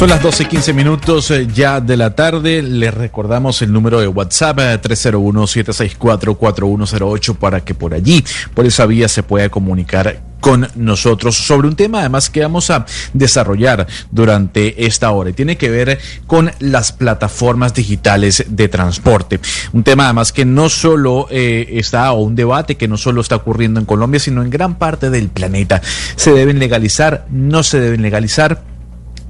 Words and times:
Son 0.00 0.08
las 0.08 0.22
12 0.22 0.44
y 0.44 0.46
15 0.46 0.72
minutos 0.72 1.30
eh, 1.30 1.46
ya 1.52 1.78
de 1.78 1.94
la 1.94 2.14
tarde. 2.14 2.62
Les 2.62 2.94
recordamos 2.94 3.60
el 3.60 3.70
número 3.70 4.00
de 4.00 4.08
WhatsApp 4.08 4.58
301-764-4108 4.82 7.36
para 7.36 7.62
que 7.62 7.74
por 7.74 7.92
allí, 7.92 8.24
por 8.54 8.64
esa 8.64 8.86
vía, 8.86 9.08
se 9.08 9.22
pueda 9.22 9.50
comunicar 9.50 10.22
con 10.40 10.66
nosotros 10.74 11.36
sobre 11.36 11.68
un 11.68 11.76
tema 11.76 12.00
además 12.00 12.30
que 12.30 12.40
vamos 12.40 12.70
a 12.70 12.86
desarrollar 13.12 13.86
durante 14.10 14.86
esta 14.86 15.10
hora 15.10 15.28
y 15.28 15.34
tiene 15.34 15.58
que 15.58 15.68
ver 15.68 15.98
con 16.26 16.50
las 16.60 16.92
plataformas 16.92 17.74
digitales 17.74 18.46
de 18.48 18.68
transporte. 18.68 19.38
Un 19.74 19.82
tema 19.82 20.06
además 20.06 20.32
que 20.32 20.46
no 20.46 20.70
solo 20.70 21.26
eh, 21.30 21.68
está 21.72 22.10
o 22.12 22.22
un 22.22 22.36
debate 22.36 22.78
que 22.78 22.88
no 22.88 22.96
solo 22.96 23.20
está 23.20 23.36
ocurriendo 23.36 23.78
en 23.78 23.84
Colombia, 23.84 24.18
sino 24.18 24.42
en 24.42 24.48
gran 24.48 24.76
parte 24.76 25.10
del 25.10 25.28
planeta. 25.28 25.82
¿Se 26.16 26.32
deben 26.32 26.58
legalizar? 26.58 27.26
¿No 27.28 27.62
se 27.62 27.80
deben 27.80 28.00
legalizar? 28.00 28.69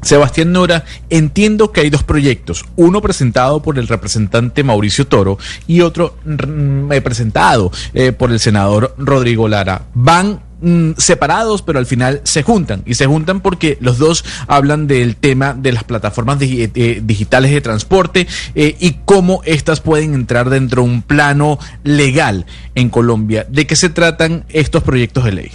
Sebastián 0.03 0.53
Nora, 0.53 0.85
entiendo 1.11 1.73
que 1.73 1.83
hay 1.83 1.91
dos 1.91 2.05
proyectos, 2.05 2.65
uno 2.77 3.03
presentado 3.03 3.61
por 3.63 3.79
el 3.79 3.87
representante 3.87 4.65
Mauricio 4.65 5.07
Toro 5.07 5.39
y 5.67 5.83
otro 5.83 6.17
mm, 6.25 6.93
eh, 6.93 7.01
presentado 7.01 7.71
eh, 7.93 8.13
por 8.13 8.33
el 8.33 8.41
senador 8.41 8.95
Rodrigo 8.97 9.47
Lara. 9.47 9.83
Van 9.93 10.41
mm, 10.63 10.93
separados, 10.97 11.61
pero 11.61 11.79
al 11.79 11.87
final 11.87 12.23
se 12.25 12.43
juntan. 12.43 12.83
Y 12.87 12.95
se 12.95 13.07
juntan 13.07 13.41
porque 13.41 13.77
los 13.81 13.99
dos 13.99 14.25
hablan 14.47 14.87
del 14.87 15.17
tema 15.17 15.53
de 15.53 15.73
las 15.73 15.85
plataformas 15.85 16.39
eh, 16.41 17.03
digitales 17.05 17.51
de 17.51 17.61
transporte 17.61 18.27
y 18.55 18.97
cómo 19.05 19.43
éstas 19.45 19.81
pueden 19.81 20.15
entrar 20.15 20.49
dentro 20.49 20.83
de 20.83 20.89
un 20.89 21.03
plano 21.03 21.59
legal 21.85 22.47
en 22.75 22.89
Colombia. 22.89 23.47
¿De 23.49 23.67
qué 23.67 23.77
se 23.77 23.91
tratan 23.91 24.45
estos 24.49 24.83
proyectos 24.83 25.25
de 25.25 25.33
ley? 25.33 25.51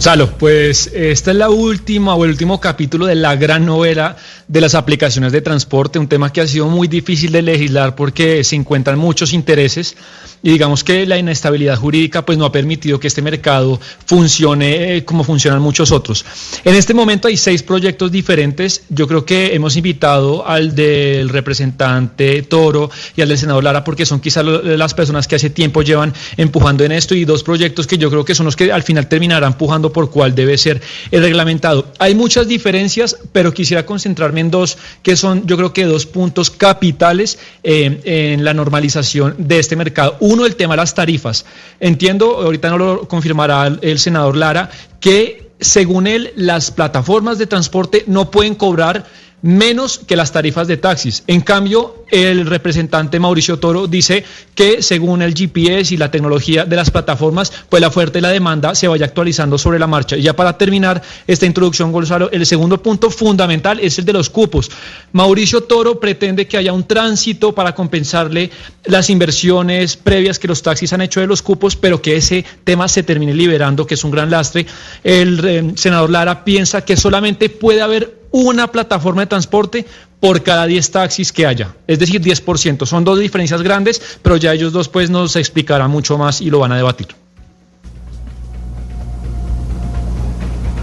Salo, 0.00 0.30
pues 0.30 0.90
esta 0.94 1.30
es 1.30 1.36
la 1.36 1.50
última 1.50 2.14
o 2.14 2.24
el 2.24 2.30
último 2.30 2.58
capítulo 2.58 3.04
de 3.04 3.16
la 3.16 3.36
gran 3.36 3.66
novela 3.66 4.16
de 4.50 4.60
las 4.60 4.74
aplicaciones 4.74 5.30
de 5.30 5.42
transporte, 5.42 6.00
un 6.00 6.08
tema 6.08 6.32
que 6.32 6.40
ha 6.40 6.46
sido 6.48 6.66
muy 6.66 6.88
difícil 6.88 7.30
de 7.30 7.40
legislar 7.40 7.94
porque 7.94 8.42
se 8.42 8.56
encuentran 8.56 8.98
muchos 8.98 9.32
intereses 9.32 9.96
y 10.42 10.50
digamos 10.50 10.82
que 10.82 11.06
la 11.06 11.18
inestabilidad 11.18 11.76
jurídica 11.76 12.26
pues 12.26 12.36
no 12.36 12.46
ha 12.46 12.50
permitido 12.50 12.98
que 12.98 13.06
este 13.06 13.22
mercado 13.22 13.78
funcione 14.06 14.96
eh, 14.96 15.04
como 15.04 15.22
funcionan 15.22 15.62
muchos 15.62 15.92
otros. 15.92 16.24
En 16.64 16.74
este 16.74 16.94
momento 16.94 17.28
hay 17.28 17.36
seis 17.36 17.62
proyectos 17.62 18.10
diferentes. 18.10 18.82
Yo 18.88 19.06
creo 19.06 19.24
que 19.24 19.54
hemos 19.54 19.76
invitado 19.76 20.44
al 20.44 20.74
del 20.74 21.28
representante 21.28 22.42
Toro 22.42 22.90
y 23.14 23.22
al 23.22 23.28
del 23.28 23.38
senador 23.38 23.62
Lara 23.62 23.84
porque 23.84 24.04
son 24.04 24.18
quizás 24.18 24.44
las 24.44 24.94
personas 24.94 25.28
que 25.28 25.36
hace 25.36 25.50
tiempo 25.50 25.82
llevan 25.82 26.12
empujando 26.36 26.82
en 26.82 26.90
esto 26.90 27.14
y 27.14 27.24
dos 27.24 27.44
proyectos 27.44 27.86
que 27.86 27.98
yo 27.98 28.10
creo 28.10 28.24
que 28.24 28.34
son 28.34 28.46
los 28.46 28.56
que 28.56 28.72
al 28.72 28.82
final 28.82 29.06
terminarán 29.06 29.52
empujando 29.52 29.92
por 29.92 30.10
cuál 30.10 30.34
debe 30.34 30.58
ser 30.58 30.80
el 31.12 31.22
reglamentado. 31.22 31.92
Hay 32.00 32.16
muchas 32.16 32.48
diferencias, 32.48 33.16
pero 33.32 33.54
quisiera 33.54 33.86
concentrarme 33.86 34.39
dos 34.48 34.78
que 35.02 35.16
son 35.16 35.44
yo 35.46 35.56
creo 35.56 35.72
que 35.72 35.84
dos 35.84 36.06
puntos 36.06 36.50
capitales 36.50 37.38
eh, 37.64 38.00
en 38.04 38.44
la 38.44 38.54
normalización 38.54 39.34
de 39.38 39.58
este 39.58 39.74
mercado. 39.74 40.16
Uno, 40.20 40.46
el 40.46 40.54
tema 40.54 40.74
de 40.74 40.78
las 40.78 40.94
tarifas. 40.94 41.44
Entiendo, 41.80 42.36
ahorita 42.36 42.70
no 42.70 42.78
lo 42.78 43.08
confirmará 43.08 43.66
el 43.82 43.98
senador 43.98 44.36
Lara, 44.36 44.70
que 45.00 45.50
según 45.60 46.06
él 46.06 46.32
las 46.36 46.70
plataformas 46.70 47.38
de 47.38 47.46
transporte 47.46 48.04
no 48.06 48.30
pueden 48.30 48.54
cobrar 48.54 49.04
menos 49.42 49.98
que 49.98 50.16
las 50.16 50.32
tarifas 50.32 50.66
de 50.68 50.76
taxis. 50.76 51.24
En 51.26 51.40
cambio, 51.40 52.04
el 52.10 52.46
representante 52.46 53.20
Mauricio 53.20 53.58
Toro 53.58 53.86
dice 53.86 54.24
que 54.54 54.82
según 54.82 55.22
el 55.22 55.34
GPS 55.34 55.94
y 55.94 55.96
la 55.96 56.10
tecnología 56.10 56.64
de 56.64 56.76
las 56.76 56.90
plataformas, 56.90 57.52
pues 57.68 57.80
la 57.80 57.88
oferta 57.88 58.18
y 58.18 58.22
la 58.22 58.30
demanda 58.30 58.74
se 58.74 58.88
vaya 58.88 59.06
actualizando 59.06 59.58
sobre 59.58 59.78
la 59.78 59.86
marcha. 59.86 60.16
Y 60.16 60.22
ya 60.22 60.34
para 60.34 60.58
terminar 60.58 61.02
esta 61.26 61.46
introducción, 61.46 61.92
Gonzalo, 61.92 62.30
el 62.30 62.44
segundo 62.46 62.82
punto 62.82 63.10
fundamental 63.10 63.80
es 63.80 63.98
el 63.98 64.04
de 64.04 64.12
los 64.12 64.28
cupos. 64.28 64.70
Mauricio 65.12 65.62
Toro 65.62 66.00
pretende 66.00 66.46
que 66.46 66.56
haya 66.56 66.72
un 66.72 66.84
tránsito 66.84 67.54
para 67.54 67.74
compensarle 67.74 68.50
las 68.84 69.10
inversiones 69.10 69.96
previas 69.96 70.38
que 70.38 70.48
los 70.48 70.62
taxis 70.62 70.92
han 70.92 71.02
hecho 71.02 71.20
de 71.20 71.26
los 71.26 71.42
cupos, 71.42 71.76
pero 71.76 72.02
que 72.02 72.16
ese 72.16 72.44
tema 72.64 72.88
se 72.88 73.02
termine 73.02 73.34
liberando, 73.34 73.86
que 73.86 73.94
es 73.94 74.04
un 74.04 74.10
gran 74.10 74.30
lastre. 74.30 74.66
El 75.04 75.44
eh, 75.44 75.72
senador 75.76 76.10
Lara 76.10 76.44
piensa 76.44 76.84
que 76.84 76.96
solamente 76.96 77.48
puede 77.48 77.82
haber 77.82 78.19
una 78.30 78.68
plataforma 78.68 79.22
de 79.22 79.26
transporte 79.26 79.86
por 80.20 80.42
cada 80.42 80.66
10 80.66 80.90
taxis 80.90 81.32
que 81.32 81.46
haya, 81.46 81.74
es 81.86 81.98
decir, 81.98 82.20
10%. 82.20 82.86
Son 82.86 83.04
dos 83.04 83.18
diferencias 83.18 83.62
grandes, 83.62 84.18
pero 84.22 84.36
ya 84.36 84.52
ellos 84.52 84.72
dos 84.72 84.88
pues 84.88 85.10
nos 85.10 85.36
explicarán 85.36 85.90
mucho 85.90 86.18
más 86.18 86.40
y 86.40 86.50
lo 86.50 86.58
van 86.58 86.72
a 86.72 86.76
debatir. 86.76 87.08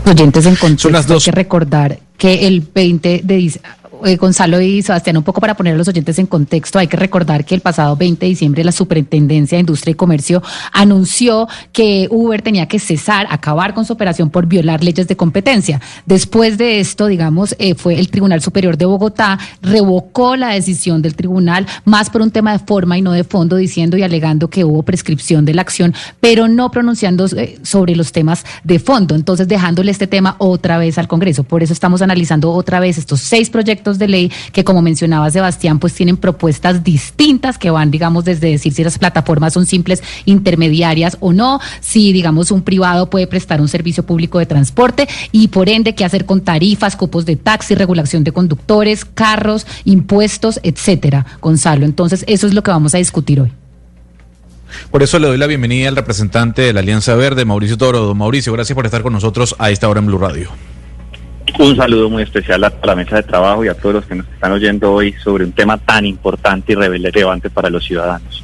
Oyentes 0.05 0.45
en 0.45 0.55
contexto, 0.55 1.13
hay 1.13 1.19
que 1.19 1.31
recordar 1.31 1.99
que 2.17 2.47
el 2.47 2.61
20 2.61 3.21
de 3.23 3.59
eh, 4.05 4.15
Gonzalo 4.15 4.61
y 4.61 4.81
Sebastián, 4.81 5.17
un 5.17 5.23
poco 5.23 5.41
para 5.41 5.55
poner 5.55 5.73
a 5.73 5.77
los 5.77 5.87
oyentes 5.87 6.19
en 6.19 6.25
contexto, 6.25 6.79
hay 6.79 6.87
que 6.87 6.97
recordar 6.97 7.45
que 7.45 7.55
el 7.55 7.61
pasado 7.61 7.95
20 7.95 8.25
de 8.25 8.29
diciembre 8.29 8.63
la 8.63 8.71
Superintendencia 8.71 9.57
de 9.57 9.61
Industria 9.61 9.91
y 9.91 9.95
Comercio 9.95 10.41
anunció 10.71 11.47
que 11.71 12.07
Uber 12.11 12.41
tenía 12.41 12.67
que 12.67 12.79
cesar, 12.79 13.27
acabar 13.29 13.73
con 13.73 13.85
su 13.85 13.93
operación 13.93 14.29
por 14.29 14.45
violar 14.45 14.83
leyes 14.83 15.07
de 15.07 15.15
competencia. 15.15 15.81
Después 16.05 16.57
de 16.57 16.79
esto, 16.79 17.07
digamos, 17.07 17.55
eh, 17.59 17.75
fue 17.75 17.99
el 17.99 18.09
Tribunal 18.09 18.41
Superior 18.41 18.77
de 18.77 18.85
Bogotá, 18.85 19.39
revocó 19.61 20.35
la 20.35 20.49
decisión 20.49 21.01
del 21.01 21.15
tribunal, 21.15 21.65
más 21.85 22.09
por 22.09 22.21
un 22.21 22.31
tema 22.31 22.51
de 22.51 22.59
forma 22.59 22.97
y 22.97 23.01
no 23.01 23.11
de 23.11 23.23
fondo, 23.23 23.55
diciendo 23.55 23.97
y 23.97 24.03
alegando 24.03 24.49
que 24.49 24.63
hubo 24.63 24.83
prescripción 24.83 25.45
de 25.45 25.53
la 25.53 25.61
acción, 25.61 25.93
pero 26.19 26.47
no 26.47 26.71
pronunciando 26.71 27.25
eh, 27.35 27.59
sobre 27.63 27.95
los 27.95 28.11
temas 28.11 28.45
de 28.63 28.79
fondo. 28.79 29.15
Entonces, 29.15 29.47
dejándole 29.47 29.91
este 29.91 30.07
tema 30.07 30.35
otra 30.39 30.77
vez 30.77 30.97
al 30.97 31.07
Congreso. 31.07 31.43
Por 31.43 31.63
eso 31.63 31.73
estamos 31.73 32.01
analizando 32.01 32.51
otra 32.51 32.79
vez 32.79 32.97
estos 32.97 33.21
seis 33.21 33.49
proyectos 33.49 33.86
de 33.95 34.07
ley 34.07 34.31
que, 34.51 34.63
como 34.63 34.81
mencionaba 34.81 35.31
Sebastián, 35.31 35.79
pues 35.79 35.93
tienen 35.93 36.17
propuestas 36.17 36.83
distintas 36.83 37.57
que 37.57 37.69
van, 37.69 37.91
digamos, 37.91 38.25
desde 38.25 38.51
decir 38.51 38.73
si 38.73 38.83
las 38.83 38.97
plataformas 38.99 39.53
son 39.53 39.65
simples 39.65 40.03
intermediarias 40.25 41.17
o 41.21 41.31
no, 41.31 41.59
si, 41.79 42.11
digamos, 42.11 42.51
un 42.51 42.61
privado 42.61 43.09
puede 43.09 43.27
prestar 43.27 43.61
un 43.61 43.69
servicio 43.69 44.05
público 44.05 44.39
de 44.39 44.45
transporte 44.45 45.07
y, 45.31 45.47
por 45.47 45.69
ende, 45.69 45.95
qué 45.95 46.03
hacer 46.03 46.25
con 46.25 46.41
tarifas, 46.41 46.95
cupos 46.95 47.25
de 47.25 47.37
taxi, 47.37 47.75
regulación 47.75 48.23
de 48.23 48.33
conductores, 48.33 49.05
carros, 49.05 49.65
impuestos, 49.85 50.59
etcétera. 50.63 51.25
Gonzalo, 51.41 51.85
entonces, 51.85 52.25
eso 52.27 52.47
es 52.47 52.53
lo 52.53 52.63
que 52.63 52.71
vamos 52.71 52.93
a 52.93 52.97
discutir 52.97 53.39
hoy. 53.39 53.51
Por 54.91 55.03
eso 55.03 55.19
le 55.19 55.27
doy 55.27 55.37
la 55.37 55.47
bienvenida 55.47 55.87
al 55.89 55.95
representante 55.95 56.61
de 56.61 56.73
la 56.73 56.81
Alianza 56.81 57.15
Verde, 57.15 57.45
Mauricio 57.45 57.77
Toro. 57.77 58.13
Mauricio, 58.15 58.53
gracias 58.53 58.75
por 58.75 58.85
estar 58.85 59.01
con 59.01 59.13
nosotros 59.13 59.55
a 59.59 59.71
esta 59.71 59.87
hora 59.87 59.99
en 59.99 60.07
Blue 60.07 60.17
Radio. 60.17 60.49
Un 61.59 61.75
saludo 61.75 62.09
muy 62.09 62.23
especial 62.23 62.63
a, 62.63 62.73
la 62.83 62.95
mesa 62.95 63.15
de 63.15 63.23
trabajo 63.23 63.65
y 63.65 63.67
a 63.67 63.73
todos 63.73 63.95
los 63.95 64.05
que 64.05 64.15
nos 64.15 64.27
están 64.27 64.51
oyendo 64.51 64.93
hoy 64.93 65.13
sobre 65.23 65.43
un 65.43 65.51
tema 65.51 65.77
tan 65.77 66.05
importante 66.05 66.73
y 66.73 66.75
relevante 66.75 67.49
para 67.49 67.69
los 67.69 67.83
ciudadanos. 67.83 68.43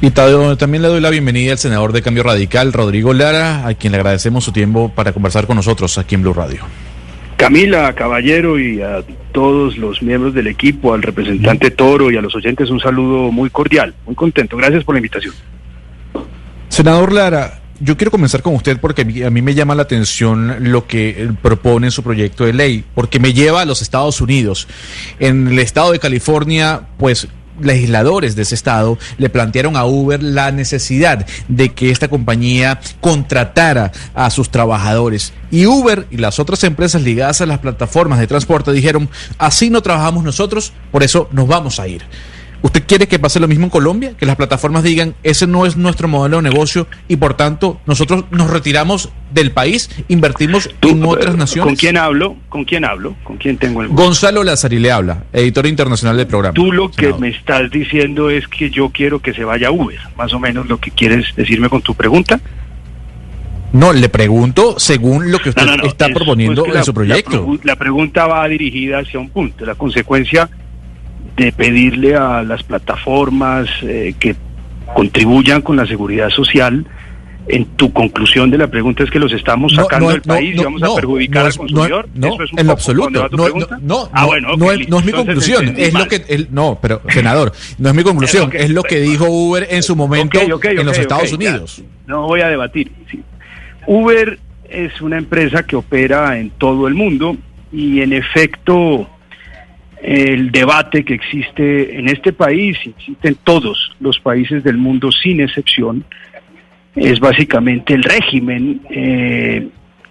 Y 0.00 0.10
también 0.10 0.82
le 0.82 0.88
doy 0.88 1.00
la 1.00 1.10
bienvenida 1.10 1.52
al 1.52 1.58
senador 1.58 1.92
de 1.92 2.02
Cambio 2.02 2.24
Radical, 2.24 2.72
Rodrigo 2.72 3.12
Lara, 3.12 3.66
a 3.66 3.74
quien 3.74 3.92
le 3.92 3.98
agradecemos 3.98 4.44
su 4.44 4.52
tiempo 4.52 4.92
para 4.94 5.12
conversar 5.12 5.46
con 5.46 5.56
nosotros 5.56 5.96
aquí 5.96 6.14
en 6.14 6.22
Blue 6.22 6.34
Radio. 6.34 6.60
Camila, 7.36 7.92
Caballero 7.94 8.58
y 8.58 8.82
a 8.82 9.02
todos 9.32 9.76
los 9.76 10.02
miembros 10.02 10.34
del 10.34 10.46
equipo, 10.46 10.94
al 10.94 11.02
representante 11.02 11.70
Toro 11.70 12.10
y 12.10 12.16
a 12.16 12.22
los 12.22 12.34
oyentes 12.34 12.70
un 12.70 12.80
saludo 12.80 13.32
muy 13.32 13.50
cordial, 13.50 13.94
muy 14.06 14.14
contento. 14.14 14.56
Gracias 14.56 14.84
por 14.84 14.94
la 14.94 14.98
invitación. 14.98 15.34
Senador 16.68 17.12
Lara, 17.12 17.60
yo 17.80 17.96
quiero 17.96 18.10
comenzar 18.10 18.42
con 18.42 18.54
usted 18.54 18.78
porque 18.80 19.02
a 19.24 19.30
mí, 19.30 19.42
me 19.42 19.54
llama 19.54 19.74
la 19.74 19.82
atención 19.82 20.70
lo 20.70 20.86
que 20.86 21.30
propone 21.42 21.88
en 21.88 21.90
su 21.90 22.02
proyecto 22.02 22.44
de 22.44 22.52
ley, 22.52 22.84
porque 22.94 23.18
me 23.18 23.32
lleva 23.32 23.62
a 23.62 23.64
los 23.64 23.82
Estados 23.82 24.20
Unidos. 24.20 24.68
En 25.18 25.48
el 25.48 25.58
estado 25.58 25.92
de 25.92 25.98
California, 25.98 26.82
pues 26.98 27.28
legisladores 27.60 28.34
de 28.34 28.42
ese 28.42 28.54
estado 28.54 28.98
le 29.16 29.28
plantearon 29.28 29.76
a 29.76 29.84
Uber 29.84 30.22
la 30.22 30.50
necesidad 30.50 31.24
de 31.48 31.72
que 31.72 31.90
esta 31.90 32.08
compañía 32.08 32.80
contratara 33.00 33.92
a 34.14 34.30
sus 34.30 34.50
trabajadores. 34.50 35.32
Y 35.50 35.66
Uber 35.66 36.06
y 36.10 36.16
las 36.16 36.38
otras 36.38 36.64
empresas 36.64 37.02
ligadas 37.02 37.40
a 37.40 37.46
las 37.46 37.58
plataformas 37.58 38.18
de 38.18 38.26
transporte 38.26 38.72
dijeron, 38.72 39.08
así 39.38 39.70
no 39.70 39.82
trabajamos 39.82 40.24
nosotros, 40.24 40.72
por 40.90 41.02
eso 41.02 41.28
nos 41.32 41.46
vamos 41.46 41.78
a 41.78 41.86
ir. 41.86 42.02
¿Usted 42.64 42.84
quiere 42.86 43.06
que 43.06 43.18
pase 43.18 43.40
lo 43.40 43.46
mismo 43.46 43.64
en 43.64 43.70
Colombia? 43.70 44.14
Que 44.16 44.24
las 44.24 44.36
plataformas 44.36 44.82
digan, 44.82 45.14
ese 45.22 45.46
no 45.46 45.66
es 45.66 45.76
nuestro 45.76 46.08
modelo 46.08 46.38
de 46.38 46.44
negocio 46.44 46.86
y 47.08 47.16
por 47.16 47.34
tanto 47.34 47.78
nosotros 47.84 48.24
nos 48.30 48.48
retiramos 48.48 49.10
del 49.34 49.50
país, 49.50 49.90
invertimos 50.08 50.70
en 50.80 51.04
otras 51.04 51.36
naciones. 51.36 51.66
¿Con 51.66 51.76
quién 51.76 51.98
hablo? 51.98 52.36
¿Con 52.48 52.64
quién 52.64 52.86
hablo? 52.86 53.16
¿Con 53.22 53.36
quién 53.36 53.58
tengo 53.58 53.82
el 53.82 53.88
Gonzalo 53.88 54.42
Lazari 54.42 54.78
le 54.78 54.90
habla, 54.90 55.24
editor 55.34 55.66
internacional 55.66 56.16
del 56.16 56.26
programa. 56.26 56.54
Tú 56.54 56.72
lo 56.72 56.90
que 56.90 57.12
me 57.12 57.28
estás 57.28 57.70
diciendo 57.70 58.30
es 58.30 58.48
que 58.48 58.70
yo 58.70 58.88
quiero 58.88 59.18
que 59.20 59.34
se 59.34 59.44
vaya 59.44 59.70
Uber, 59.70 60.00
más 60.16 60.32
o 60.32 60.40
menos 60.40 60.66
lo 60.66 60.78
que 60.78 60.90
quieres 60.90 61.36
decirme 61.36 61.68
con 61.68 61.82
tu 61.82 61.94
pregunta. 61.94 62.40
No, 63.74 63.92
le 63.92 64.08
pregunto 64.08 64.76
según 64.78 65.30
lo 65.30 65.38
que 65.38 65.50
usted 65.50 65.66
está 65.84 66.08
proponiendo 66.08 66.64
en 66.64 66.82
su 66.82 66.94
proyecto. 66.94 67.46
La, 67.62 67.72
la, 67.72 67.76
pregunta 67.76 68.26
va 68.26 68.48
dirigida 68.48 69.00
hacia 69.00 69.20
un 69.20 69.28
punto. 69.28 69.66
La 69.66 69.74
consecuencia 69.74 70.48
de 71.36 71.52
pedirle 71.52 72.14
a 72.14 72.42
las 72.42 72.62
plataformas 72.62 73.68
eh, 73.82 74.14
que 74.18 74.36
contribuyan 74.94 75.62
con 75.62 75.76
la 75.76 75.86
seguridad 75.86 76.30
social. 76.30 76.86
En 77.46 77.66
tu 77.76 77.92
conclusión 77.92 78.50
de 78.50 78.56
la 78.56 78.68
pregunta 78.68 79.02
es 79.04 79.10
que 79.10 79.18
los 79.18 79.30
estamos 79.32 79.74
sacando 79.74 80.08
del 80.08 80.22
país 80.22 80.56
y 80.58 80.64
vamos 80.64 80.82
a 80.82 80.94
perjudicar 80.94 81.44
al 81.44 81.54
consumidor. 81.54 82.08
No, 82.14 82.28
¿Eso 82.28 82.42
es 82.44 82.50
en 82.56 82.66
lo 82.66 82.72
absoluto. 82.72 83.28
No, 83.82 84.08
ah, 84.14 84.24
bueno, 84.24 84.56
no, 84.56 84.72
es, 84.72 84.88
mi 84.88 85.12
conclusión. 85.12 85.74
Es 85.76 85.92
lo 85.92 86.08
que 86.08 86.24
él, 86.28 86.48
no, 86.50 86.78
pero 86.80 87.02
senador, 87.10 87.52
no 87.76 87.90
es 87.90 87.94
mi 87.94 88.02
conclusión. 88.02 88.50
es 88.54 88.70
lo 88.70 88.82
que 88.82 89.00
dijo 89.00 89.26
Uber 89.28 89.66
en 89.68 89.82
su 89.82 89.94
momento 89.94 90.40
en 90.40 90.86
los 90.86 90.98
Estados 90.98 91.32
Unidos. 91.32 91.82
no 92.06 92.26
voy 92.26 92.40
a 92.40 92.48
debatir. 92.48 92.90
Uber 93.86 94.38
es 94.70 95.00
una 95.02 95.18
empresa 95.18 95.64
que 95.64 95.76
opera 95.76 96.38
en 96.38 96.48
todo 96.50 96.88
el 96.88 96.94
mundo 96.94 97.36
y 97.70 98.00
en 98.00 98.14
efecto 98.14 99.06
el 100.04 100.52
debate 100.52 101.02
que 101.02 101.14
existe 101.14 101.98
en 101.98 102.10
este 102.10 102.34
país, 102.34 102.76
existe 102.84 103.28
en 103.28 103.36
todos 103.36 103.90
los 104.00 104.20
países 104.20 104.62
del 104.62 104.76
mundo 104.76 105.10
sin 105.10 105.40
excepción, 105.40 106.04
es 106.94 107.18
básicamente 107.18 107.94
el 107.94 108.02
régimen 108.02 108.82
eh, 108.90 109.66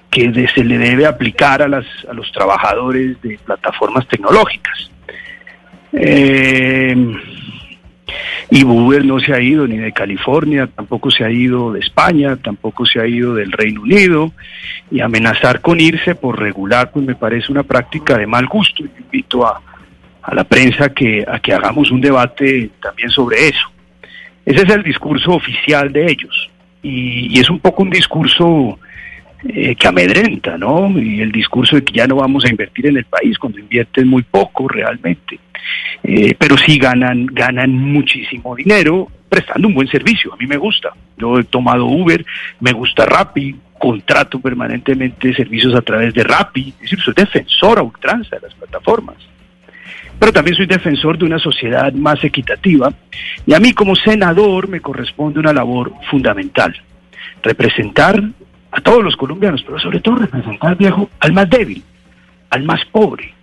que 0.10 0.48
se 0.54 0.64
le 0.64 0.80
debe 0.80 1.06
aplicar 1.06 1.62
a, 1.62 1.68
las, 1.68 1.86
a 2.10 2.14
los 2.14 2.32
trabajadores 2.32 3.22
de 3.22 3.38
plataformas 3.46 4.08
tecnológicas. 4.08 4.90
Eh, 5.94 6.96
y 8.50 8.64
Uber 8.64 9.06
no 9.06 9.20
se 9.20 9.32
ha 9.32 9.40
ido 9.40 9.68
ni 9.68 9.78
de 9.78 9.92
California, 9.92 10.68
tampoco 10.76 11.12
se 11.12 11.24
ha 11.24 11.30
ido 11.30 11.72
de 11.72 11.82
España, 11.82 12.36
tampoco 12.36 12.84
se 12.88 13.00
ha 13.00 13.06
ido 13.06 13.36
del 13.36 13.52
Reino 13.52 13.84
Unido, 13.84 14.32
y 14.90 15.02
amenazar 15.02 15.62
con 15.62 15.80
irse 15.80 16.16
por 16.16 16.40
regular, 16.40 16.92
pues 16.92 17.06
me 17.06 17.16
parece 17.16 17.52
una 17.52 17.64
práctica 17.64 18.18
de 18.18 18.26
mal 18.26 18.48
gusto. 18.48 18.84
invito 18.84 19.46
a, 19.46 19.62
a 20.24 20.34
la 20.34 20.46
prensa 20.46 20.90
que, 20.90 21.24
a 21.28 21.40
que 21.40 21.54
hagamos 21.54 21.92
un 21.92 22.00
debate 22.00 22.72
también 22.82 23.10
sobre 23.10 23.50
eso. 23.50 23.70
Ese 24.46 24.64
es 24.64 24.70
el 24.70 24.84
discurso 24.84 25.32
oficial 25.32 25.92
de 25.92 26.06
ellos 26.06 26.50
y, 26.82 27.40
es 27.40 27.50
un 27.50 27.60
poco 27.60 27.84
un 27.84 27.90
discurso 27.90 28.80
eh, 29.48 29.76
que 29.76 29.88
amedrenta, 29.88 30.58
¿no? 30.58 30.90
Y 30.98 31.22
el 31.22 31.32
discurso 31.32 31.76
de 31.76 31.84
que 31.84 31.94
ya 31.94 32.08
no 32.08 32.16
vamos 32.16 32.46
a 32.46 32.50
invertir 32.50 32.88
en 32.88 32.98
el 32.98 33.06
país 33.06 33.38
cuando 33.38 33.60
invierten 33.60 34.08
muy 34.08 34.24
poco 34.24 34.68
realmente, 34.68 35.40
eh, 36.04 36.36
pero 36.38 36.58
sí 36.58 36.78
ganan, 36.78 37.26
ganan 37.26 37.72
muchísimo 37.72 38.56
dinero 38.56 39.10
prestando 39.28 39.68
un 39.68 39.74
buen 39.74 39.88
servicio. 39.88 40.34
A 40.34 40.38
mí 40.38 40.46
me 40.46 40.58
gusta. 40.58 40.94
Yo 41.18 41.40
he 41.40 41.44
tomado 41.46 41.86
Uber, 41.86 42.26
me 42.60 42.72
gusta 42.72 43.06
Rappi, 43.06 43.56
contrato 43.78 44.40
permanentemente 44.40 45.34
servicios 45.34 45.76
a 45.76 45.82
través 45.82 46.14
de 46.14 46.24
Rappi. 46.24 46.70
Es 46.76 46.82
decir, 46.82 47.02
soy 47.02 47.14
defensor 47.14 47.80
a 47.80 47.82
ultranza 47.82 48.38
de 48.38 48.48
las 48.48 48.56
plataformas 48.56 49.33
pero 50.20 50.32
también 50.32 50.56
soy 50.56 50.66
defensor 50.66 51.18
de 51.18 51.26
una 51.26 51.40
sociedad 51.40 51.92
más 51.94 52.24
equitativa 52.24 52.94
y 53.46 53.54
a 53.54 53.60
mí 53.60 53.74
como 53.74 53.96
senador 53.96 54.68
me 54.68 54.80
corresponde 54.80 55.40
una 55.40 55.54
labor 55.54 55.94
fundamental, 56.10 56.76
representar 57.42 58.22
a 58.72 58.82
todos 58.82 59.04
los 59.04 59.16
colombianos, 59.16 59.64
pero 59.64 59.80
sobre 59.80 60.00
todo 60.00 60.16
representar, 60.16 60.76
viejo, 60.78 61.10
al 61.20 61.34
más 61.34 61.50
débil, 61.50 61.84
al 62.50 62.64
más 62.64 62.84
pobre, 62.86 63.34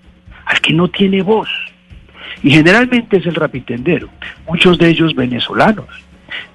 al 0.47 0.61
que 0.61 0.73
no 0.73 0.89
tiene 0.89 1.23
voz. 1.23 1.49
Y 2.43 2.51
generalmente 2.51 3.19
es 3.19 3.27
el 3.27 3.35
rapitendero, 3.35 4.09
muchos 4.49 4.79
de 4.79 4.89
ellos 4.89 5.15
venezolanos, 5.15 5.89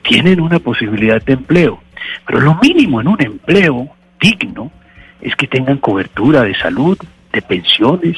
tienen 0.01 0.41
una 0.41 0.59
posibilidad 0.59 1.21
de 1.23 1.33
empleo, 1.33 1.81
pero 2.25 2.39
lo 2.39 2.55
mínimo 2.55 3.01
en 3.01 3.07
un 3.07 3.21
empleo 3.21 3.89
digno 4.19 4.71
es 5.21 5.35
que 5.35 5.47
tengan 5.47 5.77
cobertura 5.77 6.43
de 6.43 6.55
salud, 6.55 6.97
de 7.31 7.41
pensiones, 7.41 8.17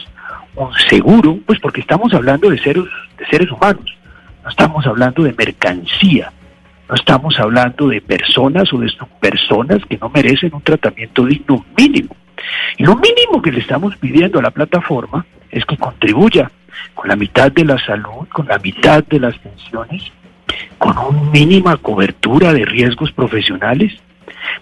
seguro, 0.90 1.40
pues 1.46 1.60
porque 1.60 1.82
estamos 1.82 2.14
hablando 2.14 2.50
de 2.50 2.58
seres, 2.60 2.86
de 3.18 3.26
seres 3.28 3.52
humanos, 3.52 3.86
no 4.44 4.50
estamos 4.50 4.86
hablando 4.88 5.24
de 5.24 5.34
mercancía, 5.34 6.32
no 6.90 6.96
estamos 6.96 7.40
hablando 7.40 7.90
de 7.90 8.02
personas 8.02 8.72
o 8.74 8.80
de 8.80 8.92
personas 9.20 9.80
que 9.90 9.98
no 9.98 10.10
merecen 10.10 10.54
un 10.54 10.62
tratamiento 10.62 11.26
digno 11.26 11.66
mínimo. 11.78 12.16
Y 12.78 12.84
lo 12.84 12.96
mínimo 12.96 13.42
que 13.42 13.52
le 13.52 13.60
estamos 13.60 13.96
pidiendo 13.98 14.40
a 14.40 14.44
la 14.44 14.52
plataforma 14.52 15.26
es 15.52 15.66
que 15.66 15.78
contribuya 15.78 16.52
con 16.94 17.10
la 17.10 17.16
mitad 17.16 17.52
de 17.52 17.66
la 17.66 17.78
salud, 17.86 18.28
con 18.32 18.48
la 18.48 18.60
mitad 18.60 19.04
de 19.04 19.20
las 19.20 19.38
pensiones, 19.40 20.12
con 20.78 20.98
una 20.98 21.32
mínima 21.32 21.78
cobertura 21.78 22.54
de 22.54 22.66
riesgos 22.66 23.12
profesionales, 23.12 23.94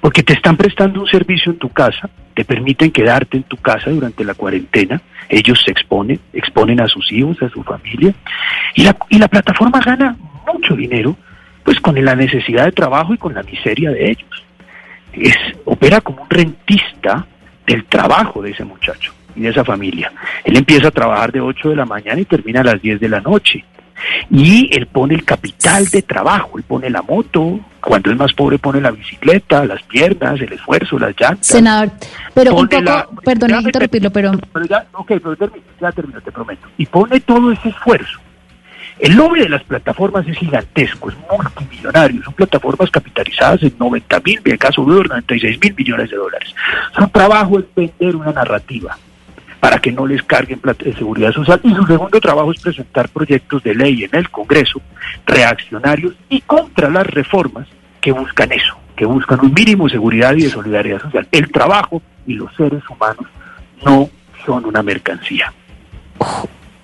porque 0.02 0.24
te 0.24 0.34
están 0.34 0.58
prestando 0.58 1.02
un 1.02 1.08
servicio 1.08 1.52
en 1.52 1.58
tu 1.58 1.70
casa, 1.70 2.10
te 2.34 2.46
permiten 2.46 2.92
quedarte 2.92 3.38
en 3.38 3.44
tu 3.44 3.58
casa 3.58 3.90
durante 3.90 4.24
la 4.24 4.34
cuarentena, 4.34 5.02
ellos 5.30 5.62
se 5.64 5.72
exponen, 5.72 6.20
exponen 6.34 6.80
a 6.82 6.88
sus 6.88 7.12
hijos, 7.12 7.42
a 7.42 7.50
su 7.50 7.64
familia, 7.64 8.14
y 8.76 8.84
la, 8.84 8.96
y 9.10 9.18
la 9.18 9.28
plataforma 9.28 9.80
gana 9.80 10.16
mucho 10.52 10.76
dinero, 10.76 11.16
pues 11.64 11.80
con 11.80 12.04
la 12.04 12.16
necesidad 12.16 12.66
de 12.66 12.72
trabajo 12.72 13.14
y 13.14 13.18
con 13.18 13.34
la 13.34 13.44
miseria 13.44 13.92
de 13.92 14.12
ellos. 14.12 14.44
Es, 15.14 15.36
opera 15.66 16.02
como 16.02 16.24
un 16.24 16.30
rentista 16.30 17.26
del 17.66 17.86
trabajo 17.86 18.42
de 18.42 18.52
ese 18.52 18.64
muchacho 18.64 19.14
y 19.36 19.42
de 19.42 19.50
esa 19.50 19.64
familia. 19.64 20.12
Él 20.44 20.58
empieza 20.58 20.90
a 20.90 20.92
trabajar 20.92 21.32
de 21.32 21.42
8 21.42 21.70
de 21.70 21.76
la 21.76 21.86
mañana 21.86 22.22
y 22.22 22.26
termina 22.26 22.62
a 22.62 22.66
las 22.66 22.82
10 22.82 23.00
de 23.00 23.10
la 23.10 23.22
noche. 23.22 23.64
Y 24.30 24.70
él 24.76 24.88
pone 24.88 25.16
el 25.16 25.24
capital 25.24 25.86
de 25.88 26.02
trabajo, 26.02 26.58
él 26.58 26.64
pone 26.64 26.90
la 26.90 27.02
moto, 27.02 27.60
cuando 27.82 28.12
es 28.12 28.18
más 28.18 28.34
pobre 28.34 28.58
pone 28.58 28.82
la 28.82 28.92
bicicleta, 28.92 29.66
las 29.66 29.82
piernas, 29.84 30.40
el 30.42 30.52
esfuerzo, 30.54 31.00
las 31.00 31.14
llantas. 31.20 31.48
Senador, 31.48 31.92
pero 32.34 32.56
un 32.56 32.68
poco, 32.68 33.22
perdón 33.24 33.52
interrumpirlo, 33.62 34.12
pero... 34.12 34.32
pero 34.52 34.66
ya, 34.66 34.86
ok, 34.94 35.08
pero 35.08 35.36
termino, 35.36 35.66
ya 35.80 35.92
termino, 35.92 36.22
te 36.22 36.32
prometo. 36.32 36.68
Y 36.78 36.86
pone 36.86 37.20
todo 37.20 37.52
ese 37.52 37.70
esfuerzo. 37.70 38.20
El 39.00 39.16
nombre 39.18 39.44
de 39.44 39.50
las 39.50 39.64
plataformas 39.64 40.26
es 40.28 40.38
gigantesco, 40.38 41.10
es 41.10 41.16
multimillonario, 41.30 42.24
son 42.24 42.34
plataformas 42.34 42.90
capitalizadas 42.90 43.62
en 43.64 43.76
90 43.78 44.20
mil, 44.22 44.42
en 44.44 44.52
el 44.54 44.58
caso 44.58 44.86
de 44.86 44.92
Uber, 44.92 45.10
96 45.10 45.60
mil 45.62 45.76
millones 45.76 46.10
de 46.10 46.16
dólares. 46.16 46.56
Su 46.98 47.08
trabajo 47.10 47.60
es 47.60 47.66
vender 47.76 48.16
una 48.16 48.32
narrativa 48.32 48.98
para 49.66 49.80
que 49.80 49.92
no 49.92 50.06
les 50.06 50.22
carguen 50.22 50.62
de 50.62 50.94
seguridad 50.94 51.32
social. 51.32 51.60
Y 51.64 51.74
su 51.74 51.88
segundo 51.88 52.22
trabajo 52.22 52.52
es 52.52 52.62
presentar 52.62 53.10
proyectos 53.10 53.64
de 53.64 53.74
ley 53.74 54.04
en 54.04 54.14
el 54.14 54.30
Congreso 54.30 54.80
reaccionarios 55.26 56.14
y 56.30 56.42
contra 56.42 56.88
las 56.88 57.08
reformas 57.08 57.68
que 58.00 58.12
buscan 58.12 58.52
eso, 58.52 58.78
que 58.96 59.06
buscan 59.06 59.40
un 59.42 59.52
mínimo 59.52 59.86
de 59.86 59.94
seguridad 59.94 60.36
y 60.36 60.44
de 60.44 60.52
solidaridad 60.52 61.02
social. 61.02 61.28
El 61.32 61.52
trabajo 61.52 62.00
y 62.28 62.36
los 62.36 62.56
seres 62.56 62.84
humanos 62.88 63.26
no 63.84 64.08
son 64.46 64.66
una 64.66 64.84
mercancía. 64.84 65.52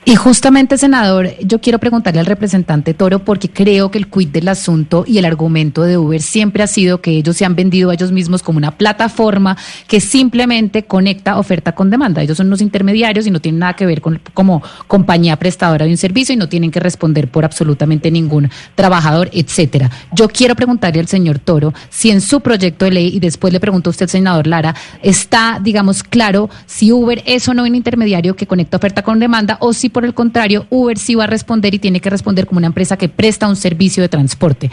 Y 0.03 0.15
justamente, 0.15 0.79
senador, 0.79 1.29
yo 1.41 1.62
quiero 1.62 1.77
preguntarle 1.77 2.20
al 2.20 2.25
representante 2.25 2.96
Toro 2.96 3.24
porque 3.24 3.51
creo 3.51 3.91
que 3.91 4.00
el 4.00 4.08
quid 4.08 4.29
del 4.29 4.48
asunto 4.48 5.03
y 5.05 5.20
el 5.20 5.25
argumento 5.25 5.84
de 5.84 5.96
Uber 5.96 6.20
siempre 6.24 6.63
ha 6.63 6.67
sido 6.67 7.01
que 7.01 7.12
ellos 7.12 7.38
se 7.38 7.46
han 7.46 7.55
vendido 7.55 7.91
a 7.91 7.93
ellos 7.93 8.12
mismos 8.12 8.41
como 8.41 8.58
una 8.58 8.72
plataforma 8.72 9.55
que 9.88 10.01
simplemente 10.01 10.86
conecta 10.86 11.38
oferta 11.38 11.74
con 11.74 11.91
demanda. 11.91 12.24
Ellos 12.24 12.36
son 12.36 12.50
los 12.50 12.62
intermediarios 12.62 13.27
y 13.27 13.31
no 13.31 13.39
tienen 13.39 13.60
nada 13.60 13.75
que 13.75 13.86
ver 13.86 14.01
con 14.01 14.20
como 14.34 14.63
compañía 14.88 15.36
prestadora 15.36 15.86
de 15.86 15.91
un 15.91 15.98
servicio 15.98 16.34
y 16.34 16.38
no 16.38 16.50
tienen 16.50 16.72
que 16.72 16.79
responder 16.79 17.27
por 17.27 17.46
absolutamente 17.46 18.10
ningún 18.10 18.50
trabajador, 18.74 19.29
etcétera. 19.31 19.91
Yo 20.13 20.27
quiero 20.29 20.55
preguntarle 20.55 21.00
al 21.00 21.08
señor 21.08 21.38
Toro 21.38 21.75
si 21.91 22.10
en 22.10 22.22
su 22.22 22.41
proyecto 22.41 22.86
de 22.86 22.91
ley 22.91 23.12
y 23.13 23.20
después 23.20 23.53
le 23.53 23.60
pregunto 23.60 23.91
a 23.91 23.91
usted, 23.91 24.08
senador 24.08 24.48
Lara, 24.48 24.75
está, 25.03 25.60
digamos, 25.62 26.01
claro 26.01 26.50
si 26.65 26.91
Uber 26.91 27.22
es 27.27 27.48
o 27.48 27.53
no 27.53 27.62
un 27.62 27.75
intermediario 27.75 28.36
que 28.36 28.48
conecta 28.48 28.77
oferta 28.77 29.03
con 29.03 29.20
demanda 29.20 29.58
o 29.60 29.74
si 29.74 29.90
por 29.91 30.05
el 30.05 30.13
contrario, 30.13 30.65
Uber 30.69 30.98
sí 30.98 31.15
va 31.15 31.25
a 31.25 31.27
responder 31.27 31.74
y 31.74 31.79
tiene 31.79 32.00
que 32.00 32.10
responder 32.10 32.45
como 32.48 32.57
una 32.57 32.67
empresa 32.67 32.98
que 32.98 33.10
presta 33.10 33.48
un 33.48 33.55
servicio 33.55 34.01
de 34.01 34.10
transporte. 34.10 34.69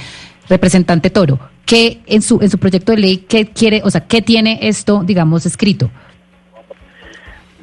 Representante 0.49 1.11
Toro, 1.11 1.39
¿qué 1.67 1.99
en 2.07 2.23
su, 2.23 2.41
en 2.41 2.49
su 2.49 2.59
proyecto 2.59 2.93
de 2.93 2.99
ley, 2.99 3.17
qué 3.29 3.47
quiere, 3.47 3.83
o 3.85 3.91
sea, 3.91 4.07
qué 4.07 4.23
tiene 4.23 4.59
esto, 4.63 5.03
digamos, 5.05 5.45
escrito? 5.45 5.91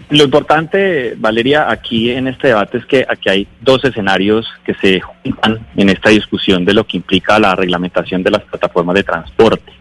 Lo 0.10 0.24
importante, 0.24 1.16
Valeria, 1.18 1.70
aquí 1.70 2.12
en 2.12 2.28
este 2.28 2.50
debate 2.50 2.78
es 2.78 2.86
que 2.86 3.06
aquí 3.10 3.28
hay 3.28 3.48
dos 3.62 3.84
escenarios 3.84 4.46
que 4.64 4.76
se 4.76 5.00
juntan 5.00 5.66
en 5.76 5.90
esta 5.90 6.10
discusión 6.10 6.64
de 6.64 6.76
lo 6.76 6.86
que 6.86 6.98
implica 6.98 7.40
la 7.40 7.56
reglamentación 7.56 8.22
de 8.22 8.30
las 8.30 8.44
plataformas 8.44 8.96
de 8.96 9.04
transporte. 9.04 9.75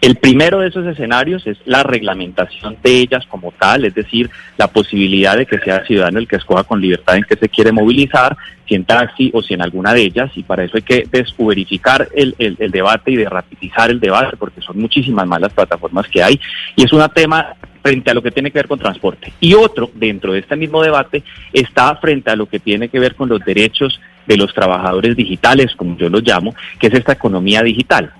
El 0.00 0.16
primero 0.16 0.60
de 0.60 0.68
esos 0.68 0.86
escenarios 0.86 1.46
es 1.46 1.58
la 1.64 1.82
reglamentación 1.82 2.76
de 2.82 2.98
ellas 2.98 3.26
como 3.26 3.52
tal, 3.52 3.84
es 3.86 3.94
decir, 3.94 4.30
la 4.58 4.68
posibilidad 4.68 5.36
de 5.36 5.46
que 5.46 5.58
sea 5.58 5.84
ciudadano 5.86 6.18
el 6.18 6.28
que 6.28 6.36
escoja 6.36 6.64
con 6.64 6.80
libertad 6.80 7.16
en 7.16 7.24
qué 7.24 7.36
se 7.36 7.48
quiere 7.48 7.72
movilizar, 7.72 8.36
si 8.68 8.74
en 8.74 8.84
taxi 8.84 9.30
o 9.32 9.42
si 9.42 9.54
en 9.54 9.62
alguna 9.62 9.94
de 9.94 10.02
ellas, 10.02 10.30
y 10.34 10.42
para 10.42 10.64
eso 10.64 10.76
hay 10.76 10.82
que 10.82 11.06
desuberificar 11.10 12.08
el, 12.14 12.34
el, 12.38 12.70
debate 12.70 13.12
y 13.12 13.16
de 13.16 13.28
rapidizar 13.28 13.90
el 13.90 14.00
debate, 14.00 14.36
porque 14.36 14.60
son 14.60 14.78
muchísimas 14.78 15.26
malas 15.26 15.52
plataformas 15.52 16.06
que 16.08 16.22
hay, 16.22 16.38
y 16.76 16.84
es 16.84 16.92
un 16.92 17.02
tema 17.14 17.54
frente 17.82 18.10
a 18.10 18.14
lo 18.14 18.22
que 18.22 18.32
tiene 18.32 18.50
que 18.50 18.58
ver 18.58 18.68
con 18.68 18.78
transporte. 18.78 19.32
Y 19.40 19.54
otro, 19.54 19.90
dentro 19.94 20.32
de 20.32 20.40
este 20.40 20.56
mismo 20.56 20.82
debate, 20.82 21.22
está 21.52 21.94
frente 21.96 22.30
a 22.30 22.36
lo 22.36 22.46
que 22.46 22.58
tiene 22.58 22.88
que 22.88 22.98
ver 22.98 23.14
con 23.14 23.28
los 23.28 23.44
derechos 23.44 24.00
de 24.26 24.36
los 24.36 24.52
trabajadores 24.52 25.16
digitales, 25.16 25.74
como 25.76 25.96
yo 25.96 26.10
los 26.10 26.22
llamo, 26.22 26.54
que 26.78 26.88
es 26.88 26.94
esta 26.94 27.12
economía 27.12 27.62
digital. 27.62 28.12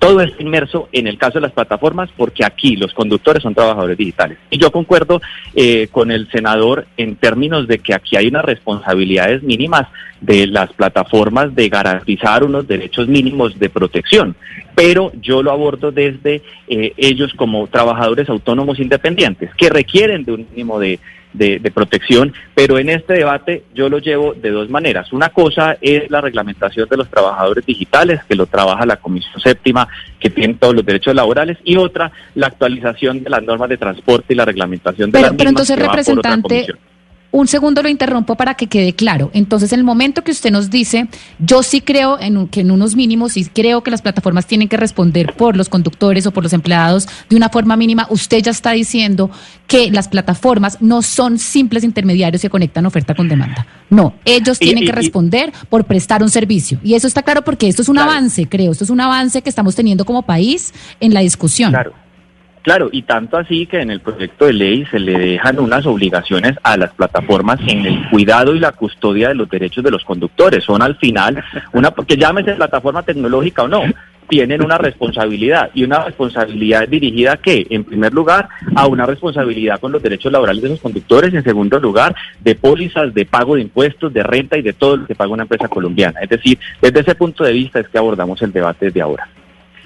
Todo 0.00 0.20
es 0.20 0.32
inmerso 0.38 0.88
en 0.92 1.06
el 1.06 1.16
caso 1.16 1.34
de 1.34 1.42
las 1.42 1.52
plataformas 1.52 2.10
porque 2.16 2.44
aquí 2.44 2.76
los 2.76 2.92
conductores 2.92 3.42
son 3.42 3.54
trabajadores 3.54 3.96
digitales. 3.96 4.36
Y 4.50 4.58
yo 4.58 4.70
concuerdo 4.70 5.22
eh, 5.54 5.88
con 5.90 6.10
el 6.10 6.30
senador 6.30 6.86
en 6.96 7.16
términos 7.16 7.66
de 7.66 7.78
que 7.78 7.94
aquí 7.94 8.16
hay 8.16 8.26
unas 8.26 8.44
responsabilidades 8.44 9.42
mínimas 9.42 9.86
de 10.20 10.46
las 10.46 10.72
plataformas 10.72 11.54
de 11.54 11.68
garantizar 11.68 12.42
unos 12.42 12.66
derechos 12.66 13.06
mínimos 13.06 13.58
de 13.58 13.70
protección. 13.70 14.34
Pero 14.74 15.12
yo 15.20 15.42
lo 15.42 15.52
abordo 15.52 15.92
desde 15.92 16.42
eh, 16.68 16.92
ellos 16.96 17.32
como 17.34 17.66
trabajadores 17.66 18.28
autónomos 18.28 18.80
independientes 18.80 19.54
que 19.54 19.70
requieren 19.70 20.24
de 20.24 20.32
un 20.32 20.46
mínimo 20.50 20.78
de, 20.78 20.98
de, 21.36 21.70
protección, 21.72 22.32
pero 22.54 22.78
en 22.78 22.88
este 22.88 23.14
debate 23.14 23.64
yo 23.74 23.88
lo 23.88 23.98
llevo 23.98 24.34
de 24.34 24.50
dos 24.50 24.70
maneras. 24.70 25.12
Una 25.12 25.28
cosa 25.28 25.76
es 25.80 26.10
la 26.10 26.20
reglamentación 26.20 26.88
de 26.88 26.96
los 26.96 27.08
trabajadores 27.08 27.64
digitales, 27.66 28.20
que 28.28 28.34
lo 28.34 28.46
trabaja 28.46 28.86
la 28.86 28.96
Comisión 28.96 29.40
Séptima, 29.40 29.88
que 30.18 30.30
tiene 30.30 30.54
todos 30.54 30.74
los 30.74 30.84
derechos 30.84 31.14
laborales, 31.14 31.58
y 31.64 31.76
otra, 31.76 32.10
la 32.34 32.48
actualización 32.48 33.22
de 33.22 33.30
las 33.30 33.42
normas 33.42 33.68
de 33.68 33.76
transporte 33.76 34.32
y 34.32 34.36
la 34.36 34.44
reglamentación 34.44 35.10
de 35.10 35.18
pero, 35.18 35.28
las 35.28 35.36
Pero 35.36 35.50
entonces, 35.50 35.78
representante, 35.78 36.66
un 37.30 37.48
segundo 37.48 37.82
lo 37.82 37.88
interrumpo 37.88 38.34
para 38.34 38.54
que 38.54 38.66
quede 38.66 38.94
claro. 38.94 39.30
Entonces, 39.34 39.72
en 39.72 39.80
el 39.80 39.84
momento 39.84 40.24
que 40.24 40.30
usted 40.30 40.50
nos 40.50 40.70
dice, 40.70 41.08
yo 41.38 41.62
sí 41.62 41.80
creo 41.80 42.18
en 42.18 42.48
que 42.48 42.60
en 42.60 42.70
unos 42.70 42.96
mínimos, 42.96 43.32
sí 43.32 43.46
creo 43.52 43.82
que 43.82 43.90
las 43.90 44.02
plataformas 44.02 44.46
tienen 44.46 44.68
que 44.68 44.76
responder 44.76 45.34
por 45.34 45.56
los 45.56 45.68
conductores 45.68 46.26
o 46.26 46.30
por 46.30 46.42
los 46.42 46.52
empleados 46.52 47.08
de 47.28 47.36
una 47.36 47.48
forma 47.48 47.76
mínima, 47.76 48.06
usted 48.10 48.42
ya 48.42 48.50
está 48.50 48.72
diciendo 48.72 49.30
que 49.66 49.90
las 49.90 50.08
plataformas 50.08 50.78
no 50.80 51.02
son 51.02 51.38
simples 51.38 51.84
intermediarios 51.84 52.42
que 52.42 52.50
conectan 52.50 52.86
oferta 52.86 53.14
con 53.14 53.28
demanda. 53.28 53.66
No, 53.90 54.14
ellos 54.24 54.58
tienen 54.58 54.84
que 54.84 54.92
responder 54.92 55.52
por 55.68 55.84
prestar 55.84 56.22
un 56.22 56.30
servicio. 56.30 56.78
Y 56.82 56.94
eso 56.94 57.06
está 57.06 57.22
claro 57.22 57.42
porque 57.42 57.68
esto 57.68 57.82
es 57.82 57.88
un 57.88 57.98
avance, 57.98 58.46
creo. 58.46 58.72
Esto 58.72 58.84
es 58.84 58.90
un 58.90 59.00
avance 59.00 59.42
que 59.42 59.48
estamos 59.48 59.74
teniendo 59.74 60.04
como 60.04 60.22
país 60.22 60.72
en 61.00 61.14
la 61.14 61.20
discusión. 61.20 61.70
Claro. 61.70 62.05
Claro, 62.66 62.88
y 62.90 63.02
tanto 63.02 63.36
así 63.36 63.64
que 63.66 63.80
en 63.80 63.92
el 63.92 64.00
proyecto 64.00 64.46
de 64.46 64.52
ley 64.52 64.84
se 64.90 64.98
le 64.98 65.16
dejan 65.16 65.60
unas 65.60 65.86
obligaciones 65.86 66.56
a 66.64 66.76
las 66.76 66.92
plataformas 66.94 67.60
en 67.64 67.86
el 67.86 68.10
cuidado 68.10 68.56
y 68.56 68.58
la 68.58 68.72
custodia 68.72 69.28
de 69.28 69.36
los 69.36 69.48
derechos 69.48 69.84
de 69.84 69.92
los 69.92 70.04
conductores. 70.04 70.64
Son 70.64 70.82
al 70.82 70.96
final, 70.96 71.44
una 71.72 71.92
porque 71.92 72.16
llámese 72.16 72.54
plataforma 72.54 73.04
tecnológica 73.04 73.62
o 73.62 73.68
no, 73.68 73.84
tienen 74.28 74.64
una 74.64 74.78
responsabilidad 74.78 75.70
y 75.74 75.84
una 75.84 76.06
responsabilidad 76.06 76.88
dirigida 76.88 77.34
a 77.34 77.36
qué? 77.36 77.68
En 77.70 77.84
primer 77.84 78.12
lugar, 78.12 78.48
a 78.74 78.88
una 78.88 79.06
responsabilidad 79.06 79.78
con 79.78 79.92
los 79.92 80.02
derechos 80.02 80.32
laborales 80.32 80.64
de 80.64 80.70
los 80.70 80.80
conductores, 80.80 81.32
en 81.32 81.44
segundo 81.44 81.78
lugar, 81.78 82.16
de 82.40 82.56
pólizas, 82.56 83.14
de 83.14 83.26
pago 83.26 83.54
de 83.54 83.62
impuestos, 83.62 84.12
de 84.12 84.24
renta 84.24 84.58
y 84.58 84.62
de 84.62 84.72
todo 84.72 84.96
lo 84.96 85.06
que 85.06 85.14
paga 85.14 85.30
una 85.30 85.44
empresa 85.44 85.68
colombiana. 85.68 86.18
Es 86.20 86.30
decir, 86.30 86.58
desde 86.82 86.98
ese 86.98 87.14
punto 87.14 87.44
de 87.44 87.52
vista 87.52 87.78
es 87.78 87.88
que 87.88 87.98
abordamos 87.98 88.42
el 88.42 88.50
debate 88.50 88.86
desde 88.86 89.02
ahora. 89.02 89.28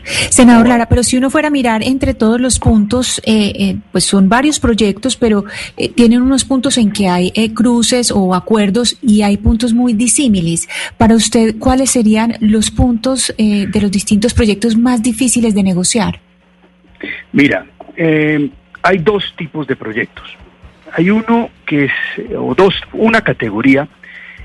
Senador 0.05 0.69
Lara, 0.69 0.89
pero 0.89 1.03
si 1.03 1.17
uno 1.17 1.31
fuera 1.31 1.49
a 1.49 1.51
mirar 1.51 1.83
entre 1.83 2.15
todos 2.15 2.41
los 2.41 2.59
puntos, 2.59 3.21
eh, 3.25 3.53
eh, 3.55 3.77
pues 3.93 4.05
son 4.05 4.29
varios 4.29 4.61
proyectos, 4.61 5.17
pero 5.17 5.45
eh, 5.77 5.89
tienen 5.89 6.23
unos 6.23 6.45
puntos 6.45 6.79
en 6.79 6.93
que 6.93 7.09
hay 7.09 7.31
cruces 7.55 8.11
o 8.11 8.35
acuerdos 8.35 8.99
y 9.03 9.23
hay 9.23 9.37
puntos 9.37 9.73
muy 9.75 9.93
disímiles. 9.93 10.69
Para 10.97 11.15
usted, 11.15 11.57
¿cuáles 11.59 11.91
serían 11.91 12.35
los 12.41 12.71
puntos 12.71 13.33
de 13.37 13.81
los 13.81 13.91
distintos 13.91 14.35
proyectos 14.35 14.77
más 14.77 15.03
difíciles 15.03 15.55
de 15.55 15.63
negociar? 15.63 16.21
Mira, 17.33 17.67
hay 17.97 18.99
dos 18.99 19.35
tipos 19.37 19.67
de 19.67 19.77
proyectos. 19.77 20.37
Hay 20.93 21.11
uno 21.11 21.51
que 21.67 21.85
es, 21.85 21.93
o 22.37 22.55
dos, 22.55 22.75
una 22.93 23.21
categoría 23.21 23.89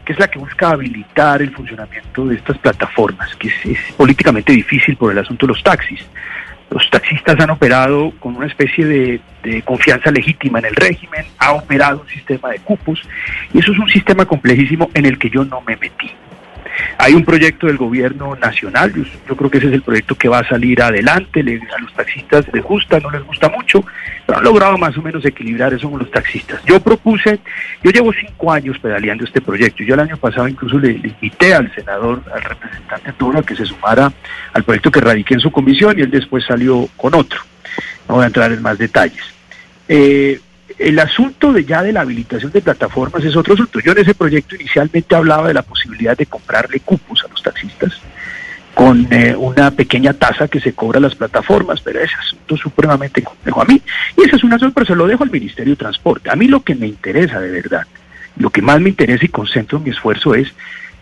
que 0.05 0.13
es 0.13 0.19
la 0.19 0.27
que 0.27 0.39
busca 0.39 0.69
habilitar 0.69 1.41
el 1.41 1.51
funcionamiento 1.51 2.27
de 2.27 2.35
estas 2.35 2.57
plataformas, 2.59 3.35
que 3.35 3.47
es, 3.47 3.79
políticamente 3.97 4.53
difícil 4.53 4.95
por 4.95 5.11
el 5.11 5.17
asunto 5.17 5.47
de 5.47 5.53
los 5.53 5.63
taxis. 5.63 6.05
Los 6.69 6.89
taxistas 6.89 7.39
han 7.39 7.49
operado 7.49 8.11
con 8.19 8.35
una 8.35 8.47
especie 8.47 8.85
de, 8.85 9.21
confianza 9.63 10.11
legítima 10.11 10.59
en 10.59 10.65
el 10.65 10.75
régimen, 10.75 11.25
ha 11.39 11.53
operado 11.53 12.01
un 12.01 12.07
sistema 12.07 12.49
de 12.49 12.59
cupos, 12.59 13.01
y 13.53 13.59
eso 13.59 13.71
es 13.71 13.77
un 13.77 13.87
sistema 13.89 14.25
complejísimo 14.25 14.89
en 14.93 15.05
el 15.05 15.17
que 15.17 15.29
yo 15.29 15.45
no 15.45 15.61
me 15.61 15.75
metí. 15.75 16.11
Hay 16.97 17.13
un 17.13 17.23
proyecto 17.23 17.67
del 17.67 17.77
gobierno 17.77 18.35
nacional, 18.35 18.91
yo, 19.27 19.35
creo 19.35 19.49
que 19.49 19.59
ese 19.59 19.67
es 19.67 19.73
el 19.73 19.81
proyecto 19.81 20.15
que 20.15 20.27
va 20.27 20.39
a 20.39 20.47
salir 20.47 20.81
adelante, 20.81 21.41
a 21.41 21.81
los 21.81 21.93
taxistas 21.93 22.45
les 22.51 22.63
gusta, 22.63 22.99
no 22.99 23.11
les 23.11 23.23
gusta 23.23 23.49
mucho, 23.49 23.85
pero 24.25 24.39
han 24.39 24.43
logrado 24.43 24.77
más 24.77 24.97
o 24.97 25.01
menos 25.01 25.23
equilibrar 25.25 25.73
eso 25.73 25.89
con 25.89 25.99
los 25.99 26.09
taxistas. 26.09 26.61
Yo 26.65 26.79
propuse, 26.79 27.39
yo 27.83 27.91
llevo 27.91 28.11
cinco 28.13 28.51
años 28.51 28.77
pedaleando 28.79 29.23
este 29.23 29.41
proyecto, 29.41 29.83
yo 29.83 29.93
el 29.93 29.99
año 29.99 30.17
pasado 30.17 30.47
incluso 30.47 30.79
le, 30.79 30.91
invité 30.91 31.53
al 31.53 31.73
senador, 31.73 32.23
al 32.33 32.41
representante 32.41 33.13
Toro, 33.13 33.39
a 33.39 33.43
que 33.43 33.55
se 33.55 33.65
sumara 33.65 34.11
al 34.53 34.63
proyecto 34.63 34.91
que 34.91 35.01
radiqué 35.01 35.35
en 35.35 35.39
su 35.41 35.51
comisión 35.51 35.97
y 35.97 36.01
él 36.01 36.11
después 36.11 36.43
salió 36.45 36.89
con 36.95 37.13
otro. 37.13 37.39
No 38.07 38.15
voy 38.15 38.23
a 38.23 38.27
entrar 38.27 38.51
en 38.51 38.61
más 38.61 38.77
detalles. 38.77 39.23
Eh, 39.87 40.39
el 40.79 40.99
asunto 40.99 41.53
de 41.53 41.63
ya 41.63 41.83
de 41.83 41.93
la 41.93 42.01
habilitación 42.01 42.51
de 42.51 42.61
plataformas 42.61 43.23
es 43.23 43.35
otro 43.35 43.53
asunto. 43.53 43.79
Yo 43.79 43.91
en 43.91 43.99
ese 43.99 44.15
proyecto 44.15 44.55
inicialmente 44.55 45.15
hablaba 45.15 45.47
de 45.47 45.53
la 45.53 45.61
posibilidad 45.61 46.17
de 46.17 46.25
comprarle 46.25 46.79
cupos 46.79 47.23
a 47.23 47.27
los 47.27 47.41
taxistas 47.41 48.01
con 48.75 49.07
eh, 49.09 49.33
una 49.35 49.71
pequeña 49.71 50.13
tasa 50.13 50.49
que 50.49 50.59
se 50.59 50.73
cobra 50.73 50.99
a 50.99 51.01
las 51.01 51.15
plataformas, 51.15 51.79
pero 51.81 51.99
ese 51.99 52.13
asunto 52.13 52.57
supremamente 52.57 53.23
complejo 53.23 53.61
a 53.61 53.65
mí. 53.65 53.81
Y 54.17 54.23
ese 54.25 54.35
es 54.35 54.43
un 54.43 54.53
asunto, 54.53 54.73
pero 54.73 54.85
se 54.85 54.95
lo 54.95 55.07
dejo 55.07 55.23
al 55.23 55.31
Ministerio 55.31 55.71
de 55.73 55.77
Transporte. 55.77 56.29
A 56.29 56.35
mí 56.35 56.47
lo 56.47 56.61
que 56.61 56.75
me 56.75 56.85
interesa 56.85 57.39
de 57.39 57.51
verdad, 57.51 57.83
lo 58.37 58.49
que 58.49 58.61
más 58.61 58.81
me 58.81 58.89
interesa 58.89 59.25
y 59.25 59.29
concentro 59.29 59.79
mi 59.79 59.91
esfuerzo 59.91 60.35
es 60.35 60.53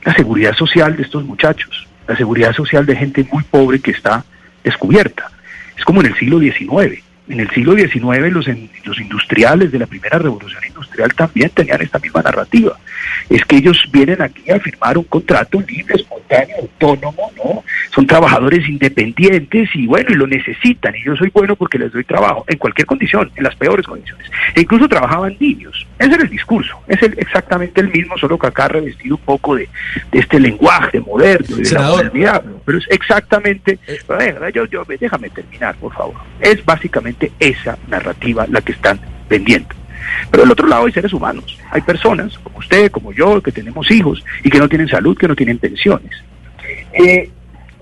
la 0.03 0.13
seguridad 0.13 0.55
social 0.55 0.95
de 0.95 1.03
estos 1.03 1.25
muchachos, 1.25 1.87
la 2.07 2.15
seguridad 2.15 2.53
social 2.53 2.85
de 2.85 2.95
gente 2.95 3.27
muy 3.31 3.43
pobre 3.43 3.79
que 3.79 3.91
está 3.91 4.23
descubierta. 4.63 5.31
Es 5.75 5.83
como 5.83 6.01
en 6.01 6.07
el 6.07 6.15
siglo 6.15 6.39
XIX 6.39 7.03
en 7.27 7.39
el 7.39 7.49
siglo 7.51 7.73
XIX 7.75 8.31
los, 8.31 8.47
los 8.83 8.99
industriales 8.99 9.71
de 9.71 9.79
la 9.79 9.85
primera 9.85 10.19
revolución 10.19 10.61
industrial 10.67 11.13
también 11.13 11.49
tenían 11.49 11.81
esta 11.81 11.99
misma 11.99 12.21
narrativa. 12.21 12.77
Es 13.29 13.43
que 13.45 13.57
ellos 13.57 13.81
vienen 13.91 14.21
aquí 14.21 14.51
a 14.51 14.59
firmar 14.59 14.97
un 14.97 15.05
contrato 15.05 15.61
libre, 15.61 15.95
espontáneo, 15.95 16.57
autónomo, 16.61 17.31
¿no? 17.37 17.63
Son 17.93 18.05
trabajadores 18.05 18.67
independientes 18.67 19.69
y 19.73 19.87
bueno, 19.87 20.09
y 20.11 20.15
lo 20.15 20.27
necesitan. 20.27 20.95
Y 20.95 21.03
yo 21.03 21.15
soy 21.15 21.29
bueno 21.33 21.55
porque 21.55 21.77
les 21.77 21.91
doy 21.91 22.03
trabajo 22.03 22.43
en 22.47 22.57
cualquier 22.57 22.87
condición, 22.87 23.31
en 23.35 23.43
las 23.43 23.55
peores 23.55 23.85
condiciones. 23.85 24.29
E 24.55 24.61
incluso 24.61 24.87
trabajaban 24.89 25.37
niños. 25.39 25.87
Ese 25.99 26.13
era 26.13 26.23
el 26.23 26.29
discurso. 26.29 26.77
Es 26.87 27.01
exactamente 27.01 27.81
el 27.81 27.89
mismo, 27.89 28.17
solo 28.17 28.37
que 28.37 28.47
acá 28.47 28.67
revestido 28.67 29.15
un 29.15 29.21
poco 29.21 29.55
de, 29.55 29.69
este 30.11 30.39
lenguaje 30.39 30.99
moderno 30.99 31.55
de 31.55 31.71
la 31.71 31.81
modernidad. 31.81 32.43
Pero 32.65 32.77
es 32.77 32.85
exactamente. 32.89 33.79
Eh. 33.87 33.99
yo, 34.53 34.65
yo, 34.65 34.83
déjame 34.99 35.29
terminar, 35.29 35.75
por 35.75 35.93
favor. 35.93 36.15
Es 36.39 36.63
básicamente 36.65 37.22
esa 37.39 37.77
narrativa 37.87 38.45
la 38.49 38.61
que 38.61 38.73
están 38.73 38.99
vendiendo. 39.29 39.69
Pero 40.29 40.43
del 40.43 40.51
otro 40.51 40.67
lado 40.67 40.85
hay 40.85 40.91
seres 40.91 41.13
humanos, 41.13 41.57
hay 41.71 41.81
personas 41.81 42.37
como 42.39 42.59
usted, 42.59 42.91
como 42.91 43.11
yo, 43.13 43.41
que 43.41 43.51
tenemos 43.51 43.89
hijos 43.91 44.23
y 44.43 44.49
que 44.49 44.59
no 44.59 44.67
tienen 44.67 44.87
salud, 44.87 45.17
que 45.17 45.27
no 45.27 45.35
tienen 45.35 45.57
pensiones. 45.57 46.11
Eh, 46.93 47.29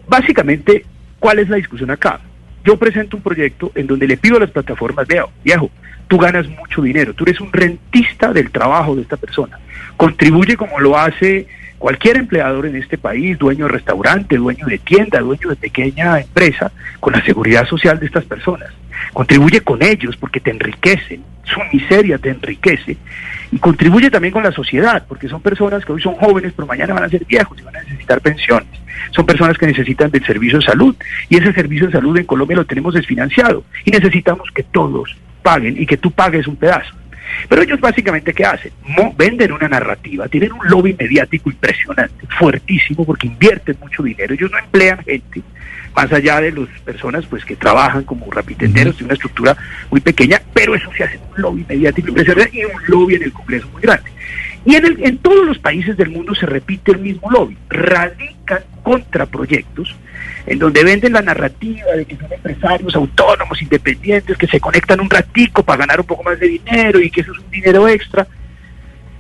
básicamente, 0.08 0.86
¿cuál 1.20 1.40
es 1.40 1.50
la 1.50 1.58
discusión 1.58 1.92
acá? 1.92 2.20
Yo 2.64 2.78
presento 2.78 3.18
un 3.18 3.24
proyecto 3.24 3.72
en 3.76 3.88
donde 3.88 4.08
le 4.08 4.18
pido 4.18 4.38
a 4.38 4.42
las 4.42 4.52
plataformas, 4.52 5.08
veo, 5.08 5.32
viejo, 5.44 5.72
tú 6.08 6.18
ganas 6.18 6.48
mucho 6.48 6.82
dinero, 6.82 7.14
tú 7.14 7.24
eres 7.24 7.42
un 7.42 7.52
rentista 7.52 8.32
del 8.34 8.52
trabajo 8.52 8.96
de 8.96 9.02
esta 9.02 9.18
persona, 9.18 9.60
contribuye 9.98 10.56
como 10.56 10.80
lo 10.80 10.98
hace 10.98 11.48
cualquier 11.82 12.18
empleador 12.18 12.68
en 12.68 12.76
este 12.76 13.00
país, 13.00 13.40
dueño 13.40 13.66
de 13.66 13.72
restaurante, 13.72 14.38
dueño 14.38 14.68
de 14.68 14.78
tienda, 14.78 15.20
dueño 15.20 15.50
de 15.50 15.56
pequeña 15.56 16.20
empresa, 16.20 16.72
con 17.00 17.12
la 17.12 17.26
seguridad 17.26 17.66
social 17.66 18.00
de 18.00 18.06
estas 18.06 18.24
personas. 18.24 18.70
Contribuye 19.14 19.62
con 19.62 19.82
ellos 19.82 20.16
porque 20.16 20.40
te 20.40 20.52
enriquecen, 20.52 21.24
su 21.44 21.60
miseria 21.74 22.20
te 22.20 22.30
enriquece 22.30 22.98
y 23.52 23.58
contribuye 23.58 24.12
también 24.12 24.32
con 24.32 24.44
la 24.44 24.52
sociedad, 24.52 25.04
porque 25.08 25.28
son 25.28 25.42
personas 25.42 25.84
que 25.84 25.92
hoy 25.92 26.00
son 26.00 26.14
jóvenes, 26.14 26.54
pero 26.56 26.68
mañana 26.68 26.94
van 26.94 27.06
a 27.06 27.10
ser 27.10 27.26
viejos 27.26 27.58
y 27.60 27.64
van 27.64 27.76
a 27.76 27.82
necesitar 27.82 28.22
pensiones. 28.22 28.70
Son 29.10 29.26
personas 29.26 29.58
que 29.58 29.66
necesitan 29.66 30.12
del 30.12 30.24
servicio 30.24 30.60
de 30.60 30.66
salud 30.66 30.96
y 31.30 31.38
ese 31.38 31.52
servicio 31.52 31.88
de 31.88 31.94
salud 31.94 32.16
en 32.16 32.26
Colombia 32.26 32.58
lo 32.58 32.66
tenemos 32.66 32.94
desfinanciado 32.94 33.64
y 33.86 33.90
necesitamos 33.90 34.50
que 34.54 34.62
todos 34.62 35.18
paguen 35.42 35.82
y 35.82 35.88
que 35.88 35.98
tú 35.98 36.12
pagues 36.12 36.46
un 36.46 36.58
pedazo. 36.58 37.01
Pero 37.48 37.62
ellos 37.62 37.80
básicamente, 37.80 38.34
¿qué 38.34 38.46
hacen? 38.46 38.72
venden 39.18 39.52
una 39.52 39.68
narrativa, 39.68 40.28
tienen 40.28 40.52
un 40.52 40.68
lobby 40.68 40.96
mediático 40.98 41.50
impresionante, 41.50 42.26
fuertísimo, 42.40 43.06
porque 43.06 43.28
invierten 43.28 43.78
mucho 43.80 44.04
dinero. 44.04 44.34
Ellos 44.34 44.52
no 44.52 44.58
emplean 44.58 45.04
gente, 45.04 45.42
más 45.96 46.12
allá 46.12 46.42
de 46.42 46.52
las 46.52 46.68
personas 46.86 47.26
pues 47.26 47.44
que 47.46 47.56
trabajan 47.56 48.04
como 48.04 48.30
rapitenderos, 48.32 48.98
de 48.98 49.06
una 49.06 49.14
estructura 49.14 49.56
muy 49.90 50.02
pequeña, 50.02 50.42
pero 50.54 50.76
eso 50.76 50.90
se 50.96 51.04
hace 51.04 51.20
un 51.36 51.42
lobby 51.42 51.66
mediático 51.68 52.10
impresionante 52.10 52.58
y 52.58 52.66
un 52.66 52.72
lobby 52.88 53.16
en 53.16 53.24
el 53.24 53.34
Congreso 53.34 53.68
muy 53.72 53.82
grande. 53.82 54.10
Y 54.64 54.76
en, 54.76 54.86
el, 54.86 55.04
en 55.04 55.18
todos 55.18 55.46
los 55.46 55.58
países 55.58 55.98
del 55.98 56.10
mundo 56.10 56.36
se 56.36 56.46
repite 56.46 56.92
el 56.92 57.00
mismo 57.00 57.32
lobby. 57.32 57.58
Radican 57.70 58.62
contra 58.84 59.26
proyectos 59.26 59.96
en 60.46 60.60
donde 60.60 60.84
venden 60.84 61.14
la 61.14 61.22
narrativa 61.22 61.92
de 61.96 62.06
que 62.06 62.18
son 62.18 62.32
empresarios 62.32 62.96
autónomos, 62.96 63.62
independientes, 63.62 64.38
que 64.38 64.48
se 64.48 64.60
conectan 64.60 65.00
un 65.00 65.10
ratico 65.10 65.64
para 65.64 65.80
ganar 65.80 66.00
un 66.00 66.06
poco 66.06 66.24
más 66.24 66.40
de 66.40 66.48
dinero 66.48 67.00
y 67.00 67.10
que 67.10 67.22
eso 67.22 67.32
es 67.32 67.40
un 67.40 67.50
dinero 67.50 67.88
extra. 67.88 68.28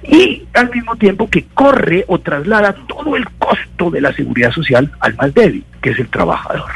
Y 0.03 0.43
al 0.53 0.71
mismo 0.71 0.95
tiempo 0.95 1.29
que 1.29 1.45
corre 1.53 2.05
o 2.07 2.19
traslada 2.19 2.73
todo 2.87 3.15
el 3.15 3.29
costo 3.37 3.91
de 3.91 4.01
la 4.01 4.13
seguridad 4.13 4.51
social 4.51 4.91
al 4.99 5.15
más 5.15 5.33
débil, 5.33 5.63
que 5.81 5.91
es 5.91 5.99
el 5.99 6.07
trabajador. 6.07 6.71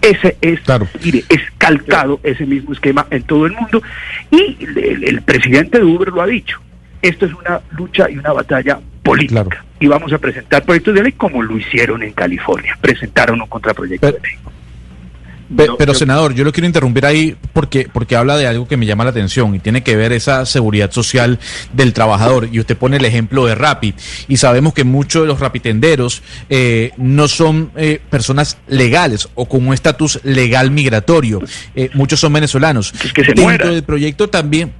Ese 0.00 0.38
es, 0.40 0.60
mire, 1.04 1.24
es 1.28 1.42
calcado 1.58 2.20
ese 2.22 2.46
mismo 2.46 2.72
esquema 2.72 3.06
en 3.10 3.22
todo 3.24 3.44
el 3.44 3.52
mundo. 3.52 3.82
Y 4.30 4.56
el, 4.64 5.04
el 5.04 5.22
presidente 5.22 5.78
de 5.78 5.84
Uber 5.84 6.08
lo 6.08 6.22
ha 6.22 6.26
dicho 6.26 6.58
esto 7.02 7.26
es 7.26 7.32
una 7.32 7.60
lucha 7.72 8.10
y 8.10 8.18
una 8.18 8.32
batalla 8.32 8.78
política. 9.02 9.64
Y 9.80 9.86
vamos 9.86 10.12
a 10.12 10.18
presentar 10.18 10.62
proyectos 10.62 10.94
de 10.94 11.02
ley 11.02 11.12
como 11.12 11.42
lo 11.42 11.56
hicieron 11.56 12.02
en 12.02 12.12
California. 12.12 12.76
Presentaron 12.80 13.40
un 13.40 13.48
contraproyecto 13.48 14.06
de 14.06 14.20
ley. 14.20 15.66
pero, 15.78 15.94
senador, 15.94 16.34
yo 16.34 16.44
lo 16.44 16.52
quiero 16.52 16.66
interrumpir 16.66 17.06
ahí 17.06 17.34
porque, 17.54 17.88
porque 17.90 18.14
habla 18.14 18.36
de 18.36 18.46
algo 18.46 18.68
que 18.68 18.76
me 18.76 18.84
llama 18.84 19.04
la 19.04 19.10
atención 19.10 19.54
y 19.54 19.58
tiene 19.58 19.82
que 19.82 19.96
ver 19.96 20.12
esa 20.12 20.44
seguridad 20.44 20.92
social 20.92 21.38
del 21.72 21.94
trabajador. 21.94 22.50
Y 22.52 22.60
usted 22.60 22.76
pone 22.76 22.98
el 22.98 23.04
ejemplo 23.06 23.46
de 23.46 23.54
Rapid 23.54 23.94
y 24.28 24.36
sabemos 24.36 24.74
que 24.74 24.84
muchos 24.84 25.22
de 25.22 25.28
los 25.28 25.40
rapitenderos 25.40 26.22
eh, 26.50 26.92
no 26.98 27.26
son 27.26 27.72
eh, 27.74 28.02
personas 28.10 28.58
legales 28.68 29.30
o 29.34 29.48
con 29.48 29.66
un 29.66 29.72
estatus 29.72 30.20
legal 30.24 30.70
migratorio. 30.70 31.40
Eh, 31.74 31.88
muchos 31.94 32.20
son 32.20 32.34
venezolanos. 32.34 32.92
Es 33.02 33.14
que 33.14 33.24
se 33.24 33.32
Dentro 33.32 33.72
del 33.72 33.82
proyecto 33.82 34.28
también, 34.28 34.74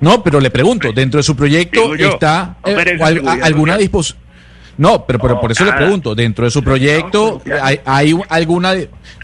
no, 0.00 0.22
pero 0.22 0.40
le 0.40 0.50
pregunto, 0.50 0.92
dentro 0.92 1.18
de 1.18 1.22
su 1.22 1.36
proyecto 1.36 1.94
está 1.94 2.56
eh, 2.64 2.98
alguna 3.42 3.76
disposición. 3.76 4.20
No, 4.78 5.04
pero, 5.04 5.18
pero 5.18 5.40
por 5.40 5.52
eso 5.52 5.64
le 5.64 5.72
pregunto, 5.72 6.14
dentro 6.14 6.46
de 6.46 6.50
su 6.50 6.62
proyecto 6.62 7.42
hay, 7.62 7.80
hay 7.84 8.18
alguna... 8.30 8.72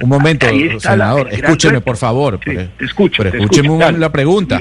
Un 0.03 0.09
momento, 0.11 0.47
senador, 0.79 1.29
escúcheme 1.33 1.81
por 1.81 1.97
favor. 1.97 2.39
escucho. 2.79 3.23
Pero 3.23 3.39
escúcheme 3.39 3.93
la 3.93 4.13
pregunta. 4.13 4.61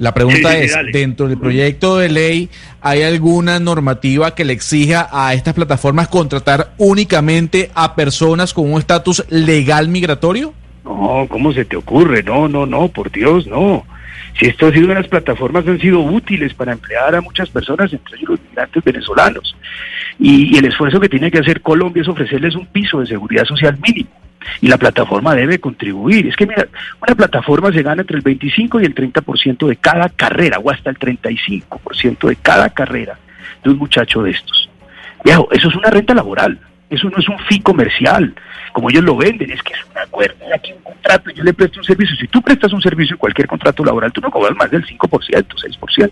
La 0.00 0.14
pregunta 0.14 0.56
es, 0.56 0.74
dentro 0.92 1.28
del 1.28 1.36
proyecto 1.36 1.98
de 1.98 2.08
ley, 2.08 2.48
¿hay 2.80 3.02
alguna 3.02 3.58
normativa 3.60 4.34
que 4.34 4.46
le 4.46 4.54
exija 4.54 5.08
a 5.12 5.34
estas 5.34 5.52
plataformas 5.52 6.08
contratar 6.08 6.72
únicamente 6.78 7.70
a 7.74 7.94
personas 7.94 8.54
con 8.54 8.72
un 8.72 8.78
estatus 8.78 9.24
legal 9.28 9.88
migratorio? 9.88 10.54
No, 10.84 11.26
¿cómo 11.28 11.52
se 11.52 11.66
te 11.66 11.76
ocurre? 11.76 12.22
No, 12.22 12.48
no, 12.48 12.64
no, 12.64 12.88
por 12.88 13.10
Dios, 13.10 13.46
no. 13.46 13.84
Si 14.38 14.46
esto 14.46 14.68
ha 14.68 14.72
sido 14.72 14.90
unas 14.90 15.08
plataformas 15.08 15.66
han 15.66 15.80
sido 15.80 16.00
útiles 16.00 16.54
para 16.54 16.72
emplear 16.72 17.14
a 17.14 17.20
muchas 17.20 17.50
personas, 17.50 17.92
entre 17.92 18.16
ellos 18.16 18.30
los 18.30 18.40
migrantes 18.40 18.84
venezolanos. 18.84 19.56
Y, 20.18 20.56
el 20.56 20.66
esfuerzo 20.66 21.00
que 21.00 21.08
tiene 21.08 21.30
que 21.30 21.38
hacer 21.38 21.60
Colombia 21.60 22.02
es 22.02 22.08
ofrecerles 22.08 22.54
un 22.54 22.66
piso 22.66 23.00
de 23.00 23.06
seguridad 23.06 23.44
social 23.44 23.78
mínimo. 23.80 24.10
Y 24.60 24.68
la 24.68 24.78
plataforma 24.78 25.34
debe 25.34 25.58
contribuir. 25.58 26.26
Es 26.26 26.36
que, 26.36 26.46
mira, 26.46 26.66
una 27.00 27.14
plataforma 27.14 27.72
se 27.72 27.82
gana 27.82 28.02
entre 28.02 28.16
el 28.16 28.22
25 28.22 28.80
y 28.80 28.84
el 28.84 28.94
30% 28.94 29.66
de 29.66 29.76
cada 29.76 30.08
carrera, 30.08 30.58
o 30.58 30.70
hasta 30.70 30.90
el 30.90 30.98
35% 30.98 32.28
de 32.28 32.36
cada 32.36 32.70
carrera 32.70 33.18
de 33.62 33.70
un 33.70 33.78
muchacho 33.78 34.22
de 34.22 34.30
estos. 34.30 34.70
Viejo, 35.24 35.48
eso 35.52 35.68
es 35.68 35.74
una 35.74 35.90
renta 35.90 36.14
laboral. 36.14 36.58
Eso 36.88 37.08
no 37.08 37.18
es 37.18 37.28
un 37.28 37.38
fee 37.40 37.60
comercial, 37.60 38.34
como 38.72 38.90
ellos 38.90 39.04
lo 39.04 39.16
venden, 39.16 39.50
es 39.50 39.62
que 39.62 39.72
es 39.72 39.80
un 39.90 39.98
acuerdo, 39.98 40.36
aquí 40.54 40.72
un 40.72 40.82
contrato, 40.82 41.30
yo 41.30 41.42
le 41.42 41.52
presto 41.52 41.80
un 41.80 41.84
servicio. 41.84 42.16
Si 42.16 42.28
tú 42.28 42.42
prestas 42.42 42.72
un 42.72 42.82
servicio 42.82 43.14
en 43.14 43.18
cualquier 43.18 43.46
contrato 43.46 43.84
laboral, 43.84 44.12
tú 44.12 44.20
no 44.20 44.30
cobras 44.30 44.56
más 44.56 44.70
del 44.70 44.84
5%, 44.86 44.98
6%. 44.98 46.10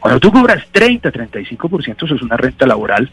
Cuando 0.00 0.20
tú 0.20 0.30
cobras 0.32 0.64
30, 0.72 1.12
35%, 1.12 2.04
eso 2.04 2.14
es 2.14 2.22
una 2.22 2.36
renta 2.36 2.66
laboral, 2.66 3.10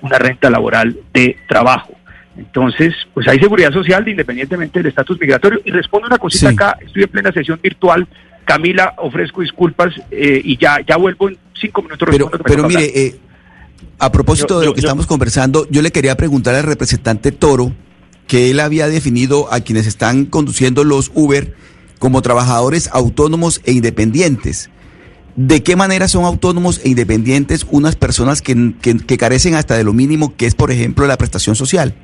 una 0.00 0.18
renta 0.18 0.50
laboral 0.50 0.96
de 1.12 1.36
trabajo. 1.48 1.94
Entonces, 2.36 2.94
pues 3.12 3.28
hay 3.28 3.38
seguridad 3.38 3.72
social 3.72 4.08
independientemente 4.08 4.78
del 4.78 4.86
estatus 4.86 5.20
migratorio. 5.20 5.60
Y 5.64 5.70
respondo 5.70 6.06
una 6.06 6.18
cosita 6.18 6.50
acá, 6.50 6.78
estoy 6.80 7.02
en 7.02 7.08
plena 7.10 7.32
sesión 7.32 7.60
virtual. 7.62 8.06
Camila, 8.44 8.94
ofrezco 8.96 9.42
disculpas 9.42 9.94
eh, 10.10 10.40
y 10.42 10.56
ya, 10.56 10.80
ya 10.80 10.96
vuelvo 10.96 11.28
en 11.28 11.38
cinco 11.54 11.82
minutos. 11.82 12.08
Pero, 12.10 12.30
pero 12.30 12.66
mire, 12.66 12.84
eh, 12.84 13.20
a 13.98 14.10
propósito 14.10 14.58
de 14.58 14.66
lo 14.66 14.74
que 14.74 14.80
estamos 14.80 15.06
conversando, 15.06 15.66
yo 15.70 15.82
le 15.82 15.92
quería 15.92 16.16
preguntar 16.16 16.54
al 16.54 16.64
representante 16.64 17.30
Toro 17.30 17.72
que 18.26 18.50
él 18.50 18.60
había 18.60 18.88
definido 18.88 19.52
a 19.52 19.60
quienes 19.60 19.86
están 19.86 20.26
conduciendo 20.26 20.84
los 20.84 21.10
Uber 21.14 21.54
como 21.98 22.22
trabajadores 22.22 22.88
autónomos 22.92 23.60
e 23.64 23.72
independientes. 23.72 24.70
¿De 25.36 25.62
qué 25.62 25.76
manera 25.76 26.08
son 26.08 26.24
autónomos 26.24 26.80
e 26.84 26.90
independientes 26.90 27.66
unas 27.70 27.96
personas 27.96 28.42
que, 28.42 28.74
que 28.80 29.18
carecen 29.18 29.54
hasta 29.54 29.76
de 29.76 29.84
lo 29.84 29.92
mínimo 29.92 30.36
que 30.36 30.46
es, 30.46 30.54
por 30.54 30.70
ejemplo, 30.70 31.06
la 31.06 31.16
prestación 31.16 31.56
social? 31.56 31.94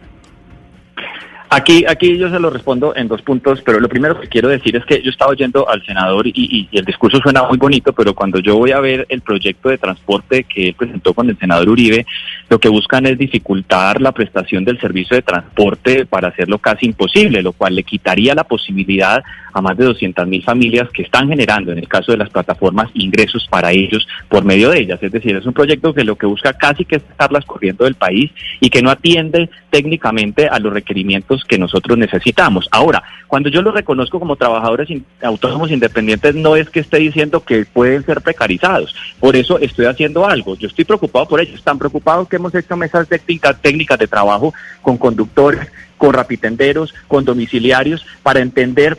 Aquí, 1.51 1.87
aquí 1.89 2.19
yo 2.19 2.29
se 2.29 2.39
lo 2.39 2.51
respondo 2.51 2.95
en 2.95 3.09
dos 3.09 3.23
puntos, 3.23 3.63
pero 3.65 3.81
lo 3.81 3.89
primero 3.89 4.21
que 4.21 4.29
quiero 4.29 4.49
decir 4.49 4.77
es 4.77 4.85
que 4.85 5.01
yo 5.01 5.11
estaba 5.11 5.31
oyendo 5.31 5.67
al 5.67 5.83
senador 5.87 6.27
y, 6.27 6.69
el 6.73 6.85
discurso 6.85 7.19
suena 7.21 7.43
muy 7.45 7.57
bonito, 7.57 7.95
pero 7.95 8.15
cuando 8.15 8.39
yo 8.39 8.59
voy 8.59 8.73
a 8.73 8.81
ver 8.81 9.07
el 9.09 9.23
proyecto 9.23 9.71
de 9.71 9.79
transporte 9.79 10.45
que 10.45 10.69
él 10.69 10.75
presentó 10.75 11.15
con 11.15 11.31
el 11.31 11.39
senador 11.39 11.71
Uribe, 11.71 12.07
lo 12.51 12.59
que 12.59 12.69
buscan 12.69 13.07
es 13.07 13.17
dificultar 13.17 13.99
la 14.03 14.13
prestación 14.13 14.63
del 14.63 14.79
servicio 14.79 15.17
de 15.17 15.23
transporte 15.23 16.05
para 16.05 16.29
hacerlo 16.29 16.59
casi 16.59 16.85
imposible, 16.85 17.43
lo 17.43 17.53
cual 17.53 17.75
le 17.75 17.83
quitaría 17.83 18.35
la 18.35 18.45
posibilidad 18.45 19.23
a 19.53 19.63
más 19.63 19.77
de 19.77 19.87
200 19.87 20.27
mil 20.29 20.43
familias 20.43 20.91
que 20.91 21.03
están 21.03 21.29
generando, 21.29 21.73
en 21.73 21.79
el 21.79 21.89
caso 21.89 22.13
de 22.13 22.19
las 22.19 22.31
plataformas, 22.31 22.91
ingresos 22.93 23.47
para 23.51 23.73
ellos 23.73 24.07
por 24.29 24.45
medio 24.45 24.71
de 24.71 24.81
ellas. 24.81 25.03
Es 25.03 25.13
decir, 25.13 25.35
es 25.35 25.47
un 25.47 25.55
proyecto 25.55 25.95
que 25.95 26.05
lo 26.05 26.17
que 26.17 26.27
busca 26.27 26.53
casi 26.53 26.85
que 26.85 26.97
es 26.97 27.03
estarlas 27.11 27.45
corriendo 27.47 27.85
del 27.85 27.95
país 27.95 28.31
y 28.61 28.69
que 28.69 28.83
no 28.83 28.91
atiende 28.91 29.49
técnicamente 29.71 30.47
a 30.49 30.59
los 30.59 30.73
requerimientos 30.73 31.38
que 31.44 31.59
nosotros 31.59 31.96
necesitamos. 31.98 32.68
Ahora, 32.70 33.03
cuando 33.27 33.48
yo 33.48 33.62
lo 33.62 33.72
reconozco 33.72 34.18
como 34.18 34.37
trabajadores 34.37 34.88
autónomos 35.22 35.70
independientes, 35.70 36.35
no 36.35 36.57
es 36.57 36.70
que 36.70 36.81
esté 36.81 36.98
diciendo 36.98 37.40
que 37.40 37.64
pueden 37.64 38.05
ser 38.05 38.20
precarizados. 38.20 38.94
Por 39.20 39.37
eso 39.37 39.59
estoy 39.59 39.87
haciendo 39.87 40.27
algo. 40.27 40.57
Yo 40.57 40.68
estoy 40.68 40.85
preocupado 40.85 41.27
por 41.27 41.40
ellos. 41.40 41.57
Están 41.57 41.79
preocupados 41.79 42.29
que 42.29 42.37
hemos 42.37 42.55
hecho 42.55 42.77
mesas 42.77 43.09
técnicas, 43.09 43.61
técnicas 43.61 43.98
de 43.98 44.07
trabajo 44.07 44.55
con 44.83 44.96
conductores, 44.96 45.68
con 45.96 46.12
rapitenderos, 46.12 46.94
con 47.07 47.24
domiciliarios, 47.24 48.07
para 48.22 48.40
entender 48.40 48.98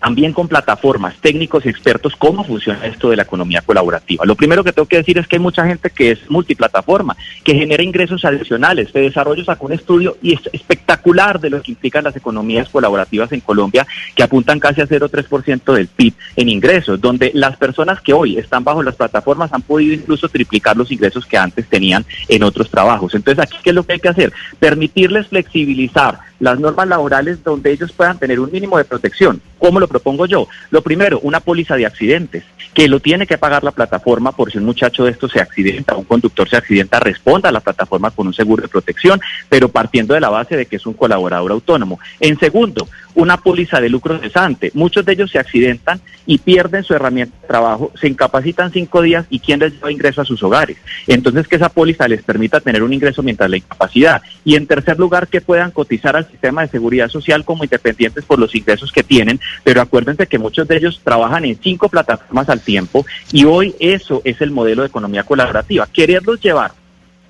también 0.00 0.32
con 0.32 0.48
plataformas, 0.48 1.16
técnicos 1.20 1.66
y 1.66 1.68
expertos, 1.68 2.14
cómo 2.16 2.44
funciona 2.44 2.86
esto 2.86 3.10
de 3.10 3.16
la 3.16 3.22
economía 3.22 3.62
colaborativa. 3.62 4.24
Lo 4.24 4.36
primero 4.36 4.64
que 4.64 4.72
tengo 4.72 4.86
que 4.86 4.98
decir 4.98 5.18
es 5.18 5.26
que 5.26 5.36
hay 5.36 5.42
mucha 5.42 5.66
gente 5.66 5.90
que 5.90 6.12
es 6.12 6.30
multiplataforma, 6.30 7.16
que 7.44 7.54
genera 7.54 7.82
ingresos 7.82 8.24
adicionales. 8.24 8.90
Se 8.92 9.00
desarrolló, 9.00 9.44
sacó 9.44 9.66
un 9.66 9.72
estudio 9.72 10.16
y 10.22 10.34
es 10.34 10.40
espectacular 10.52 11.40
de 11.40 11.50
lo 11.50 11.62
que 11.62 11.72
implican 11.72 12.04
las 12.04 12.16
economías 12.16 12.68
colaborativas 12.68 13.32
en 13.32 13.40
Colombia, 13.40 13.86
que 14.14 14.22
apuntan 14.22 14.60
casi 14.60 14.80
a 14.80 14.86
0,3% 14.86 15.72
del 15.74 15.88
PIB 15.88 16.14
en 16.36 16.48
ingresos, 16.48 17.00
donde 17.00 17.30
las 17.34 17.56
personas 17.56 18.00
que 18.00 18.12
hoy 18.12 18.38
están 18.38 18.64
bajo 18.64 18.82
las 18.82 18.96
plataformas 18.96 19.52
han 19.52 19.62
podido 19.62 19.94
incluso 19.94 20.28
triplicar 20.28 20.76
los 20.76 20.90
ingresos 20.92 21.26
que 21.26 21.36
antes 21.36 21.66
tenían 21.66 22.04
en 22.28 22.42
otros 22.42 22.70
trabajos. 22.70 23.14
Entonces, 23.14 23.42
aquí, 23.42 23.56
¿qué 23.62 23.70
es 23.70 23.76
lo 23.76 23.84
que 23.84 23.94
hay 23.94 24.00
que 24.00 24.08
hacer? 24.08 24.32
Permitirles 24.58 25.28
flexibilizar 25.28 26.27
las 26.40 26.58
normas 26.58 26.88
laborales 26.88 27.42
donde 27.42 27.72
ellos 27.72 27.92
puedan 27.92 28.18
tener 28.18 28.40
un 28.40 28.50
mínimo 28.50 28.78
de 28.78 28.84
protección. 28.84 29.40
¿Cómo 29.58 29.80
lo 29.80 29.88
propongo 29.88 30.26
yo? 30.26 30.46
Lo 30.70 30.82
primero, 30.82 31.18
una 31.20 31.40
póliza 31.40 31.76
de 31.76 31.86
accidentes, 31.86 32.44
que 32.74 32.88
lo 32.88 33.00
tiene 33.00 33.26
que 33.26 33.38
pagar 33.38 33.64
la 33.64 33.72
plataforma 33.72 34.32
por 34.32 34.52
si 34.52 34.58
un 34.58 34.64
muchacho 34.64 35.04
de 35.04 35.10
estos 35.10 35.32
se 35.32 35.40
accidenta, 35.40 35.96
un 35.96 36.04
conductor 36.04 36.48
se 36.48 36.56
accidenta, 36.56 37.00
responda 37.00 37.48
a 37.48 37.52
la 37.52 37.60
plataforma 37.60 38.10
con 38.10 38.28
un 38.28 38.34
seguro 38.34 38.62
de 38.62 38.68
protección, 38.68 39.20
pero 39.48 39.68
partiendo 39.68 40.14
de 40.14 40.20
la 40.20 40.28
base 40.28 40.56
de 40.56 40.66
que 40.66 40.76
es 40.76 40.86
un 40.86 40.94
colaborador 40.94 41.50
autónomo. 41.50 41.98
En 42.20 42.38
segundo, 42.38 42.88
una 43.18 43.36
póliza 43.36 43.80
de 43.80 43.88
lucro 43.88 44.18
cesante. 44.18 44.70
Muchos 44.74 45.04
de 45.04 45.12
ellos 45.12 45.30
se 45.30 45.40
accidentan 45.40 46.00
y 46.24 46.38
pierden 46.38 46.84
su 46.84 46.94
herramienta 46.94 47.36
de 47.40 47.48
trabajo, 47.48 47.90
se 48.00 48.06
incapacitan 48.06 48.70
cinco 48.70 49.02
días 49.02 49.26
y 49.28 49.40
¿quién 49.40 49.58
les 49.58 49.72
lleva 49.72 49.90
ingreso 49.90 50.20
a 50.20 50.24
sus 50.24 50.40
hogares? 50.44 50.76
Entonces, 51.08 51.48
que 51.48 51.56
esa 51.56 51.68
póliza 51.68 52.06
les 52.06 52.22
permita 52.22 52.60
tener 52.60 52.82
un 52.82 52.92
ingreso 52.92 53.24
mientras 53.24 53.50
la 53.50 53.56
incapacidad. 53.56 54.22
Y 54.44 54.54
en 54.54 54.68
tercer 54.68 55.00
lugar, 55.00 55.26
que 55.26 55.40
puedan 55.40 55.72
cotizar 55.72 56.14
al 56.14 56.28
sistema 56.28 56.62
de 56.62 56.68
seguridad 56.68 57.08
social 57.08 57.44
como 57.44 57.64
independientes 57.64 58.24
por 58.24 58.38
los 58.38 58.54
ingresos 58.54 58.92
que 58.92 59.02
tienen, 59.02 59.40
pero 59.64 59.80
acuérdense 59.80 60.28
que 60.28 60.38
muchos 60.38 60.68
de 60.68 60.76
ellos 60.76 61.00
trabajan 61.02 61.44
en 61.44 61.58
cinco 61.60 61.88
plataformas 61.88 62.48
al 62.48 62.60
tiempo 62.60 63.04
y 63.32 63.44
hoy 63.46 63.74
eso 63.80 64.22
es 64.24 64.40
el 64.40 64.52
modelo 64.52 64.82
de 64.82 64.88
economía 64.88 65.24
colaborativa. 65.24 65.88
Quererlos 65.92 66.40
llevar 66.40 66.70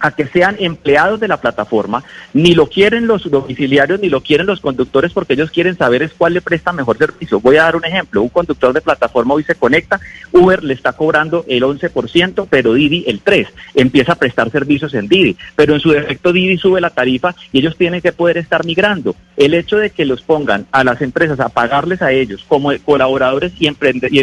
a 0.00 0.10
que 0.12 0.26
sean 0.26 0.56
empleados 0.58 1.20
de 1.20 1.28
la 1.28 1.40
plataforma, 1.40 2.04
ni 2.32 2.54
lo 2.54 2.66
quieren 2.68 3.06
los 3.06 3.30
domiciliarios 3.30 4.00
ni 4.00 4.08
lo 4.08 4.20
quieren 4.20 4.46
los 4.46 4.60
conductores 4.60 5.12
porque 5.12 5.34
ellos 5.34 5.50
quieren 5.50 5.76
saber 5.76 6.02
es 6.02 6.12
cuál 6.12 6.34
le 6.34 6.40
presta 6.40 6.72
mejor 6.72 6.98
servicio. 6.98 7.40
Voy 7.40 7.56
a 7.56 7.64
dar 7.64 7.76
un 7.76 7.84
ejemplo, 7.84 8.22
un 8.22 8.28
conductor 8.28 8.72
de 8.72 8.80
plataforma 8.80 9.34
hoy 9.34 9.44
se 9.44 9.54
conecta, 9.54 10.00
Uber 10.32 10.62
le 10.62 10.74
está 10.74 10.92
cobrando 10.92 11.44
el 11.48 11.62
11%, 11.62 12.46
pero 12.48 12.74
Didi 12.74 13.04
el 13.06 13.22
3%, 13.22 13.48
empieza 13.74 14.12
a 14.12 14.16
prestar 14.16 14.50
servicios 14.50 14.94
en 14.94 15.08
Didi, 15.08 15.36
pero 15.56 15.74
en 15.74 15.80
su 15.80 15.90
defecto 15.90 16.32
Didi 16.32 16.58
sube 16.58 16.80
la 16.80 16.90
tarifa 16.90 17.34
y 17.52 17.58
ellos 17.58 17.76
tienen 17.76 18.00
que 18.00 18.12
poder 18.12 18.38
estar 18.38 18.64
migrando. 18.64 19.14
El 19.38 19.54
hecho 19.54 19.76
de 19.76 19.90
que 19.90 20.04
los 20.04 20.20
pongan 20.20 20.66
a 20.72 20.82
las 20.82 21.00
empresas 21.00 21.38
a 21.38 21.48
pagarles 21.48 22.02
a 22.02 22.10
ellos 22.10 22.44
como 22.48 22.72
colaboradores 22.84 23.52
y, 23.60 23.68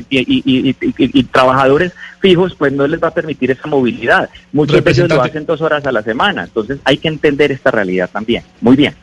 y, 0.10 1.24
trabajadores 1.24 1.94
fijos, 2.20 2.54
pues 2.56 2.74
no 2.74 2.86
les 2.86 3.02
va 3.02 3.08
a 3.08 3.14
permitir 3.14 3.50
esa 3.50 3.66
movilidad. 3.70 4.30
Muchos 4.52 4.84
de 4.84 4.92
ellos 4.92 5.10
lo 5.10 5.22
hacen 5.22 5.46
dos 5.46 5.62
horas 5.62 5.86
a 5.86 5.94
la 5.94 6.04
semana. 6.04 6.44
Entonces 6.44 6.80
hay 6.84 6.98
que 6.98 7.08
entender 7.08 7.54
esta 7.54 7.72
realidad 7.72 8.10
también. 8.12 8.44
Muy 8.60 8.76
bien. 8.76 8.94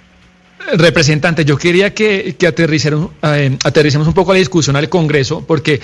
Representante, 0.74 1.46
yo 1.46 1.56
quería 1.56 1.92
que, 1.94 2.36
que 2.38 2.46
eh, 2.46 3.58
aterricemos 3.64 4.06
un 4.06 4.14
poco 4.14 4.32
la 4.32 4.38
discusión 4.38 4.76
al 4.76 4.90
Congreso, 4.90 5.44
porque 5.46 5.80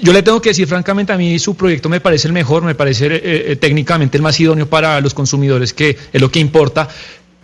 yo 0.00 0.12
le 0.12 0.22
tengo 0.22 0.40
que 0.40 0.50
decir 0.50 0.66
francamente, 0.66 1.12
a 1.12 1.16
mí 1.16 1.38
su 1.38 1.56
proyecto 1.56 1.88
me 1.88 2.00
parece 2.00 2.28
el 2.28 2.32
mejor, 2.32 2.62
me 2.62 2.74
parece 2.74 3.06
eh, 3.06 3.20
eh, 3.22 3.56
técnicamente 3.56 4.16
el 4.16 4.22
más 4.22 4.38
idóneo 4.40 4.68
para 4.68 5.00
los 5.00 5.14
consumidores, 5.14 5.72
que 5.72 5.96
es 6.12 6.20
lo 6.20 6.30
que 6.30 6.40
importa, 6.40 6.88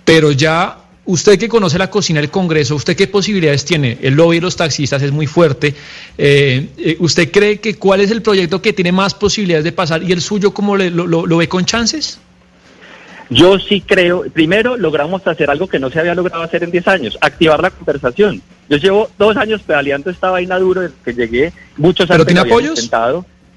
pero 0.04 0.32
ya 0.32 0.78
Usted 1.10 1.40
que 1.40 1.48
conoce 1.48 1.76
la 1.76 1.90
cocina 1.90 2.20
del 2.20 2.30
Congreso, 2.30 2.76
¿usted 2.76 2.94
qué 2.94 3.08
posibilidades 3.08 3.64
tiene? 3.64 3.98
El 4.00 4.14
lobby 4.14 4.36
de 4.36 4.42
los 4.42 4.54
taxistas 4.54 5.02
es 5.02 5.10
muy 5.10 5.26
fuerte. 5.26 5.74
Eh, 6.16 6.96
¿Usted 7.00 7.32
cree 7.32 7.58
que 7.58 7.74
cuál 7.74 8.00
es 8.00 8.12
el 8.12 8.22
proyecto 8.22 8.62
que 8.62 8.72
tiene 8.72 8.92
más 8.92 9.14
posibilidades 9.14 9.64
de 9.64 9.72
pasar 9.72 10.04
y 10.04 10.12
el 10.12 10.20
suyo 10.20 10.54
cómo 10.54 10.76
lo, 10.76 11.36
ve 11.36 11.48
con 11.48 11.64
chances? 11.64 12.20
Yo 13.28 13.58
sí 13.58 13.80
creo, 13.80 14.22
primero 14.32 14.76
logramos 14.76 15.26
hacer 15.26 15.50
algo 15.50 15.66
que 15.66 15.80
no 15.80 15.90
se 15.90 15.98
había 15.98 16.14
logrado 16.14 16.44
hacer 16.44 16.62
en 16.62 16.70
10 16.70 16.86
años, 16.86 17.18
activar 17.20 17.60
la 17.60 17.70
conversación. 17.70 18.40
Yo 18.68 18.76
llevo 18.76 19.10
dos 19.18 19.36
años 19.36 19.62
pedaleando 19.62 20.10
esta 20.10 20.30
vaina 20.30 20.60
duro 20.60 20.82
desde 20.82 20.94
que 21.04 21.12
llegué, 21.12 21.52
muchos 21.76 22.08
años 22.08 22.24
¿Pero 22.24 22.26
tiene 22.26 22.40
apoyos? 22.40 22.88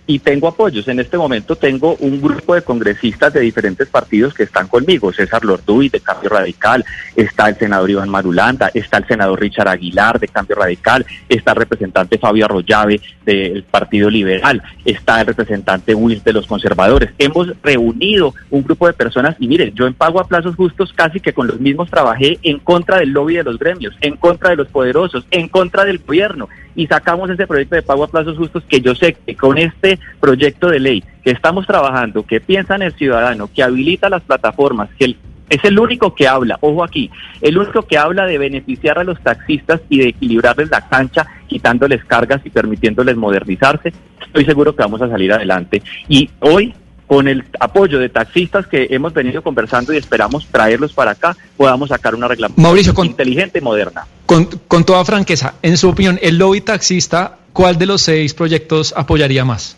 Y 0.06 0.20
tengo 0.20 0.48
apoyos. 0.48 0.88
En 0.88 1.00
este 1.00 1.18
momento 1.18 1.56
tengo 1.56 1.96
un 2.00 2.22
grupo 2.22 2.56
de 2.56 2.62
congresistas 2.62 3.34
de 3.34 3.42
diferentes 3.42 3.88
partidos 3.88 4.34
que 4.34 4.44
están 4.44 4.68
conmigo. 4.68 5.14
César 5.14 5.44
Lorduy 5.46 5.90
de 5.90 6.00
Cambio 6.00 6.30
Radical, 6.30 6.84
está 7.16 7.50
el 7.50 7.56
senador 7.56 7.90
Iván 7.90 8.10
Marulanda, 8.10 8.70
está 8.74 8.98
el 8.98 9.08
senador 9.08 9.40
Richard 9.40 9.68
Aguilar 9.68 10.20
de 10.20 10.28
Cambio 10.28 10.56
Radical, 10.56 11.06
está 11.30 11.52
el 11.52 11.58
representante 11.58 12.18
Fabio 12.18 12.46
Arroyave 12.46 13.02
del 13.26 13.64
Partido 13.64 14.10
Liberal, 14.10 14.62
está 14.84 15.22
el 15.22 15.28
representante 15.28 15.96
Will 15.96 16.22
de 16.24 16.34
los 16.34 16.48
conservadores. 16.48 17.12
Hemos 17.18 17.54
reunido 17.62 18.34
un 18.50 18.64
grupo 18.64 18.88
de 18.88 18.94
personas 18.94 19.36
y 19.40 19.48
miren, 19.48 19.74
yo 19.74 19.88
en 19.88 19.94
pago 19.94 20.20
a 20.20 20.28
plazos 20.28 20.56
justos 20.56 20.92
casi 20.94 21.20
que 21.20 21.34
con 21.34 21.48
los 21.48 21.60
mismos 21.60 21.90
trabajé 21.90 22.40
en 22.44 22.60
contra 22.60 22.98
del 22.98 23.12
lobby 23.12 23.36
de 23.36 23.44
los 23.44 23.58
gremios, 23.58 23.96
en 24.02 24.18
contra 24.18 24.50
de 24.50 24.58
los 24.58 24.68
poderosos, 24.68 25.26
en 25.32 25.48
contra 25.48 25.86
del 25.86 26.00
gobierno 26.00 26.50
y 26.76 26.88
sacamos 26.88 27.30
ese 27.30 27.48
proyecto 27.48 27.76
de 27.76 27.82
pago 27.82 28.04
a 28.04 28.10
plazos 28.10 28.38
justos 28.38 28.64
que 28.68 28.82
yo 28.82 28.96
sé 28.96 29.14
que 29.14 29.36
con 29.36 29.58
este 29.58 29.93
proyecto 30.20 30.68
de 30.68 30.80
ley 30.80 31.04
que 31.24 31.32
estamos 31.32 31.66
trabajando, 31.66 32.24
que 32.24 32.42
piensa 32.42 32.76
en 32.76 32.84
el 32.84 32.94
ciudadano, 32.94 33.50
que 33.54 33.64
habilita 33.64 34.10
las 34.10 34.24
plataformas, 34.24 34.90
que 34.98 35.16
es 35.50 35.64
el 35.64 35.80
único 35.80 36.16
que 36.16 36.28
habla, 36.28 36.58
ojo 36.62 36.84
aquí, 36.84 37.10
el 37.42 37.58
único 37.58 37.84
que 37.84 37.98
habla 37.98 38.26
de 38.26 38.38
beneficiar 38.38 39.00
a 39.00 39.04
los 39.04 39.22
taxistas 39.22 39.82
y 39.90 40.00
de 40.00 40.10
equilibrarles 40.10 40.70
la 40.70 40.88
cancha, 40.88 41.28
quitándoles 41.48 42.04
cargas 42.06 42.42
y 42.44 42.50
permitiéndoles 42.50 43.16
modernizarse, 43.16 43.94
estoy 44.26 44.46
seguro 44.46 44.76
que 44.76 44.84
vamos 44.84 45.02
a 45.02 45.10
salir 45.10 45.32
adelante. 45.32 45.82
Y 46.08 46.30
hoy 46.40 46.74
con 47.08 47.28
el 47.28 47.44
apoyo 47.60 48.00
de 48.00 48.10
taxistas 48.10 48.66
que 48.66 48.88
hemos 48.90 49.14
venido 49.14 49.44
conversando 49.44 49.94
y 49.94 49.98
esperamos 49.98 50.48
traerlos 50.48 50.94
para 50.94 51.12
acá, 51.12 51.36
podamos 51.58 51.90
sacar 51.90 52.16
una 52.16 52.28
reglamentación 52.28 53.06
inteligente 53.06 53.60
y 53.60 53.62
moderna. 53.62 54.08
Con, 54.26 54.46
con 54.46 54.84
toda 54.84 55.06
franqueza, 55.06 55.56
en 55.62 55.78
su 55.78 55.90
opinión, 55.90 56.18
el 56.24 56.38
lobby 56.38 56.62
taxista, 56.62 57.38
¿cuál 57.52 57.78
de 57.78 57.86
los 57.86 58.02
seis 58.02 58.34
proyectos 58.34 58.94
apoyaría 58.98 59.46
más? 59.46 59.78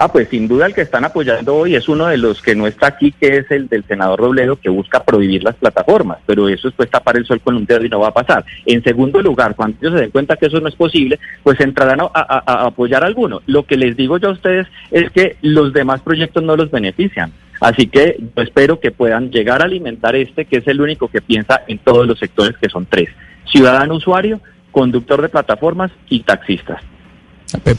Ah, 0.00 0.06
pues 0.06 0.28
sin 0.28 0.46
duda 0.46 0.66
el 0.66 0.74
que 0.74 0.82
están 0.82 1.04
apoyando 1.04 1.56
hoy 1.56 1.74
es 1.74 1.88
uno 1.88 2.06
de 2.06 2.18
los 2.18 2.40
que 2.40 2.54
no 2.54 2.68
está 2.68 2.86
aquí, 2.86 3.10
que 3.10 3.38
es 3.38 3.50
el 3.50 3.66
del 3.66 3.82
senador 3.82 4.20
Robledo, 4.20 4.54
que 4.54 4.68
busca 4.68 5.02
prohibir 5.02 5.42
las 5.42 5.56
plataformas, 5.56 6.18
pero 6.24 6.48
eso 6.48 6.68
es 6.68 6.74
pues 6.74 6.88
tapar 6.88 7.16
el 7.16 7.26
sol 7.26 7.40
con 7.40 7.56
un 7.56 7.64
dedo 7.64 7.84
y 7.84 7.88
no 7.88 7.98
va 7.98 8.08
a 8.08 8.14
pasar. 8.14 8.44
En 8.64 8.80
segundo 8.84 9.20
lugar, 9.20 9.56
cuando 9.56 9.76
ellos 9.80 9.94
se 9.94 10.02
den 10.02 10.12
cuenta 10.12 10.36
que 10.36 10.46
eso 10.46 10.60
no 10.60 10.68
es 10.68 10.76
posible, 10.76 11.18
pues 11.42 11.58
entrarán 11.58 11.98
a, 12.00 12.66
apoyar 12.66 13.02
a 13.02 13.08
alguno. 13.08 13.42
Lo 13.46 13.66
que 13.66 13.76
les 13.76 13.96
digo 13.96 14.18
yo 14.18 14.28
a 14.28 14.34
ustedes 14.34 14.68
es 14.92 15.10
que 15.10 15.36
los 15.42 15.72
demás 15.72 16.00
proyectos 16.02 16.44
no 16.44 16.54
los 16.54 16.70
benefician. 16.70 17.32
Así 17.60 17.88
que 17.88 18.18
yo 18.20 18.42
espero 18.44 18.78
que 18.78 18.92
puedan 18.92 19.32
llegar 19.32 19.62
a 19.62 19.64
alimentar 19.64 20.14
este, 20.14 20.44
que 20.44 20.58
es 20.58 20.68
el 20.68 20.80
único 20.80 21.08
que 21.08 21.22
piensa 21.22 21.62
en 21.66 21.78
todos 21.78 22.06
los 22.06 22.20
sectores, 22.20 22.56
que 22.56 22.68
son 22.68 22.86
tres. 22.86 23.08
Ciudadano 23.50 23.96
usuario, 23.96 24.40
conductor 24.70 25.20
de 25.22 25.28
plataformas 25.28 25.90
y 26.08 26.20
taxistas. 26.20 26.84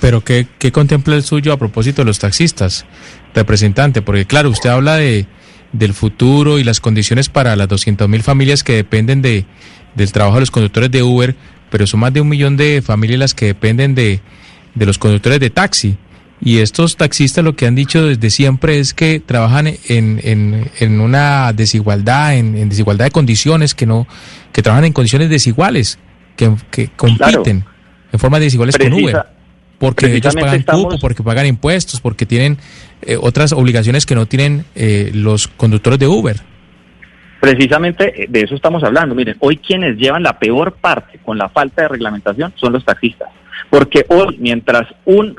Pero 0.01 0.23
¿qué, 0.23 0.47
contempla 0.71 1.15
el 1.15 1.23
suyo 1.23 1.53
a 1.53 1.57
propósito 1.57 2.01
de 2.01 2.05
los 2.05 2.19
taxistas, 2.19 2.85
representante? 3.35 4.01
Porque 4.01 4.25
claro, 4.25 4.49
usted 4.49 4.69
habla 4.69 4.95
de 4.95 5.27
del 5.71 5.93
futuro 5.93 6.57
y 6.57 6.63
las 6.63 6.79
condiciones 6.79 7.29
para 7.29 7.55
las 7.55 7.67
200.000 7.67 8.07
mil 8.07 8.23
familias 8.23 8.63
que 8.63 8.73
dependen 8.73 9.21
de, 9.21 9.45
del 9.93 10.11
trabajo 10.11 10.37
de 10.37 10.39
los 10.41 10.49
conductores 10.49 10.89
de 10.89 11.03
Uber, 11.03 11.35
pero 11.69 11.85
son 11.85 11.99
más 11.99 12.11
de 12.11 12.21
un 12.21 12.27
millón 12.27 12.57
de 12.57 12.81
familias 12.81 13.19
las 13.19 13.33
que 13.35 13.45
dependen 13.45 13.93
de, 13.93 14.19
de 14.73 14.85
los 14.87 14.97
conductores 14.97 15.39
de 15.39 15.51
taxi. 15.51 15.95
Y 16.41 16.57
estos 16.57 16.97
taxistas 16.97 17.43
lo 17.43 17.55
que 17.55 17.67
han 17.67 17.75
dicho 17.75 18.03
desde 18.03 18.31
siempre 18.31 18.79
es 18.79 18.95
que 18.95 19.19
trabajan 19.19 19.67
en, 19.67 20.19
en, 20.23 20.71
en 20.79 21.01
una 21.01 21.53
desigualdad, 21.53 22.35
en, 22.35 22.67
desigualdad 22.69 23.05
de 23.05 23.11
condiciones, 23.11 23.75
que 23.75 23.85
no, 23.85 24.07
que 24.51 24.63
trabajan 24.63 24.85
en 24.85 24.93
condiciones 24.93 25.29
desiguales, 25.29 25.99
que, 26.35 26.51
que 26.71 26.87
compiten 26.95 27.63
en 28.11 28.19
forma 28.19 28.39
desiguales 28.39 28.75
con 28.75 28.91
Uber 28.91 29.38
porque 29.79 30.13
ellos 30.13 30.35
pagan 30.35 30.63
cupo, 30.63 30.99
porque 30.99 31.23
pagan 31.23 31.45
impuestos, 31.45 32.01
porque 32.01 32.25
tienen 32.25 32.57
eh, 33.01 33.17
otras 33.19 33.53
obligaciones 33.53 34.05
que 34.05 34.13
no 34.13 34.25
tienen 34.25 34.65
eh, 34.75 35.11
los 35.13 35.47
conductores 35.47 35.99
de 35.99 36.07
Uber. 36.07 36.37
Precisamente 37.39 38.23
eh, 38.23 38.27
de 38.29 38.41
eso 38.41 38.55
estamos 38.55 38.83
hablando. 38.83 39.15
Miren, 39.15 39.37
hoy 39.39 39.57
quienes 39.57 39.97
llevan 39.97 40.23
la 40.23 40.37
peor 40.37 40.73
parte 40.73 41.19
con 41.19 41.37
la 41.37 41.49
falta 41.49 41.83
de 41.83 41.87
reglamentación 41.87 42.53
son 42.55 42.73
los 42.73 42.83
taxistas. 42.83 43.29
Porque 43.69 44.05
hoy, 44.09 44.37
mientras 44.39 44.87
un 45.05 45.37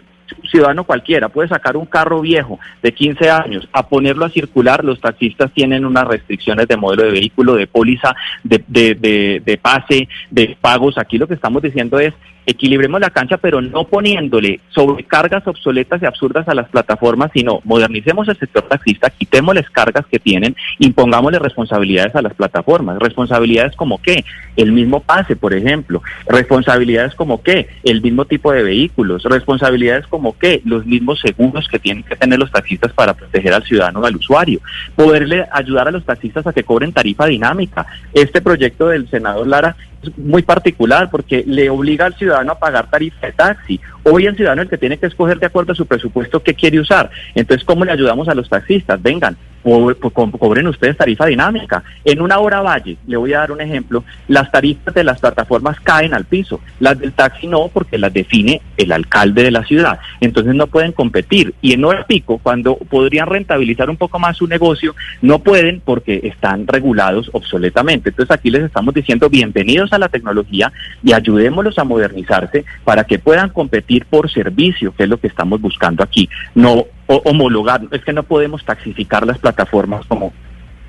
ciudadano 0.48 0.84
cualquiera 0.84 1.28
puede 1.28 1.48
sacar 1.48 1.76
un 1.76 1.86
carro 1.86 2.20
viejo 2.20 2.58
de 2.82 2.92
15 2.92 3.30
años 3.30 3.68
a 3.72 3.88
ponerlo 3.88 4.24
a 4.24 4.30
circular, 4.30 4.84
los 4.84 5.00
taxistas 5.00 5.52
tienen 5.52 5.84
unas 5.84 6.06
restricciones 6.06 6.68
de 6.68 6.76
modelo 6.76 7.02
de 7.02 7.10
vehículo, 7.10 7.56
de 7.56 7.66
póliza, 7.66 8.14
de, 8.44 8.64
de, 8.68 9.42
de 9.44 9.58
pase, 9.58 10.08
de 10.30 10.56
pagos. 10.60 10.96
Aquí 10.96 11.18
lo 11.18 11.26
que 11.26 11.34
estamos 11.34 11.62
diciendo 11.62 11.98
es 11.98 12.14
equilibremos 12.46 13.00
la 13.00 13.10
cancha, 13.10 13.36
pero 13.36 13.60
no 13.60 13.84
poniéndole 13.84 14.60
sobrecargas 14.70 15.46
obsoletas 15.46 16.02
y 16.02 16.06
absurdas 16.06 16.48
a 16.48 16.54
las 16.54 16.68
plataformas, 16.68 17.30
sino 17.32 17.60
modernicemos 17.64 18.28
el 18.28 18.38
sector 18.38 18.62
taxista, 18.62 19.10
quitémosles 19.10 19.68
cargas 19.70 20.06
que 20.06 20.18
tienen, 20.18 20.56
impongámosle 20.78 21.38
responsabilidades 21.38 22.14
a 22.14 22.22
las 22.22 22.34
plataformas. 22.34 22.98
Responsabilidades 22.98 23.76
como 23.76 24.00
qué? 24.00 24.24
El 24.56 24.72
mismo 24.72 25.00
pase, 25.00 25.36
por 25.36 25.54
ejemplo. 25.54 26.02
Responsabilidades 26.26 27.14
como 27.14 27.42
qué? 27.42 27.68
El 27.84 28.02
mismo 28.02 28.24
tipo 28.24 28.52
de 28.52 28.62
vehículos. 28.62 29.22
Responsabilidades 29.24 30.06
como 30.06 30.36
qué? 30.38 30.62
Los 30.64 30.86
mismos 30.86 31.20
seguros 31.20 31.68
que 31.68 31.78
tienen 31.78 32.02
que 32.02 32.16
tener 32.16 32.38
los 32.38 32.50
taxistas 32.50 32.92
para 32.92 33.14
proteger 33.14 33.52
al 33.52 33.64
ciudadano, 33.64 34.04
al 34.04 34.16
usuario. 34.16 34.60
Poderle 34.96 35.46
ayudar 35.52 35.88
a 35.88 35.90
los 35.90 36.04
taxistas 36.04 36.46
a 36.46 36.52
que 36.52 36.64
cobren 36.64 36.92
tarifa 36.92 37.26
dinámica. 37.26 37.86
Este 38.12 38.40
proyecto 38.40 38.88
del 38.88 39.08
senador 39.08 39.46
Lara 39.46 39.76
muy 40.16 40.42
particular 40.42 41.10
porque 41.10 41.44
le 41.46 41.68
obliga 41.70 42.06
al 42.06 42.14
ciudadano 42.14 42.52
a 42.52 42.58
pagar 42.58 42.90
tarifa 42.90 43.26
de 43.26 43.32
taxi. 43.32 43.80
Hoy 44.02 44.26
el 44.26 44.36
ciudadano 44.36 44.62
el 44.62 44.68
que 44.68 44.78
tiene 44.78 44.98
que 44.98 45.06
escoger 45.06 45.38
de 45.38 45.46
acuerdo 45.46 45.72
a 45.72 45.76
su 45.76 45.86
presupuesto 45.86 46.42
qué 46.42 46.54
quiere 46.54 46.80
usar. 46.80 47.10
Entonces, 47.34 47.64
¿cómo 47.64 47.84
le 47.84 47.92
ayudamos 47.92 48.28
a 48.28 48.34
los 48.34 48.48
taxistas? 48.48 49.00
Vengan, 49.02 49.36
cobren 49.62 50.66
ustedes 50.66 50.96
tarifa 50.96 51.26
dinámica. 51.26 51.82
En 52.04 52.20
una 52.20 52.38
hora 52.38 52.60
valle, 52.60 52.96
le 53.06 53.16
voy 53.16 53.32
a 53.34 53.40
dar 53.40 53.52
un 53.52 53.60
ejemplo, 53.60 54.04
las 54.28 54.50
tarifas 54.50 54.94
de 54.94 55.04
las 55.04 55.20
plataformas 55.20 55.78
caen 55.80 56.14
al 56.14 56.24
piso, 56.24 56.60
las 56.78 56.98
del 56.98 57.12
taxi 57.12 57.46
no, 57.46 57.68
porque 57.68 57.98
las 57.98 58.12
define 58.12 58.60
el 58.76 58.92
alcalde 58.92 59.42
de 59.42 59.50
la 59.50 59.64
ciudad. 59.64 59.98
Entonces 60.20 60.54
no 60.54 60.66
pueden 60.66 60.92
competir. 60.92 61.54
Y 61.60 61.72
en 61.72 61.84
hora 61.84 62.06
pico, 62.06 62.38
cuando 62.38 62.76
podrían 62.76 63.26
rentabilizar 63.26 63.90
un 63.90 63.96
poco 63.96 64.18
más 64.18 64.36
su 64.36 64.46
negocio, 64.46 64.94
no 65.22 65.40
pueden 65.40 65.80
porque 65.84 66.20
están 66.24 66.66
regulados 66.66 67.30
obsoletamente. 67.32 68.10
Entonces 68.10 68.34
aquí 68.34 68.50
les 68.50 68.64
estamos 68.64 68.94
diciendo 68.94 69.28
bienvenidos 69.28 69.92
a 69.92 69.98
la 69.98 70.08
tecnología 70.08 70.72
y 71.02 71.12
ayudémoslos 71.12 71.78
a 71.78 71.84
modernizarse 71.84 72.64
para 72.84 73.04
que 73.04 73.18
puedan 73.18 73.50
competir 73.50 74.06
por 74.06 74.30
servicio, 74.30 74.94
que 74.94 75.04
es 75.04 75.08
lo 75.08 75.18
que 75.18 75.26
estamos 75.26 75.60
buscando 75.60 76.02
aquí. 76.02 76.28
No 76.54 76.86
homologar, 77.18 77.82
es 77.90 78.04
que 78.04 78.12
no 78.12 78.22
podemos 78.22 78.64
taxificar 78.64 79.26
las 79.26 79.38
plataformas 79.38 80.06
como 80.06 80.32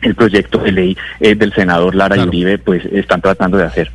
el 0.01 0.15
proyecto 0.15 0.59
de 0.59 0.71
ley 0.71 0.97
eh, 1.19 1.35
del 1.35 1.53
senador 1.53 1.95
Lara 1.95 2.17
y 2.17 2.21
Uribe 2.21 2.57
pues 2.57 2.85
están 2.85 3.21
tratando 3.21 3.57
de 3.57 3.65
hacer. 3.65 3.91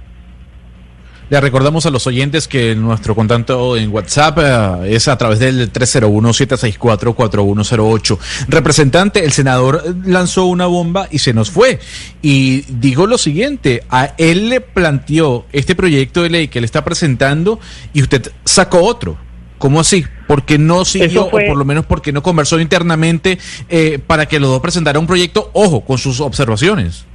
Le 1.29 1.41
recordamos 1.41 1.85
a 1.87 1.91
los 1.91 2.07
oyentes 2.07 2.47
que 2.47 2.77
nuestro 2.77 3.17
contacto 3.17 3.77
en 3.77 3.93
WhatsApp 3.93 4.39
eh, 4.39 4.95
es 4.95 5.09
a 5.09 5.19
través 5.19 5.41
del 5.41 5.73
301-764-4108. 5.73 8.19
Representante, 8.47 9.25
el 9.25 9.33
senador 9.33 9.83
lanzó 10.05 10.47
una 10.47 10.67
bomba 10.67 11.09
y 11.11 11.19
se 11.19 11.35
nos 11.35 11.51
fue. 11.51 11.81
Y 12.23 12.61
digo 12.69 13.09
lo 13.09 13.19
siguiente, 13.19 13.83
a 13.91 14.15
él 14.19 14.51
le 14.51 14.61
planteó 14.61 15.47
este 15.53 15.75
proyecto 15.75 16.23
de 16.23 16.31
ley 16.31 16.47
que 16.47 16.61
le 16.61 16.67
está 16.67 16.85
presentando 16.85 17.59
y 17.93 18.03
usted 18.03 18.31
sacó 18.45 18.85
otro. 18.85 19.26
¿Cómo 19.59 19.81
así? 19.81 20.05
Porque 20.27 20.59
no 20.59 20.85
siguió, 20.85 21.27
o 21.27 21.31
por 21.31 21.57
lo 21.57 21.64
menos 21.64 21.87
porque 21.87 22.12
no 22.12 22.23
conversó 22.23 22.61
internamente 22.61 23.38
eh, 23.69 23.99
para 24.07 24.27
que 24.27 24.38
los 24.38 24.51
dos 24.51 24.61
presentaran 24.61 25.01
un 25.01 25.07
proyecto, 25.07 25.51
ojo, 25.55 25.81
con 25.83 25.99
sus 25.99 26.21
observaciones. 26.21 27.07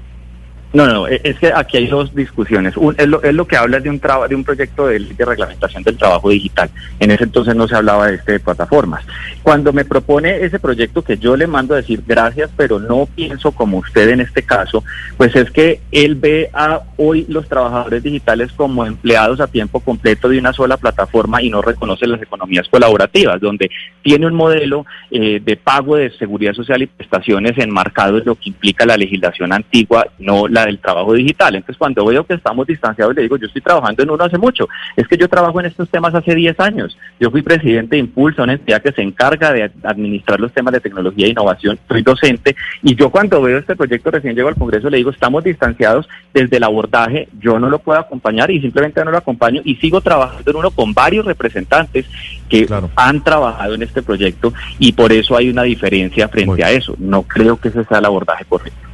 No, 0.74 0.88
no, 0.88 1.08
e, 1.08 1.20
es 1.24 1.38
que 1.38 1.52
aquí 1.54 1.78
hay 1.78 1.88
dos 1.88 2.16
discusiones. 2.16 2.74
es, 2.98 3.08
lo, 3.08 3.48
que 3.48 3.58
habla 3.58 3.80
de 3.80 3.90
un 3.90 4.02
de 4.30 4.36
un 4.36 4.44
proyecto 4.44 4.88
de, 4.88 5.00
de, 5.00 5.26
reglamentación 5.26 5.84
del 5.84 5.98
trabajo 5.98 6.30
digital. 6.30 6.70
En 7.00 7.12
ese 7.12 7.26
entonces 7.26 7.56
no 7.56 7.68
se 7.68 7.76
hablaba 7.76 8.08
de 8.08 8.16
este 8.16 8.34
de 8.34 8.40
plataformas. 8.40 9.04
Cuando 9.44 9.74
me 9.74 9.84
propone 9.84 10.44
ese 10.44 10.60
proyecto 10.60 11.02
que 11.04 11.18
yo 11.18 11.36
le 11.36 11.48
mando 11.48 11.74
a 11.74 11.78
decir 11.78 12.04
gracias, 12.08 12.50
pero 12.56 12.80
no 12.80 13.06
pienso 13.06 13.52
como 13.52 13.80
usted 13.80 14.10
en 14.10 14.22
este 14.22 14.44
caso, 14.44 14.84
pues 15.18 15.36
es 15.36 15.52
que 15.52 15.82
él 15.92 16.16
ve 16.16 16.50
a 16.54 16.82
hoy 16.98 17.26
los 17.28 17.48
trabajadores 17.48 18.04
digitales 18.04 18.52
como 18.54 18.86
empleados 18.86 19.42
a 19.42 19.48
tiempo 19.48 19.80
completo 19.82 20.30
de 20.30 20.40
una 20.40 20.54
sola 20.54 20.78
plataforma 20.78 21.42
y 21.42 21.50
no 21.50 21.62
reconoce 21.62 22.08
las 22.08 22.22
economías 22.22 22.68
colaborativas, 22.70 23.42
donde 23.42 23.70
tiene 24.04 24.28
un 24.28 24.36
modelo 24.36 24.86
eh, 25.10 25.42
de 25.44 25.58
pago 25.58 25.98
de 25.98 26.12
seguridad 26.12 26.54
social 26.54 26.82
y 26.82 26.88
prestaciones 26.88 27.58
enmarcado 27.58 28.18
en 28.18 28.26
lo 28.26 28.36
que 28.36 28.50
implica 28.50 28.86
la 28.86 28.98
legislación 28.98 29.52
antigua, 29.52 30.08
no 30.20 30.48
la 30.48 30.61
del 30.66 30.80
trabajo 30.80 31.14
digital. 31.14 31.56
Entonces, 31.56 31.78
cuando 31.78 32.06
veo 32.06 32.26
que 32.26 32.34
estamos 32.34 32.68
distanciados, 32.68 33.16
le 33.16 33.24
digo, 33.24 33.38
yo 33.38 33.48
estoy 33.48 33.62
trabajando 33.62 34.04
en 34.04 34.10
uno 34.10 34.24
hace 34.24 34.38
mucho. 34.38 34.68
Es 34.96 35.08
que 35.08 35.18
yo 35.18 35.28
trabajo 35.28 35.60
en 35.60 35.68
estos 35.68 35.90
temas 35.90 36.14
hace 36.14 36.36
10 36.36 36.60
años. 36.60 36.98
Yo 37.20 37.32
fui 37.32 37.42
presidente 37.42 37.96
de 37.96 38.02
Impulso, 38.02 38.44
una 38.44 38.54
entidad 38.54 38.82
que 38.82 38.92
se 38.92 39.02
encarga 39.02 39.52
de 39.54 39.72
administrar 39.84 40.40
los 40.40 40.52
temas 40.52 40.74
de 40.74 40.80
tecnología 40.80 41.28
e 41.28 41.30
innovación. 41.30 41.80
Soy 41.88 42.02
docente 42.02 42.56
y 42.82 42.96
yo 42.96 43.10
cuando 43.10 43.42
veo 43.42 43.58
este 43.58 43.76
proyecto 43.76 44.12
recién 44.12 44.36
llego 44.36 44.50
al 44.50 44.56
Congreso 44.56 44.90
le 44.90 44.98
digo, 44.98 45.12
estamos 45.12 45.44
distanciados 45.44 46.08
desde 46.34 46.58
el 46.58 46.64
abordaje, 46.64 47.28
yo 47.40 47.60
no 47.60 47.70
lo 47.70 47.80
puedo 47.80 48.00
acompañar 48.00 48.52
y 48.52 48.62
simplemente 48.62 49.04
no 49.04 49.12
lo 49.12 49.18
acompaño 49.18 49.62
y 49.64 49.76
sigo 49.76 50.02
trabajando 50.02 50.52
en 50.52 50.58
uno 50.58 50.72
con 50.72 50.94
varios 50.94 51.26
representantes 51.26 52.06
que 52.50 52.68
han 52.96 53.24
trabajado 53.24 53.76
en 53.76 53.84
este 53.84 54.02
proyecto 54.02 54.54
y 54.80 54.92
por 54.92 55.12
eso 55.12 55.36
hay 55.36 55.50
una 55.50 55.64
diferencia 55.64 56.28
frente 56.28 56.64
a 56.64 56.72
eso. 56.72 56.96
No 56.98 57.24
creo 57.24 57.60
que 57.60 57.70
ese 57.70 57.84
sea 57.86 58.00
el 58.00 58.06
abordaje 58.06 58.46
correcto. 58.46 58.91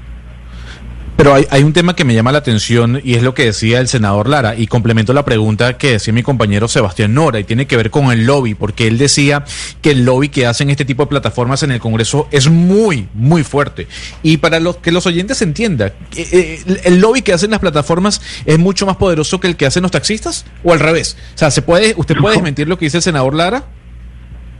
Pero 1.17 1.33
hay, 1.33 1.47
hay, 1.49 1.63
un 1.63 1.73
tema 1.73 1.95
que 1.95 2.05
me 2.05 2.13
llama 2.13 2.31
la 2.31 2.37
atención 2.37 3.01
y 3.03 3.15
es 3.15 3.23
lo 3.23 3.33
que 3.33 3.45
decía 3.45 3.79
el 3.79 3.87
senador 3.87 4.29
Lara 4.29 4.55
y 4.55 4.67
complemento 4.67 5.13
la 5.13 5.25
pregunta 5.25 5.75
que 5.75 5.93
decía 5.93 6.13
mi 6.13 6.21
compañero 6.21 6.67
Sebastián 6.67 7.15
Nora 7.15 7.39
y 7.39 7.43
tiene 7.43 7.65
que 7.65 7.75
ver 7.75 7.89
con 7.89 8.11
el 8.11 8.27
lobby, 8.27 8.53
porque 8.53 8.85
él 8.85 8.99
decía 8.99 9.43
que 9.81 9.91
el 9.91 10.05
lobby 10.05 10.29
que 10.29 10.45
hacen 10.45 10.69
este 10.69 10.85
tipo 10.85 11.03
de 11.03 11.07
plataformas 11.07 11.63
en 11.63 11.71
el 11.71 11.79
Congreso 11.79 12.27
es 12.29 12.49
muy, 12.49 13.07
muy 13.15 13.43
fuerte. 13.43 13.87
Y 14.21 14.37
para 14.37 14.59
los 14.59 14.77
que 14.77 14.91
los 14.91 15.07
oyentes 15.07 15.41
entiendan, 15.41 15.91
eh, 16.15 16.27
eh, 16.31 16.81
¿el 16.83 16.99
lobby 16.99 17.23
que 17.23 17.33
hacen 17.33 17.49
las 17.49 17.61
plataformas 17.61 18.21
es 18.45 18.59
mucho 18.59 18.85
más 18.85 18.97
poderoso 18.97 19.39
que 19.39 19.47
el 19.47 19.55
que 19.55 19.65
hacen 19.65 19.81
los 19.81 19.91
taxistas 19.91 20.45
o 20.63 20.71
al 20.71 20.79
revés? 20.79 21.17
O 21.33 21.37
sea, 21.39 21.49
¿se 21.49 21.63
puede, 21.63 21.95
¿usted 21.97 22.15
puede 22.15 22.35
desmentir 22.35 22.67
lo 22.67 22.77
que 22.77 22.85
dice 22.85 22.97
el 22.97 23.03
senador 23.03 23.33
Lara? 23.33 23.63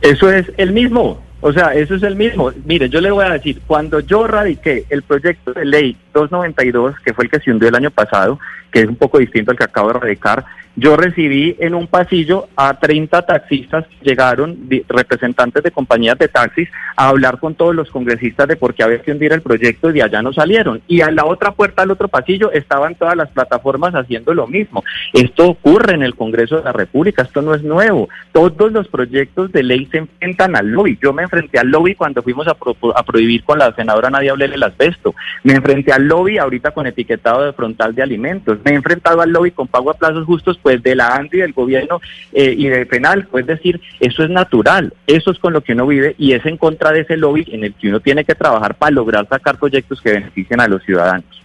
Eso 0.01 0.31
es 0.31 0.47
el 0.57 0.73
mismo. 0.73 1.26
O 1.41 1.53
sea, 1.53 1.73
eso 1.73 1.95
es 1.95 2.03
el 2.03 2.15
mismo. 2.15 2.51
Mire, 2.65 2.89
yo 2.89 2.99
le 2.99 3.11
voy 3.11 3.25
a 3.25 3.29
decir, 3.29 3.61
cuando 3.67 3.99
yo 3.99 4.25
radiqué 4.25 4.85
el 4.89 5.03
proyecto 5.03 5.53
de 5.53 5.65
ley 5.65 5.97
292, 6.13 6.95
que 6.99 7.13
fue 7.13 7.25
el 7.25 7.31
que 7.31 7.39
se 7.39 7.51
hundió 7.51 7.69
el 7.69 7.75
año 7.75 7.91
pasado, 7.91 8.39
que 8.71 8.81
es 8.81 8.87
un 8.87 8.95
poco 8.95 9.19
distinto 9.19 9.51
al 9.51 9.57
que 9.57 9.63
acabo 9.63 9.93
de 9.93 9.99
radicar, 9.99 10.45
yo 10.77 10.95
recibí 10.95 11.55
en 11.59 11.73
un 11.73 11.87
pasillo 11.87 12.49
a 12.55 12.75
30 12.75 13.23
taxistas 13.23 13.85
llegaron, 14.03 14.69
representantes 14.87 15.63
de 15.63 15.71
compañías 15.71 16.19
de 16.19 16.27
taxis, 16.27 16.69
a 16.95 17.09
hablar 17.09 17.39
con 17.39 17.55
todos 17.55 17.73
los 17.73 17.89
congresistas 17.89 18.47
de 18.47 18.55
por 18.57 18.75
qué 18.75 18.83
había 18.83 19.01
que 19.01 19.11
hundir 19.11 19.33
el 19.33 19.41
proyecto 19.41 19.89
y 19.89 19.93
de 19.93 20.03
allá 20.03 20.21
no 20.21 20.33
salieron. 20.33 20.83
Y 20.87 21.01
a 21.01 21.09
la 21.09 21.25
otra 21.25 21.51
puerta, 21.51 21.81
al 21.81 21.89
otro 21.89 22.09
pasillo, 22.09 22.51
estaban 22.51 22.93
todas 22.93 23.17
las 23.17 23.29
plataformas 23.31 23.95
haciendo 23.95 24.35
lo 24.35 24.45
mismo. 24.45 24.83
Esto 25.13 25.47
ocurre 25.47 25.95
en 25.95 26.03
el 26.03 26.13
Congreso 26.13 26.57
de 26.57 26.65
la 26.65 26.73
República, 26.73 27.23
esto 27.23 27.41
no 27.41 27.55
es 27.55 27.63
nuevo. 27.63 28.07
Todos 28.31 28.71
los 28.71 28.87
proyectos 28.87 29.51
de 29.51 29.63
ley 29.63 29.87
se 29.87 29.97
enfrentan 29.97 30.55
al 30.55 30.67
lobby. 30.67 30.99
Yo 31.01 31.11
me 31.11 31.23
enfrenté 31.23 31.57
al 31.57 31.69
lobby 31.69 31.95
cuando 31.95 32.21
fuimos 32.21 32.47
a, 32.47 32.55
a 32.95 33.03
prohibir 33.03 33.43
con 33.43 33.57
la 33.57 33.73
senadora 33.73 34.11
Nadia 34.11 34.33
Blele 34.33 34.55
el 34.55 34.63
asbesto. 34.63 35.15
Me 35.43 35.53
enfrenté 35.53 35.91
al 35.91 36.07
lobby 36.07 36.37
ahorita 36.37 36.69
con 36.69 36.85
etiquetado 36.85 37.45
de 37.45 37.53
frontal 37.53 37.95
de 37.95 38.03
alimentos. 38.03 38.59
Me 38.63 38.71
he 38.71 38.75
enfrentado 38.75 39.21
al 39.21 39.31
lobby 39.31 39.49
con 39.49 39.67
pago 39.67 39.89
a 39.89 39.95
plazos 39.95 40.23
justos 40.25 40.59
pues 40.67 40.83
de 40.83 40.97
la 40.97 41.15
ANDI, 41.15 41.37
del 41.37 41.53
gobierno 41.53 42.01
eh, 42.33 42.53
y 42.57 42.67
de 42.67 42.85
penal. 42.85 43.25
Es 43.33 43.45
decir, 43.45 43.79
eso 44.01 44.21
es 44.25 44.29
natural, 44.29 44.93
eso 45.07 45.31
es 45.31 45.39
con 45.39 45.53
lo 45.53 45.61
que 45.61 45.71
uno 45.71 45.87
vive 45.87 46.13
y 46.17 46.33
es 46.33 46.45
en 46.45 46.57
contra 46.57 46.91
de 46.91 46.99
ese 46.99 47.15
lobby 47.15 47.47
en 47.53 47.63
el 47.63 47.73
que 47.73 47.87
uno 47.87 48.01
tiene 48.01 48.25
que 48.25 48.35
trabajar 48.35 48.75
para 48.75 48.91
lograr 48.91 49.25
sacar 49.29 49.57
proyectos 49.57 50.01
que 50.01 50.11
beneficien 50.11 50.59
a 50.59 50.67
los 50.67 50.83
ciudadanos. 50.83 51.41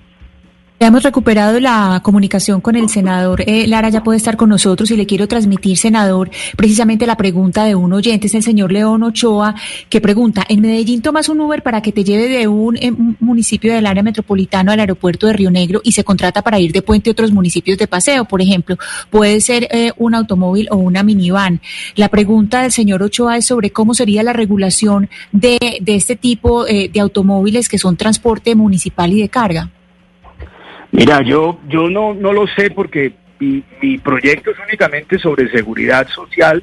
Ya 0.83 0.89
hemos 0.89 1.05
recuperado 1.05 1.61
la 1.61 2.01
comunicación 2.03 2.61
con 2.61 2.75
el 2.75 2.89
senador 2.89 3.45
eh, 3.47 3.69
Lara, 3.69 3.89
ya 3.89 4.03
puede 4.03 4.17
estar 4.17 4.37
con 4.37 4.49
nosotros 4.49 4.91
y 4.91 4.97
le 4.97 5.07
quiero 5.07 5.29
transmitir, 5.29 5.79
senador, 5.79 6.29
precisamente 6.57 7.07
la 7.07 7.17
pregunta 7.17 7.63
de 7.63 7.77
un 7.77 7.93
oyente, 7.93 8.27
es 8.27 8.35
el 8.35 8.43
señor 8.43 8.73
León 8.73 9.05
Ochoa, 9.05 9.55
que 9.89 10.01
pregunta, 10.01 10.45
en 10.49 10.61
Medellín 10.61 11.01
tomas 11.01 11.29
un 11.29 11.41
Uber 11.41 11.63
para 11.63 11.83
que 11.83 11.93
te 11.93 12.03
lleve 12.03 12.27
de 12.27 12.49
un, 12.49 12.77
eh, 12.77 12.91
municipio 13.21 13.73
del 13.73 13.87
área 13.87 14.03
metropolitana 14.03 14.73
al 14.73 14.81
aeropuerto 14.81 15.29
de 15.29 15.35
Río 15.35 15.53
Negro 15.53 15.81
y 15.85 15.93
se 15.93 16.03
contrata 16.03 16.43
para 16.43 16.59
ir 16.59 16.73
de 16.73 16.83
puente 16.83 17.11
a 17.11 17.13
otros 17.13 17.31
municipios 17.31 17.79
de 17.79 17.87
paseo, 17.87 18.25
por 18.25 18.43
ejemplo, 18.43 18.77
puede 19.09 19.41
ser 19.41 19.69
eh, 19.71 19.93
un 19.99 20.17
automóvil 20.17 20.67
o 20.73 20.79
una 20.79 21.05
minivan. 21.05 21.61
La 21.95 22.09
pregunta 22.09 22.63
del 22.63 22.73
señor 22.73 23.05
Ochoa 23.05 23.37
es 23.37 23.47
sobre 23.47 23.71
cómo 23.71 23.95
sería 23.95 24.25
la 24.25 24.33
regulación 24.33 25.09
de, 25.31 25.79
de 25.81 25.95
este 25.95 26.17
tipo 26.17 26.65
de 26.65 26.91
automóviles 27.01 27.69
que 27.69 27.79
son 27.79 27.97
transporte 27.97 28.57
municipal 28.57 29.13
y 29.13 29.21
de 29.21 29.29
carga. 29.29 29.71
Mira, 30.93 31.23
yo, 31.23 31.59
yo 31.69 31.89
no, 31.89 32.13
no 32.13 32.33
lo 32.35 32.47
sé 32.47 32.71
porque 32.71 33.15
mi, 33.41 33.99
proyecto 33.99 34.51
es 34.51 34.59
únicamente 34.59 35.19
sobre 35.19 35.51
seguridad 35.51 36.07
social 36.09 36.63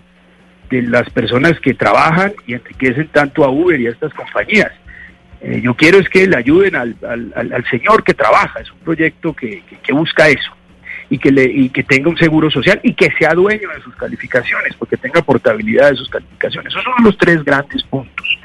de 0.69 0.83
las 0.83 1.09
personas 1.09 1.59
que 1.59 1.73
trabajan 1.73 2.33
y 2.45 2.53
enriquecen 2.53 3.07
tanto 3.07 3.43
a 3.43 3.49
Uber 3.49 3.79
y 3.81 3.87
a 3.87 3.89
estas 3.89 4.13
compañías. 4.13 4.71
Eh, 5.41 5.61
yo 5.63 5.73
quiero 5.73 5.97
es 5.97 6.07
que 6.09 6.27
le 6.27 6.37
ayuden 6.37 6.75
al, 6.75 6.95
al, 7.01 7.65
señor 7.71 8.03
que 8.03 8.13
trabaja, 8.13 8.59
es 8.59 8.71
un 8.71 8.79
proyecto 8.79 9.33
que, 9.33 9.63
que, 9.81 9.93
busca 9.93 10.27
eso 10.27 10.51
y 11.09 11.17
que, 11.17 11.31
le, 11.31 11.45
y 11.45 11.69
que 11.69 11.81
tenga 11.83 12.09
un 12.09 12.17
seguro 12.17 12.51
social 12.51 12.79
y 12.83 12.93
que 12.93 13.09
sea 13.17 13.33
dueño 13.33 13.69
de 13.73 13.81
sus 13.81 13.95
calificaciones, 13.95 14.75
porque 14.77 14.97
tenga 14.97 15.21
portabilidad 15.21 15.89
de 15.89 15.95
sus 15.95 16.09
calificaciones. 16.09 16.71
Esos 16.71 16.83
son 16.83 17.03
los 17.03 17.17
tres 17.17 17.43
grandes 17.43 17.81
puntos. 17.83 18.37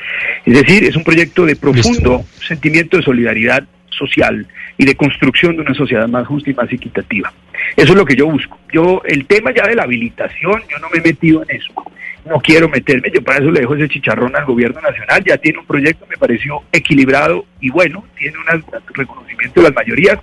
Es 0.46 0.54
decir, 0.54 0.84
es 0.84 0.96
un 0.96 1.04
proyecto 1.04 1.44
de 1.44 1.56
profundo 1.56 2.24
sentimiento 2.40 2.96
de 2.96 3.02
solidaridad 3.02 3.66
social 3.96 4.46
y 4.76 4.84
de 4.84 4.94
construcción 4.94 5.56
de 5.56 5.62
una 5.62 5.74
sociedad 5.74 6.08
más 6.08 6.26
justa 6.26 6.50
y 6.50 6.54
más 6.54 6.72
equitativa. 6.72 7.32
Eso 7.76 7.92
es 7.92 7.96
lo 7.96 8.04
que 8.04 8.16
yo 8.16 8.26
busco. 8.26 8.58
Yo, 8.72 9.02
el 9.04 9.26
tema 9.26 9.52
ya 9.52 9.66
de 9.66 9.74
la 9.74 9.84
habilitación, 9.84 10.62
yo 10.68 10.78
no 10.78 10.88
me 10.90 10.98
he 10.98 11.02
metido 11.02 11.42
en 11.42 11.56
eso. 11.56 11.72
No 12.26 12.40
quiero 12.40 12.68
meterme, 12.68 13.10
yo 13.12 13.22
para 13.22 13.38
eso 13.38 13.50
le 13.50 13.60
dejo 13.60 13.74
ese 13.74 13.88
chicharrón 13.88 14.34
al 14.34 14.46
gobierno 14.46 14.80
nacional. 14.80 15.22
Ya 15.24 15.36
tiene 15.36 15.58
un 15.58 15.66
proyecto, 15.66 16.06
me 16.08 16.16
pareció 16.16 16.62
equilibrado 16.72 17.44
y 17.60 17.70
bueno, 17.70 18.04
tiene 18.16 18.36
un 18.38 18.64
reconocimiento 18.94 19.60
de 19.60 19.68
las 19.68 19.74
mayorías 19.74 20.18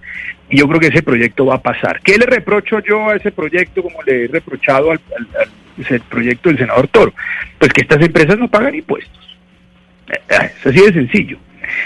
y 0.50 0.58
yo 0.58 0.68
creo 0.68 0.80
que 0.80 0.88
ese 0.88 1.02
proyecto 1.04 1.46
va 1.46 1.56
a 1.56 1.62
pasar. 1.62 2.02
¿Qué 2.02 2.18
le 2.18 2.26
reprocho 2.26 2.80
yo 2.80 3.10
a 3.10 3.16
ese 3.16 3.32
proyecto 3.32 3.82
como 3.82 4.02
le 4.04 4.26
he 4.26 4.28
reprochado 4.28 4.92
al, 4.92 5.00
proyecto 6.10 6.50
del 6.50 6.58
senador 6.58 6.88
Toro? 6.90 7.14
Pues 7.58 7.72
que 7.72 7.82
estas 7.82 8.02
empresas 8.02 8.38
no 8.38 8.50
pagan 8.50 8.76
impuestos. 8.76 9.38
Eh, 10.10 10.20
eh, 10.30 10.52
es 10.60 10.68
así 10.68 10.82
de 10.82 10.94
sencillo. 10.94 11.38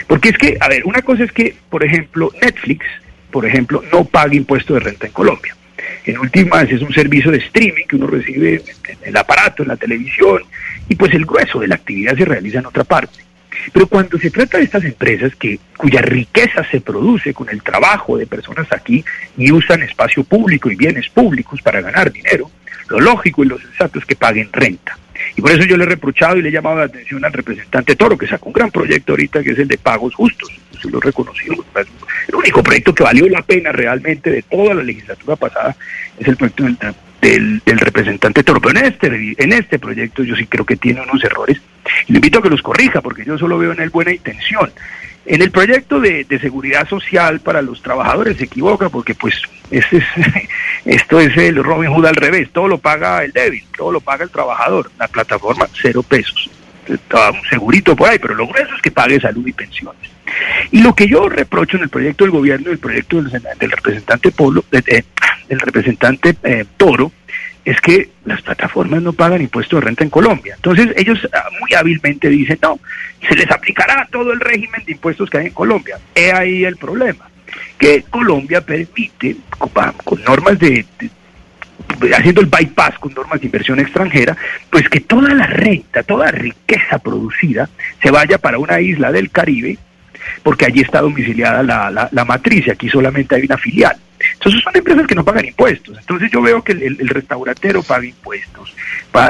Porque 0.07 0.29
es 0.29 0.37
que, 0.37 0.57
a 0.59 0.67
ver, 0.67 0.85
una 0.85 1.01
cosa 1.01 1.23
es 1.23 1.31
que, 1.31 1.55
por 1.69 1.83
ejemplo, 1.83 2.31
Netflix, 2.41 2.85
por 3.31 3.45
ejemplo, 3.45 3.83
no 3.91 4.05
paga 4.05 4.35
impuesto 4.35 4.73
de 4.73 4.79
renta 4.79 5.07
en 5.07 5.13
Colombia. 5.13 5.55
En 6.05 6.17
últimas 6.19 6.69
es 6.71 6.81
un 6.81 6.93
servicio 6.93 7.31
de 7.31 7.37
streaming 7.39 7.85
que 7.87 7.95
uno 7.95 8.07
recibe 8.07 8.63
en 8.87 8.97
el 9.03 9.17
aparato, 9.17 9.63
en 9.63 9.69
la 9.69 9.77
televisión, 9.77 10.43
y 10.87 10.95
pues 10.95 11.13
el 11.13 11.25
grueso 11.25 11.59
de 11.59 11.67
la 11.67 11.75
actividad 11.75 12.15
se 12.15 12.25
realiza 12.25 12.59
en 12.59 12.67
otra 12.67 12.83
parte. 12.83 13.25
Pero 13.73 13.87
cuando 13.87 14.17
se 14.19 14.29
trata 14.29 14.57
de 14.57 14.65
estas 14.65 14.83
empresas 14.83 15.35
que, 15.35 15.59
cuya 15.77 16.01
riqueza 16.01 16.63
se 16.69 16.81
produce 16.81 17.33
con 17.33 17.49
el 17.49 17.63
trabajo 17.63 18.17
de 18.17 18.27
personas 18.27 18.67
aquí 18.71 19.03
y 19.37 19.51
usan 19.51 19.81
espacio 19.81 20.23
público 20.23 20.69
y 20.69 20.75
bienes 20.75 21.09
públicos 21.09 21.61
para 21.61 21.81
ganar 21.81 22.11
dinero, 22.11 22.51
lo 22.89 22.99
lógico 22.99 23.43
y 23.43 23.47
lo 23.47 23.57
sensato 23.57 23.99
es 23.99 24.05
que 24.05 24.15
paguen 24.15 24.49
renta. 24.51 24.97
Y 25.35 25.41
por 25.41 25.51
eso 25.51 25.63
yo 25.63 25.77
le 25.77 25.83
he 25.83 25.87
reprochado 25.87 26.37
y 26.37 26.41
le 26.41 26.49
he 26.49 26.51
llamado 26.51 26.77
la 26.77 26.85
atención 26.85 27.23
al 27.23 27.33
representante 27.33 27.95
Toro, 27.95 28.17
que 28.17 28.27
sacó 28.27 28.47
un 28.47 28.53
gran 28.53 28.71
proyecto 28.71 29.13
ahorita, 29.13 29.43
que 29.43 29.51
es 29.51 29.59
el 29.59 29.67
de 29.67 29.77
pagos 29.77 30.13
justos. 30.15 30.49
Eso 30.77 30.89
lo 30.89 30.97
he 30.99 31.01
reconocido. 31.01 31.55
El 32.27 32.35
único 32.35 32.63
proyecto 32.63 32.93
que 32.93 33.03
valió 33.03 33.27
la 33.29 33.41
pena 33.41 33.71
realmente 33.71 34.29
de 34.29 34.41
toda 34.43 34.73
la 34.73 34.83
legislatura 34.83 35.35
pasada 35.35 35.75
es 36.17 36.27
el 36.27 36.35
proyecto 36.35 36.65
del, 37.21 37.61
representante 37.65 38.43
Toro. 38.43 38.61
Pero 38.61 38.79
en 38.79 38.85
este, 38.85 39.35
en 39.37 39.53
este 39.53 39.79
proyecto 39.79 40.23
yo 40.23 40.35
sí 40.35 40.45
creo 40.45 40.65
que 40.65 40.75
tiene 40.75 41.01
unos 41.01 41.23
errores. 41.23 41.59
Y 42.07 42.13
le 42.13 42.17
invito 42.17 42.39
a 42.39 42.41
que 42.41 42.49
los 42.49 42.61
corrija, 42.61 43.01
porque 43.01 43.25
yo 43.25 43.37
solo 43.37 43.57
veo 43.57 43.71
en 43.71 43.81
él 43.81 43.89
buena 43.89 44.11
intención. 44.11 44.71
En 45.25 45.41
el 45.41 45.49
proyecto 45.49 45.99
de, 45.99 46.25
seguridad 46.39 46.87
social 46.87 47.39
para 47.39 47.61
los 47.61 47.81
trabajadores 47.81 48.37
se 48.37 48.45
equivoca 48.45 48.89
porque 48.89 49.15
pues 49.15 49.41
este 49.71 49.97
es, 49.97 50.03
esto 50.85 51.19
es 51.19 51.35
el 51.37 51.63
Robin 51.63 51.89
Hood 51.91 52.05
al 52.05 52.15
revés, 52.15 52.49
todo 52.51 52.67
lo 52.67 52.77
paga 52.77 53.23
el 53.23 53.31
débil, 53.31 53.63
todo 53.75 53.91
lo 53.91 54.01
paga 54.01 54.23
el 54.23 54.29
trabajador, 54.29 54.91
la 54.99 55.07
plataforma 55.07 55.67
cero 55.81 56.03
pesos, 56.03 56.49
está 56.87 57.31
segurito 57.49 57.95
por 57.95 58.09
ahí, 58.09 58.19
pero 58.19 58.35
lo 58.35 58.47
grueso 58.47 58.75
es 58.75 58.81
que 58.81 58.91
pague 58.91 59.19
salud 59.19 59.47
y 59.47 59.53
pensiones. 59.53 60.11
Y 60.71 60.81
lo 60.81 60.93
que 60.93 61.07
yo 61.07 61.27
reprocho 61.29 61.77
en 61.77 61.83
el 61.83 61.89
proyecto 61.89 62.23
del 62.23 62.31
gobierno, 62.31 62.71
el 62.71 62.77
proyecto 62.77 63.21
del, 63.21 63.71
representante 63.71 64.31
Polo, 64.31 64.63
del 64.69 65.59
representante 65.59 66.35
eh, 66.43 66.65
Toro, 66.77 67.11
es 67.65 67.81
que 67.81 68.11
las 68.25 68.43
plataformas 68.43 69.01
no 69.01 69.11
pagan 69.11 69.41
impuestos 69.41 69.79
de 69.79 69.85
renta 69.87 70.03
en 70.03 70.11
Colombia. 70.11 70.53
Entonces 70.55 70.89
ellos 70.95 71.27
ah, 71.33 71.49
muy 71.59 71.73
hábilmente 71.73 72.29
dicen, 72.29 72.59
no, 72.61 72.79
se 73.27 73.35
les 73.35 73.49
aplicará 73.49 74.07
todo 74.11 74.31
el 74.31 74.39
régimen 74.39 74.83
de 74.85 74.91
impuestos 74.91 75.29
que 75.29 75.39
hay 75.39 75.47
en 75.47 75.53
Colombia. 75.53 75.97
He 76.13 76.31
ahí 76.31 76.63
el 76.63 76.77
problema, 76.77 77.27
que 77.79 78.03
Colombia 78.03 78.61
permite, 78.61 79.35
con 80.03 80.23
normas 80.23 80.59
de, 80.59 80.85
haciendo 82.15 82.41
el 82.41 82.47
bypass 82.47 82.99
con 82.99 83.13
normas 83.15 83.41
de 83.41 83.47
inversión 83.47 83.79
extranjera, 83.79 84.37
pues 84.69 84.87
que 84.87 84.99
toda 84.99 85.33
la 85.33 85.47
renta, 85.47 86.03
toda 86.03 86.29
riqueza 86.29 86.99
producida 86.99 87.67
se 88.01 88.11
vaya 88.11 88.37
para 88.37 88.59
una 88.59 88.79
isla 88.79 89.11
del 89.11 89.31
Caribe, 89.31 89.79
porque 90.43 90.65
allí 90.65 90.81
está 90.81 91.01
domiciliada 91.01 91.63
la, 91.63 91.89
la, 91.89 92.09
la 92.11 92.25
matriz 92.25 92.69
aquí 92.69 92.89
solamente 92.89 93.35
hay 93.35 93.43
una 93.43 93.57
filial. 93.57 93.95
Entonces 94.33 94.61
son 94.63 94.75
empresas 94.75 95.07
que 95.07 95.15
no 95.15 95.23
pagan 95.23 95.45
impuestos. 95.45 95.97
Entonces 95.97 96.29
yo 96.31 96.41
veo 96.41 96.63
que 96.63 96.73
el, 96.73 97.09
restaurantero 97.09 97.83
paga 97.83 98.05
impuestos, 98.05 98.73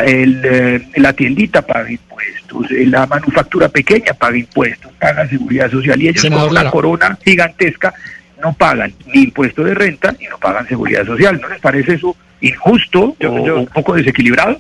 el, 0.05 0.41
eh, 0.43 0.88
la 0.95 1.13
tiendita 1.13 1.62
paga 1.62 1.91
impuestos, 1.91 2.71
eh, 2.71 2.86
la 2.86 3.05
manufactura 3.05 3.69
pequeña 3.69 4.13
paga 4.13 4.38
impuestos, 4.38 4.91
paga 4.99 5.27
seguridad 5.27 5.69
social 5.69 6.01
y 6.01 6.10
ellos 6.10 6.23
con 6.23 6.49
una 6.49 6.69
corona 6.69 7.17
gigantesca 7.23 7.93
no 8.41 8.53
pagan 8.53 8.93
ni 9.13 9.23
impuesto 9.23 9.63
de 9.63 9.73
renta 9.73 10.15
y 10.19 10.25
no 10.25 10.38
pagan 10.38 10.67
seguridad 10.67 11.05
social. 11.05 11.39
¿No 11.41 11.49
les 11.49 11.60
parece 11.60 11.93
eso 11.93 12.15
injusto 12.41 13.15
o 13.23 13.31
un 13.31 13.67
poco 13.67 13.95
desequilibrado? 13.95 14.60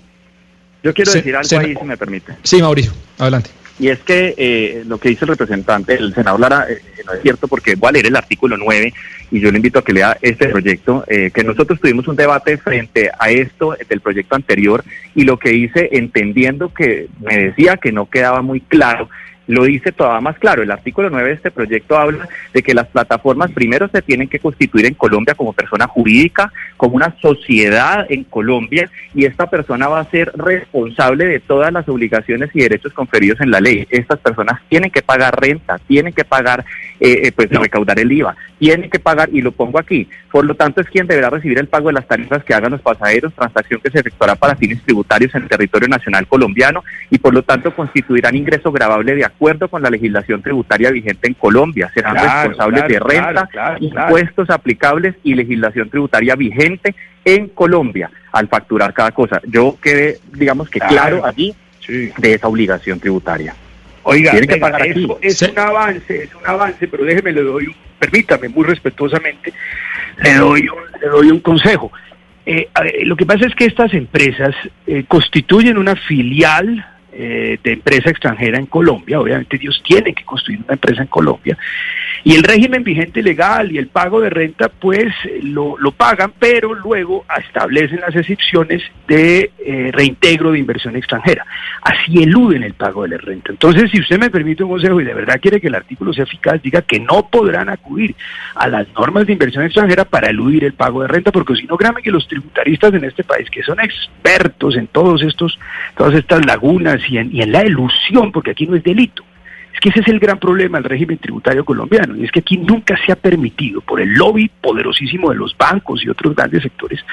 Yo 0.83 0.93
quiero 0.93 1.11
decir 1.11 1.35
algo 1.35 1.59
ahí, 1.59 1.75
si 1.75 1.83
me 1.83 1.97
permite. 1.97 2.33
Sí, 2.43 2.61
Mauricio, 2.61 2.93
adelante. 3.17 3.49
Y 3.77 3.89
es 3.89 3.99
que 3.99 4.33
eh, 4.37 4.83
lo 4.85 4.97
que 4.97 5.09
dice 5.09 5.25
el 5.25 5.29
representante, 5.29 5.95
el 5.95 6.13
senador 6.13 6.39
Lara, 6.39 6.65
eh, 6.69 6.81
no 7.05 7.13
es 7.13 7.21
cierto 7.21 7.47
porque 7.47 7.75
voy 7.75 7.89
a 7.89 7.91
leer 7.91 8.07
el 8.07 8.15
artículo 8.15 8.55
9 8.57 8.93
y 9.31 9.39
yo 9.39 9.51
le 9.51 9.57
invito 9.57 9.79
a 9.79 9.83
que 9.83 9.91
lea 9.91 10.17
este 10.21 10.47
proyecto, 10.47 11.03
eh, 11.07 11.29
que 11.33 11.43
nosotros 11.43 11.81
tuvimos 11.81 12.07
un 12.07 12.15
debate 12.15 12.57
frente 12.57 13.11
a 13.19 13.29
esto 13.29 13.75
del 13.89 13.99
proyecto 13.99 14.35
anterior 14.35 14.83
y 15.13 15.25
lo 15.25 15.37
que 15.37 15.53
hice 15.53 15.89
entendiendo 15.91 16.73
que 16.73 17.07
me 17.19 17.37
decía 17.37 17.75
que 17.75 17.91
no 17.91 18.09
quedaba 18.09 18.41
muy 18.41 18.61
claro 18.61 19.09
lo 19.47 19.63
dice 19.63 19.91
todavía 19.91 20.21
más 20.21 20.37
claro. 20.39 20.63
El 20.63 20.71
artículo 20.71 21.09
9 21.09 21.27
de 21.27 21.35
este 21.35 21.51
proyecto 21.51 21.97
habla 21.97 22.27
de 22.53 22.63
que 22.63 22.73
las 22.73 22.87
plataformas 22.87 23.51
primero 23.51 23.87
se 23.89 24.01
tienen 24.01 24.27
que 24.27 24.39
constituir 24.39 24.85
en 24.85 24.93
Colombia 24.93 25.35
como 25.35 25.53
persona 25.53 25.87
jurídica, 25.87 26.51
como 26.77 26.95
una 26.95 27.15
sociedad 27.21 28.05
en 28.09 28.23
Colombia, 28.23 28.89
y 29.13 29.25
esta 29.25 29.49
persona 29.49 29.87
va 29.87 29.99
a 29.99 30.09
ser 30.09 30.31
responsable 30.35 31.25
de 31.25 31.39
todas 31.39 31.71
las 31.71 31.87
obligaciones 31.87 32.49
y 32.53 32.61
derechos 32.61 32.93
conferidos 32.93 33.39
en 33.41 33.51
la 33.51 33.61
ley. 33.61 33.87
Estas 33.89 34.19
personas 34.19 34.61
tienen 34.69 34.91
que 34.91 35.01
pagar 35.01 35.39
renta, 35.39 35.77
tienen 35.87 36.13
que 36.13 36.25
pagar, 36.25 36.65
eh, 36.99 37.21
eh, 37.23 37.31
pues 37.31 37.49
recaudar 37.49 37.99
el 37.99 38.11
IVA, 38.11 38.35
tienen 38.59 38.89
que 38.89 38.99
pagar, 38.99 39.29
y 39.31 39.41
lo 39.41 39.51
pongo 39.51 39.79
aquí, 39.79 40.07
por 40.31 40.45
lo 40.45 40.55
tanto 40.55 40.81
es 40.81 40.87
quien 40.87 41.07
deberá 41.07 41.29
recibir 41.29 41.59
el 41.59 41.67
pago 41.67 41.87
de 41.87 41.93
las 41.93 42.07
tarifas 42.07 42.43
que 42.43 42.53
hagan 42.53 42.71
los 42.71 42.81
pasajeros, 42.81 43.33
transacción 43.33 43.81
que 43.81 43.91
se 43.91 43.99
efectuará 43.99 44.35
para 44.35 44.55
fines 44.55 44.81
tributarios 44.83 45.33
en 45.35 45.43
el 45.43 45.49
territorio 45.49 45.87
nacional 45.87 46.27
colombiano, 46.27 46.83
y 47.09 47.17
por 47.17 47.33
lo 47.33 47.43
tanto 47.43 47.75
constituirán 47.75 48.35
ingreso 48.35 48.71
grabable 48.71 49.15
de 49.15 49.25
acuerdo 49.25 49.67
con 49.67 49.81
la 49.81 49.89
legislación 49.89 50.41
tributaria 50.41 50.91
vigente 50.91 51.27
en 51.27 51.33
Colombia. 51.33 51.91
Serán 51.93 52.15
responsables 52.15 52.87
de 52.87 52.99
renta, 52.99 53.49
impuestos 53.79 54.49
aplicables 54.49 55.15
y 55.23 55.33
legislación 55.35 55.89
tributaria 55.89 56.35
vigente 56.35 56.95
en 57.23 57.49
Colombia 57.49 58.09
al 58.31 58.47
facturar 58.47 58.93
cada 58.93 59.11
cosa. 59.11 59.41
Yo 59.47 59.77
quedé, 59.81 60.19
digamos 60.33 60.69
que 60.69 60.79
claro 60.79 61.25
allí 61.25 61.55
de 61.87 62.33
esa 62.33 62.47
obligación 62.47 62.99
tributaria. 62.99 63.55
Oiga, 64.07 64.39
que 64.39 64.57
pagar 64.57 64.85
es 65.21 65.41
un 65.41 65.59
avance, 65.59 66.23
es 66.23 66.35
un 66.35 66.45
avance, 66.45 66.87
pero 66.87 67.03
déjeme, 67.03 67.31
le 67.31 67.41
doy, 67.41 67.75
permítame 67.97 68.49
muy 68.49 68.63
respetuosamente, 68.63 69.51
le 70.23 70.35
doy 70.35 70.61
un, 70.69 71.01
le 71.01 71.07
doy 71.07 71.31
un 71.31 71.39
consejo. 71.39 71.91
Eh, 72.45 72.69
lo 73.03 73.15
que 73.15 73.25
pasa 73.25 73.47
es 73.47 73.55
que 73.55 73.65
estas 73.65 73.95
empresas 73.95 74.53
eh, 74.85 75.05
constituyen 75.07 75.79
una 75.79 75.95
filial 75.95 76.85
eh, 77.17 77.57
de 77.63 77.73
empresa 77.73 78.09
extranjera 78.09 78.59
en 78.59 78.65
Colombia, 78.65 79.19
obviamente 79.19 79.55
ellos 79.55 79.81
tienen 79.83 80.13
que 80.13 80.25
construir 80.25 80.59
una 80.59 80.73
empresa 80.73 81.01
en 81.01 81.07
Colombia, 81.07 81.57
y 82.25 82.33
el 82.33 82.43
régimen 82.43 82.83
vigente 82.83 83.21
legal 83.21 83.71
y 83.71 83.77
el 83.77 83.87
pago 83.87 84.19
de 84.19 84.31
renta 84.31 84.67
pues 84.67 85.13
lo, 85.43 85.77
lo 85.77 85.91
pagan, 85.91 86.33
pero 86.39 86.73
luego 86.73 87.23
establecen 87.37 88.01
las 88.01 88.15
excepciones 88.15 88.81
de 89.07 89.51
eh, 89.59 89.91
reintegro 89.93 90.51
de 90.51 90.57
inversión 90.57 90.95
extranjera. 90.95 91.45
Así 91.83 92.23
eluden 92.23 92.63
el 92.63 92.73
pago 92.73 93.03
de 93.03 93.09
la 93.09 93.17
renta. 93.17 93.51
Entonces, 93.51 93.91
si 93.91 93.99
usted 93.99 94.19
me 94.19 94.31
permite 94.31 94.63
un 94.63 94.71
consejo 94.71 94.99
y 94.99 95.03
de 95.03 95.13
verdad 95.13 95.39
quiere 95.39 95.61
que 95.61 95.67
el 95.67 95.75
artículo 95.75 96.13
sea 96.13 96.23
eficaz, 96.23 96.59
diga 96.63 96.81
que 96.81 96.99
no 96.99 97.29
podrán 97.29 97.69
acudir 97.69 98.15
a 98.55 98.67
las 98.67 98.87
normas 98.93 99.27
de 99.27 99.33
inversión 99.33 99.63
extranjera 99.63 100.05
para 100.05 100.31
eludir 100.31 100.63
el 100.63 100.73
pago 100.73 101.03
de 101.03 101.07
renta, 101.07 101.31
porque 101.31 101.55
si 101.55 101.67
no, 101.67 101.77
créame 101.77 102.01
que 102.01 102.09
los 102.11 102.27
tributaristas 102.27 102.91
en 102.95 103.03
este 103.03 103.23
país, 103.23 103.47
que 103.51 103.61
son 103.61 103.79
expertos 103.79 104.77
en 104.77 104.87
todos 104.87 105.21
estos, 105.21 105.59
todas 105.95 106.15
estas 106.15 106.43
lagunas 106.43 107.04
y 107.09 107.17
en, 107.17 107.51
la 107.51 107.65
ilusión, 107.65 108.31
porque 108.31 108.51
aquí 108.51 108.65
no 108.67 108.75
es 108.75 108.83
delito, 108.83 109.23
es 109.73 109.79
que 109.79 109.89
ese 109.89 110.01
es 110.01 110.07
el 110.07 110.19
gran 110.19 110.39
problema 110.39 110.77
del 110.77 110.89
régimen 110.89 111.17
tributario 111.17 111.65
colombiano, 111.65 112.15
y 112.15 112.23
es 112.23 112.31
que 112.31 112.39
aquí 112.39 112.57
nunca 112.57 112.97
se 113.05 113.11
ha 113.11 113.15
permitido, 113.15 113.81
por 113.81 113.99
el 113.99 114.13
lobby 114.13 114.49
poderosísimo 114.61 115.29
de 115.31 115.37
los 115.37 115.55
bancos 115.57 116.03
y 116.03 116.09
otros 116.09 116.35
grandes 116.35 116.63
sectores, 116.63 117.03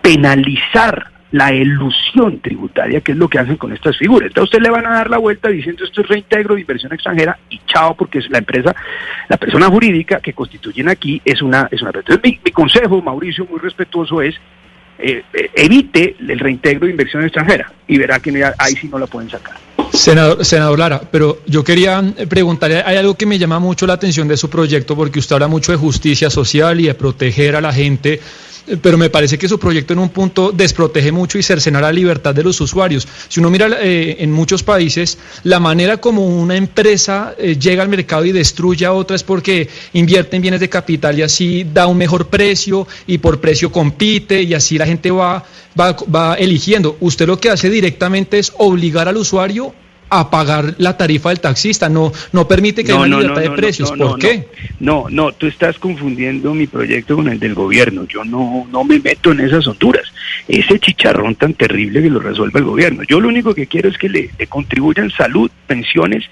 penalizar 0.00 1.10
la 1.30 1.52
ilusión 1.52 2.40
tributaria, 2.40 3.02
que 3.02 3.12
es 3.12 3.18
lo 3.18 3.28
que 3.28 3.38
hacen 3.38 3.56
con 3.56 3.72
estas 3.72 3.98
figuras. 3.98 4.28
Entonces 4.28 4.54
usted 4.54 4.62
le 4.62 4.70
van 4.70 4.86
a 4.86 4.94
dar 4.94 5.10
la 5.10 5.18
vuelta 5.18 5.50
diciendo 5.50 5.84
esto 5.84 6.00
es 6.00 6.08
reintegro 6.08 6.54
de 6.54 6.62
inversión 6.62 6.90
extranjera 6.92 7.38
y 7.50 7.60
chao, 7.66 7.94
porque 7.94 8.20
es 8.20 8.30
la 8.30 8.38
empresa, 8.38 8.74
la 9.28 9.36
persona 9.36 9.66
jurídica 9.66 10.20
que 10.20 10.32
constituyen 10.32 10.88
aquí 10.88 11.20
es 11.24 11.42
una... 11.42 11.68
Es 11.70 11.82
una 11.82 11.90
Entonces 11.90 12.20
mi 12.22 12.50
consejo, 12.50 13.02
Mauricio, 13.02 13.44
muy 13.44 13.58
respetuoso, 13.58 14.22
es 14.22 14.40
eh, 14.98 15.22
eh, 15.32 15.50
evite 15.54 16.16
el 16.18 16.38
reintegro 16.38 16.86
de 16.86 16.92
inversión 16.92 17.22
extranjera 17.22 17.72
y 17.86 17.98
verá 17.98 18.18
que 18.20 18.44
ahí 18.58 18.74
sí 18.74 18.88
no 18.88 18.98
la 18.98 19.06
pueden 19.06 19.30
sacar. 19.30 19.56
Senador, 19.92 20.44
senador 20.44 20.78
Lara, 20.78 21.00
pero 21.10 21.40
yo 21.46 21.64
quería 21.64 22.02
preguntarle, 22.28 22.82
hay 22.84 22.96
algo 22.96 23.14
que 23.14 23.24
me 23.24 23.38
llama 23.38 23.58
mucho 23.58 23.86
la 23.86 23.94
atención 23.94 24.28
de 24.28 24.36
su 24.36 24.50
proyecto, 24.50 24.94
porque 24.94 25.18
usted 25.18 25.34
habla 25.34 25.48
mucho 25.48 25.72
de 25.72 25.78
justicia 25.78 26.30
social 26.30 26.80
y 26.80 26.86
de 26.86 26.94
proteger 26.94 27.56
a 27.56 27.60
la 27.60 27.72
gente 27.72 28.20
pero 28.82 28.98
me 28.98 29.10
parece 29.10 29.38
que 29.38 29.48
su 29.48 29.58
proyecto 29.58 29.92
en 29.92 29.98
un 29.98 30.10
punto 30.10 30.52
desprotege 30.52 31.12
mucho 31.12 31.38
y 31.38 31.42
cercena 31.42 31.80
la 31.80 31.92
libertad 31.92 32.34
de 32.34 32.42
los 32.42 32.60
usuarios. 32.60 33.06
Si 33.28 33.40
uno 33.40 33.50
mira 33.50 33.68
eh, 33.80 34.16
en 34.20 34.32
muchos 34.32 34.62
países, 34.62 35.18
la 35.44 35.60
manera 35.60 35.98
como 35.98 36.26
una 36.26 36.56
empresa 36.56 37.34
eh, 37.38 37.56
llega 37.56 37.82
al 37.82 37.88
mercado 37.88 38.24
y 38.24 38.32
destruye 38.32 38.84
a 38.84 38.92
otra 38.92 39.16
es 39.16 39.22
porque 39.22 39.68
invierte 39.92 40.36
en 40.36 40.42
bienes 40.42 40.60
de 40.60 40.68
capital 40.68 41.18
y 41.18 41.22
así 41.22 41.66
da 41.72 41.86
un 41.86 41.96
mejor 41.96 42.28
precio 42.28 42.86
y 43.06 43.18
por 43.18 43.40
precio 43.40 43.72
compite 43.72 44.42
y 44.42 44.54
así 44.54 44.78
la 44.78 44.86
gente 44.86 45.10
va, 45.10 45.44
va, 45.78 45.96
va 46.14 46.34
eligiendo. 46.34 46.96
Usted 47.00 47.26
lo 47.26 47.38
que 47.38 47.50
hace 47.50 47.70
directamente 47.70 48.38
es 48.38 48.52
obligar 48.58 49.08
al 49.08 49.16
usuario 49.16 49.74
a 50.10 50.30
pagar 50.30 50.74
la 50.78 50.96
tarifa 50.96 51.30
del 51.30 51.40
taxista, 51.40 51.88
no, 51.88 52.12
no 52.32 52.48
permite 52.48 52.84
que 52.84 52.92
haya 52.92 53.06
libertad 53.06 53.42
de 53.42 53.50
precios. 53.50 53.92
¿Por 53.92 54.18
qué? 54.18 54.48
No, 54.80 55.06
no, 55.10 55.32
tú 55.32 55.46
estás 55.46 55.78
confundiendo 55.78 56.54
mi 56.54 56.66
proyecto 56.66 57.16
con 57.16 57.28
el 57.28 57.38
del 57.38 57.54
gobierno. 57.54 58.04
Yo 58.06 58.24
no, 58.24 58.66
no 58.70 58.84
me 58.84 58.98
meto 58.98 59.32
en 59.32 59.40
esas 59.40 59.66
honduras. 59.66 60.04
Ese 60.46 60.78
chicharrón 60.78 61.34
tan 61.34 61.54
terrible 61.54 62.02
que 62.02 62.10
lo 62.10 62.20
resuelve 62.20 62.60
el 62.60 62.64
gobierno. 62.64 63.02
Yo 63.04 63.20
lo 63.20 63.28
único 63.28 63.54
que 63.54 63.66
quiero 63.66 63.88
es 63.88 63.98
que 63.98 64.08
le, 64.08 64.30
contribuyan 64.48 65.10
salud, 65.10 65.50
pensiones, 65.66 66.24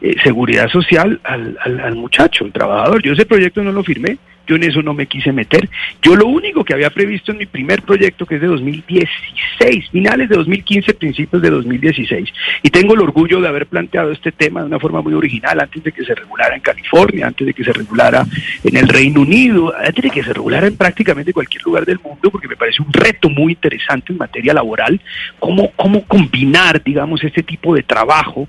eh, 0.00 0.16
seguridad 0.22 0.68
social 0.68 1.20
al, 1.24 1.56
al, 1.64 1.80
al 1.80 1.94
muchacho, 1.94 2.44
el 2.44 2.52
trabajador. 2.52 3.02
Yo 3.02 3.12
ese 3.12 3.26
proyecto 3.26 3.62
no 3.62 3.72
lo 3.72 3.84
firmé. 3.84 4.18
Yo 4.52 4.56
en 4.56 4.64
eso 4.64 4.82
no 4.82 4.92
me 4.92 5.06
quise 5.06 5.32
meter. 5.32 5.66
Yo 6.02 6.14
lo 6.14 6.26
único 6.26 6.62
que 6.62 6.74
había 6.74 6.90
previsto 6.90 7.32
en 7.32 7.38
mi 7.38 7.46
primer 7.46 7.80
proyecto, 7.80 8.26
que 8.26 8.34
es 8.34 8.42
de 8.42 8.48
2016, 8.48 9.88
finales 9.90 10.28
de 10.28 10.36
2015, 10.36 10.92
principios 10.92 11.40
de 11.40 11.48
2016, 11.48 12.28
y 12.62 12.68
tengo 12.68 12.92
el 12.92 13.00
orgullo 13.00 13.40
de 13.40 13.48
haber 13.48 13.66
planteado 13.66 14.12
este 14.12 14.30
tema 14.30 14.60
de 14.60 14.66
una 14.66 14.78
forma 14.78 15.00
muy 15.00 15.14
original, 15.14 15.58
antes 15.58 15.82
de 15.82 15.90
que 15.90 16.04
se 16.04 16.14
regulara 16.14 16.54
en 16.54 16.60
California, 16.60 17.28
antes 17.28 17.46
de 17.46 17.54
que 17.54 17.64
se 17.64 17.72
regulara 17.72 18.26
en 18.62 18.76
el 18.76 18.86
Reino 18.88 19.22
Unido, 19.22 19.72
antes 19.74 20.04
de 20.04 20.10
que 20.10 20.22
se 20.22 20.34
regulara 20.34 20.66
en 20.66 20.76
prácticamente 20.76 21.32
cualquier 21.32 21.62
lugar 21.62 21.86
del 21.86 21.98
mundo, 21.98 22.30
porque 22.30 22.48
me 22.48 22.56
parece 22.56 22.82
un 22.82 22.92
reto 22.92 23.30
muy 23.30 23.52
interesante 23.52 24.12
en 24.12 24.18
materia 24.18 24.52
laboral, 24.52 25.00
cómo, 25.38 25.70
cómo 25.76 26.04
combinar, 26.04 26.82
digamos, 26.84 27.24
este 27.24 27.42
tipo 27.42 27.74
de 27.74 27.84
trabajo 27.84 28.46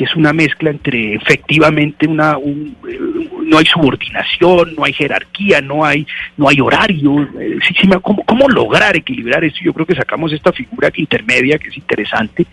que 0.00 0.04
es 0.04 0.16
una 0.16 0.32
mezcla 0.32 0.70
entre 0.70 1.12
efectivamente 1.12 2.08
una, 2.08 2.38
un, 2.38 2.74
no 3.44 3.58
hay 3.58 3.66
subordinación, 3.66 4.74
no 4.74 4.84
hay 4.84 4.94
jerarquía, 4.94 5.60
no 5.60 5.84
hay, 5.84 6.06
no 6.38 6.48
hay 6.48 6.58
horario. 6.58 7.28
Eh, 7.38 7.58
¿cómo, 8.00 8.24
¿Cómo 8.24 8.48
lograr 8.48 8.96
equilibrar 8.96 9.44
esto? 9.44 9.58
Yo 9.62 9.74
creo 9.74 9.84
que 9.84 9.94
sacamos 9.94 10.32
esta 10.32 10.54
figura 10.54 10.90
intermedia 10.94 11.58
que 11.58 11.68
es 11.68 11.76
interesante. 11.76 12.46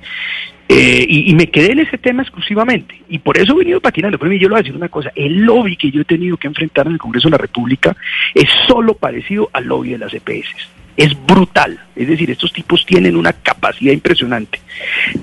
Eh, 0.68 1.06
y, 1.08 1.34
me 1.36 1.50
quedé 1.50 1.72
en 1.72 1.80
ese 1.80 1.98
tema 1.98 2.22
exclusivamente. 2.22 3.02
Y 3.08 3.20
por 3.20 3.38
eso 3.38 3.54
he 3.54 3.60
venido 3.60 3.80
patinando. 3.80 4.20
Pero 4.20 4.34
yo 4.34 4.50
le 4.50 4.50
voy 4.50 4.60
a 4.60 4.64
decir 4.64 4.76
una 4.76 4.90
cosa. 4.90 5.14
El 5.16 5.44
lobby 5.46 5.78
que 5.78 5.90
yo 5.90 6.02
he 6.02 6.04
tenido 6.04 6.36
que 6.36 6.48
enfrentar 6.48 6.88
en 6.88 6.94
el 6.94 7.00
Congreso 7.00 7.30
de 7.30 7.32
la 7.32 7.38
República 7.38 7.96
es 8.36 8.50
solo 8.68 8.94
parecido 8.94 9.50
al 9.54 9.68
lobby 9.68 9.92
de 9.92 10.00
las 10.00 10.14
EPS 10.14 10.77
es 10.98 11.16
brutal. 11.26 11.80
Es 11.96 12.08
decir, 12.08 12.30
estos 12.32 12.52
tipos 12.52 12.86
tienen 12.86 13.16
una 13.16 13.32
capacidad 13.32 13.94
impresionante 13.94 14.60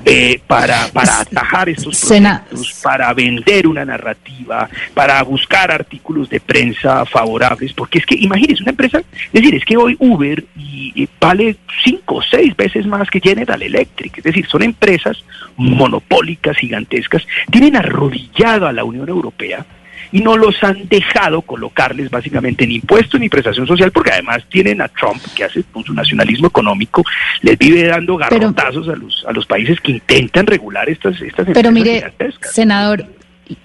eh, 0.05 0.41
para, 0.47 0.89
para 0.89 1.21
atajar 1.21 1.69
estos 1.69 2.01
proyectos, 2.01 2.81
para 2.83 3.13
vender 3.13 3.67
una 3.67 3.85
narrativa, 3.85 4.69
para 4.95 5.23
buscar 5.23 5.73
artículos 5.73 6.31
de 6.31 6.41
prensa 6.41 7.05
favorables, 7.05 7.73
porque 7.73 7.99
es 7.99 8.07
que, 8.07 8.15
imagínense, 8.15 8.63
una 8.63 8.71
empresa, 8.71 8.99
es 8.99 9.33
decir, 9.33 9.55
es 9.55 9.65
que 9.65 9.77
hoy 9.77 9.97
Uber 9.99 10.45
y, 10.57 11.09
vale 11.21 11.57
cinco 11.85 12.17
o 12.17 12.23
seis 12.23 12.55
veces 12.55 12.87
más 12.87 13.09
que 13.11 13.21
General 13.21 13.61
Electric, 13.61 14.19
es 14.19 14.25
decir, 14.25 14.47
son 14.47 14.63
empresas 14.63 15.25
monopólicas, 15.57 16.57
gigantescas, 16.57 17.27
tienen 17.51 17.77
arrodillado 17.77 18.67
a 18.67 18.73
la 18.73 18.85
Unión 18.85 19.09
Europea 19.09 19.65
y 20.13 20.21
no 20.21 20.37
los 20.37 20.63
han 20.63 20.89
dejado 20.89 21.43
colocarles 21.43 22.11
básicamente 22.11 22.67
ni 22.67 22.77
impuesto 22.77 23.19
ni 23.19 23.29
prestación 23.29 23.67
social, 23.67 23.91
porque 23.93 24.13
además 24.13 24.45
tienen 24.49 24.81
a 24.81 24.89
Trump, 24.89 25.23
que 25.35 25.45
hace 25.45 25.63
con 25.73 25.85
su 25.85 25.95
nacionalismo 25.95 26.49
económico, 26.49 27.05
les 27.43 27.59
vive 27.59 27.85
dando 27.85 28.17
garrotazos 28.17 28.89
a 28.89 28.97
los, 28.97 29.25
a 29.27 29.33
los 29.33 29.47
países 29.47 29.81
que 29.81 29.93
intentan 29.93 30.47
regular 30.47 30.89
estas, 30.89 31.21
estas 31.21 31.47
Pero 31.53 31.71
mire, 31.71 32.13
senador, 32.53 33.05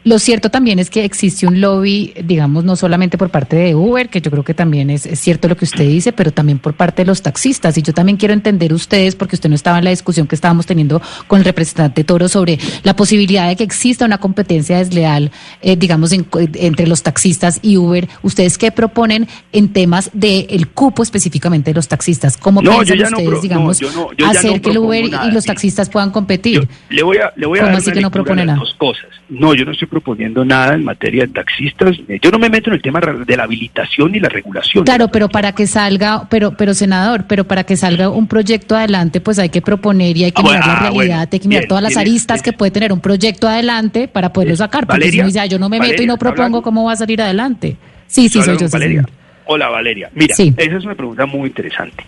lo 0.03 0.19
cierto 0.19 0.49
también 0.49 0.79
es 0.79 0.89
que 0.89 1.05
existe 1.05 1.47
un 1.47 1.61
lobby, 1.61 2.13
digamos, 2.23 2.63
no 2.65 2.75
solamente 2.75 3.17
por 3.17 3.29
parte 3.29 3.55
de 3.55 3.75
Uber, 3.75 4.09
que 4.09 4.19
yo 4.19 4.29
creo 4.29 4.43
que 4.43 4.53
también 4.53 4.89
es, 4.89 5.03
cierto 5.19 5.47
lo 5.47 5.55
que 5.55 5.65
usted 5.65 5.87
dice, 5.87 6.11
pero 6.11 6.31
también 6.31 6.59
por 6.59 6.73
parte 6.73 7.03
de 7.03 7.05
los 7.05 7.21
taxistas. 7.21 7.77
Y 7.77 7.81
yo 7.81 7.93
también 7.93 8.17
quiero 8.17 8.33
entender 8.33 8.73
ustedes, 8.73 9.15
porque 9.15 9.35
usted 9.35 9.49
no 9.49 9.55
estaba 9.55 9.77
en 9.77 9.85
la 9.85 9.91
discusión 9.91 10.27
que 10.27 10.35
estábamos 10.35 10.65
teniendo 10.65 11.01
con 11.27 11.39
el 11.39 11.45
representante 11.45 12.03
Toro 12.03 12.27
sobre 12.27 12.59
la 12.83 12.95
posibilidad 12.95 13.47
de 13.47 13.55
que 13.55 13.63
exista 13.63 14.05
una 14.05 14.17
competencia 14.17 14.77
desleal, 14.77 15.31
eh, 15.61 15.75
digamos, 15.77 16.11
entre 16.11 16.87
los 16.87 17.03
taxistas 17.03 17.59
y 17.61 17.77
Uber. 17.77 18.07
¿Ustedes 18.21 18.57
qué 18.57 18.71
proponen 18.71 19.27
en 19.53 19.71
temas 19.71 20.09
del 20.13 20.67
cupo 20.69 21.03
específicamente 21.03 21.71
de 21.71 21.75
los 21.75 21.87
taxistas? 21.87 22.35
¿Cómo 22.35 22.61
piensan 22.61 23.13
ustedes, 23.13 23.41
digamos, 23.41 23.79
hacer 24.25 24.61
que 24.61 24.71
el 24.71 24.77
Uber 24.77 25.05
y 25.05 25.31
los 25.31 25.45
taxistas 25.45 25.89
puedan 25.89 26.11
competir? 26.11 26.67
le 26.89 27.03
voy 27.03 27.17
a, 27.17 27.31
le 27.35 27.45
voy 27.45 27.59
a 27.59 27.63
¿Cómo 27.63 27.77
así 27.77 27.91
que 27.91 28.01
no 28.01 28.11
propone 28.11 28.45
nada? 28.45 28.59
Dos 28.59 28.73
cosas. 28.77 29.05
No, 29.29 29.53
yo 29.53 29.68
no 29.69 29.73
estoy 29.73 29.87
proponiendo 29.87 30.43
nada 30.43 30.73
en 30.73 30.83
materia 30.83 31.25
de 31.25 31.33
taxistas. 31.33 31.95
Yo 32.21 32.31
no 32.31 32.39
me 32.39 32.49
meto 32.49 32.69
en 32.69 32.75
el 32.75 32.81
tema 32.81 32.99
de 32.99 33.37
la 33.37 33.43
habilitación 33.43 34.15
y 34.15 34.19
la 34.19 34.29
regulación. 34.29 34.83
Claro, 34.83 35.09
pero 35.09 35.29
para 35.29 35.53
que 35.53 35.67
salga, 35.67 36.27
pero, 36.29 36.55
pero 36.57 36.73
senador, 36.73 37.25
pero 37.27 37.45
para 37.45 37.63
que 37.63 37.77
salga 37.77 38.09
un 38.09 38.27
proyecto 38.27 38.75
adelante, 38.75 39.21
pues 39.21 39.39
hay 39.39 39.49
que 39.49 39.61
proponer 39.61 40.17
y 40.17 40.25
hay 40.25 40.31
que 40.31 40.41
ah, 40.41 40.45
mirar 40.45 40.67
la 40.67 40.73
ah, 40.73 40.79
realidad, 40.89 41.29
hay 41.31 41.39
que 41.39 41.47
mirar 41.47 41.65
todas 41.67 41.83
las 41.83 41.97
aristas 41.97 42.41
que 42.41 42.51
puede 42.51 42.71
tener 42.71 42.91
un 42.91 42.99
proyecto 42.99 43.47
adelante 43.47 44.07
para 44.07 44.33
poderlo 44.33 44.55
sacar. 44.55 44.87
Porque 44.87 45.11
si 45.11 45.21
dice, 45.21 45.47
yo 45.47 45.59
no 45.59 45.69
me 45.69 45.79
meto 45.79 46.01
y 46.01 46.05
no 46.05 46.17
propongo 46.17 46.61
cómo 46.61 46.85
va 46.85 46.93
a 46.93 46.97
salir 46.97 47.21
adelante. 47.21 47.77
Sí, 48.07 48.27
sí, 48.27 48.41
soy 48.41 48.57
yo. 48.57 48.67
Valeria. 48.69 49.05
Hola, 49.45 49.69
Valeria. 49.69 50.09
Mira, 50.13 50.33
esa 50.33 50.77
es 50.77 50.85
una 50.85 50.95
pregunta 50.95 51.25
muy 51.25 51.47
interesante. 51.47 52.03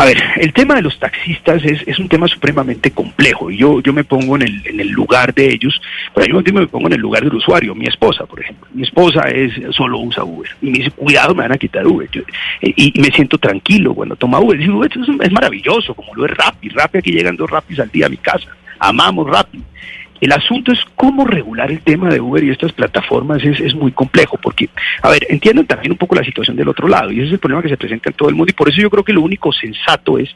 A 0.00 0.06
ver, 0.06 0.22
el 0.36 0.52
tema 0.54 0.76
de 0.76 0.82
los 0.82 0.98
taxistas 0.98 1.62
es, 1.62 1.86
es 1.86 1.98
un 1.98 2.08
tema 2.08 2.26
supremamente 2.26 2.90
complejo 2.90 3.50
yo, 3.50 3.80
yo 3.80 3.92
me 3.92 4.04
pongo 4.04 4.36
en 4.36 4.42
el, 4.42 4.66
en 4.66 4.80
el 4.80 4.88
lugar 4.88 5.34
de 5.34 5.52
ellos, 5.52 5.80
pero 6.14 6.40
yo 6.40 6.52
me 6.52 6.66
pongo 6.66 6.86
en 6.86 6.94
el 6.94 7.00
lugar 7.00 7.22
del 7.22 7.34
usuario, 7.34 7.74
mi 7.74 7.86
esposa, 7.86 8.24
por 8.26 8.40
ejemplo. 8.40 8.66
Mi 8.72 8.82
esposa 8.82 9.22
es 9.28 9.52
solo 9.74 9.98
usa 9.98 10.24
Uber 10.24 10.50
y 10.62 10.70
me 10.70 10.78
dice, 10.78 10.90
cuidado, 10.90 11.34
me 11.34 11.42
van 11.42 11.52
a 11.52 11.58
quitar 11.58 11.86
Uber. 11.86 12.08
y, 12.62 13.00
me 13.00 13.10
siento 13.10 13.38
tranquilo 13.38 13.94
cuando 13.94 14.16
toma 14.16 14.40
Uber. 14.40 14.58
Dice, 14.58 14.70
Uber 14.70 14.90
es, 14.90 15.08
es, 15.26 15.32
maravilloso, 15.32 15.94
como 15.94 16.14
lo 16.14 16.24
es 16.24 16.30
Rappi. 16.36 16.68
Rappi 16.70 16.98
aquí 16.98 17.12
llegan 17.12 17.36
dos 17.36 17.50
Rappis 17.50 17.80
al 17.80 17.90
día 17.90 18.06
a 18.06 18.08
mi 18.08 18.16
casa. 18.16 18.48
Amamos 18.78 19.28
Rappi. 19.28 19.62
El 20.20 20.32
asunto 20.32 20.72
es 20.72 20.80
cómo 20.96 21.24
regular 21.24 21.70
el 21.70 21.80
tema 21.80 22.10
de 22.10 22.20
Uber 22.20 22.44
y 22.44 22.50
estas 22.50 22.72
plataformas 22.72 23.42
es, 23.42 23.58
es, 23.60 23.74
muy 23.74 23.92
complejo, 23.92 24.36
porque, 24.36 24.68
a 25.02 25.08
ver, 25.08 25.26
entienden 25.30 25.66
también 25.66 25.92
un 25.92 25.98
poco 25.98 26.14
la 26.14 26.24
situación 26.24 26.56
del 26.56 26.68
otro 26.68 26.88
lado, 26.88 27.10
y 27.10 27.18
ese 27.18 27.28
es 27.28 27.32
el 27.32 27.38
problema 27.38 27.62
que 27.62 27.70
se 27.70 27.76
presenta 27.76 28.10
en 28.10 28.16
todo 28.16 28.28
el 28.28 28.34
mundo, 28.34 28.50
y 28.50 28.54
por 28.54 28.68
eso 28.68 28.80
yo 28.80 28.90
creo 28.90 29.04
que 29.04 29.12
lo 29.12 29.22
único 29.22 29.52
sensato 29.52 30.18
es 30.18 30.34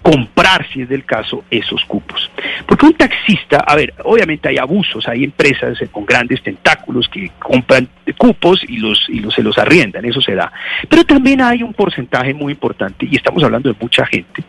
comprar, 0.00 0.64
si 0.72 0.82
es 0.82 0.88
del 0.88 1.04
caso, 1.04 1.44
esos 1.50 1.84
cupos. 1.84 2.30
Porque 2.64 2.86
un 2.86 2.94
taxista, 2.94 3.58
a 3.58 3.74
ver, 3.74 3.92
obviamente 4.04 4.48
hay 4.48 4.56
abusos, 4.56 5.06
hay 5.08 5.24
empresas 5.24 5.78
con 5.90 6.06
grandes 6.06 6.42
tentáculos 6.42 7.08
que 7.08 7.32
compran 7.40 7.88
cupos 8.16 8.62
y 8.68 8.78
los, 8.78 9.04
y 9.08 9.18
los 9.18 9.34
se 9.34 9.42
los 9.42 9.58
arriendan, 9.58 10.04
eso 10.04 10.20
se 10.20 10.36
da. 10.36 10.52
Pero 10.88 11.04
también 11.04 11.42
hay 11.42 11.62
un 11.62 11.74
porcentaje 11.74 12.32
muy 12.32 12.52
importante, 12.52 13.06
y 13.10 13.16
estamos 13.16 13.42
hablando 13.42 13.68
de 13.68 13.76
mucha 13.80 14.06
gente, 14.06 14.44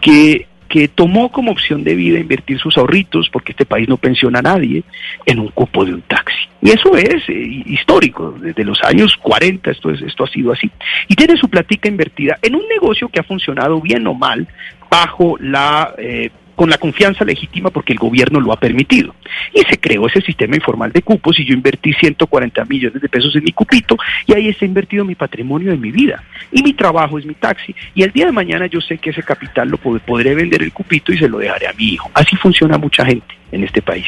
que 0.00 0.47
que 0.68 0.88
tomó 0.88 1.30
como 1.30 1.50
opción 1.50 1.82
de 1.82 1.94
vida 1.94 2.18
invertir 2.18 2.58
sus 2.58 2.76
ahorritos, 2.76 3.28
porque 3.30 3.52
este 3.52 3.64
país 3.64 3.88
no 3.88 3.96
pensiona 3.96 4.40
a 4.40 4.42
nadie, 4.42 4.84
en 5.24 5.38
un 5.38 5.48
cupo 5.48 5.84
de 5.84 5.94
un 5.94 6.02
taxi. 6.02 6.48
Y 6.60 6.70
eso 6.70 6.96
es 6.96 7.28
eh, 7.28 7.62
histórico, 7.66 8.34
desde 8.38 8.64
los 8.64 8.82
años 8.82 9.16
40 9.16 9.70
esto, 9.70 9.90
es, 9.90 10.02
esto 10.02 10.24
ha 10.24 10.28
sido 10.28 10.52
así. 10.52 10.70
Y 11.08 11.14
tiene 11.14 11.36
su 11.36 11.48
platica 11.48 11.88
invertida 11.88 12.38
en 12.42 12.54
un 12.54 12.68
negocio 12.68 13.08
que 13.08 13.20
ha 13.20 13.24
funcionado 13.24 13.80
bien 13.80 14.06
o 14.06 14.14
mal 14.14 14.46
bajo 14.90 15.36
la 15.40 15.94
eh, 15.98 16.30
con 16.58 16.68
la 16.68 16.76
confianza 16.76 17.24
legítima 17.24 17.70
porque 17.70 17.92
el 17.92 18.00
gobierno 18.00 18.40
lo 18.40 18.52
ha 18.52 18.58
permitido. 18.58 19.14
Y 19.54 19.60
se 19.60 19.78
creó 19.78 20.08
ese 20.08 20.20
sistema 20.20 20.56
informal 20.56 20.90
de 20.90 21.02
cupos 21.02 21.38
y 21.38 21.44
yo 21.44 21.54
invertí 21.54 21.92
140 21.92 22.64
millones 22.64 23.00
de 23.00 23.08
pesos 23.08 23.36
en 23.36 23.44
mi 23.44 23.52
cupito 23.52 23.96
y 24.26 24.34
ahí 24.34 24.48
está 24.48 24.64
invertido 24.64 25.04
mi 25.04 25.14
patrimonio 25.14 25.70
de 25.70 25.76
mi 25.76 25.92
vida. 25.92 26.20
Y 26.50 26.64
mi 26.64 26.72
trabajo 26.72 27.16
es 27.16 27.24
mi 27.24 27.34
taxi. 27.34 27.76
Y 27.94 28.02
el 28.02 28.10
día 28.10 28.26
de 28.26 28.32
mañana 28.32 28.66
yo 28.66 28.80
sé 28.80 28.98
que 28.98 29.10
ese 29.10 29.22
capital 29.22 29.68
lo 29.68 29.78
podré 29.78 30.34
vender 30.34 30.64
el 30.64 30.72
cupito 30.72 31.12
y 31.12 31.18
se 31.18 31.28
lo 31.28 31.38
dejaré 31.38 31.68
a 31.68 31.72
mi 31.74 31.90
hijo. 31.90 32.10
Así 32.12 32.34
funciona 32.34 32.76
mucha 32.76 33.06
gente 33.06 33.36
en 33.52 33.62
este 33.62 33.80
país. 33.80 34.06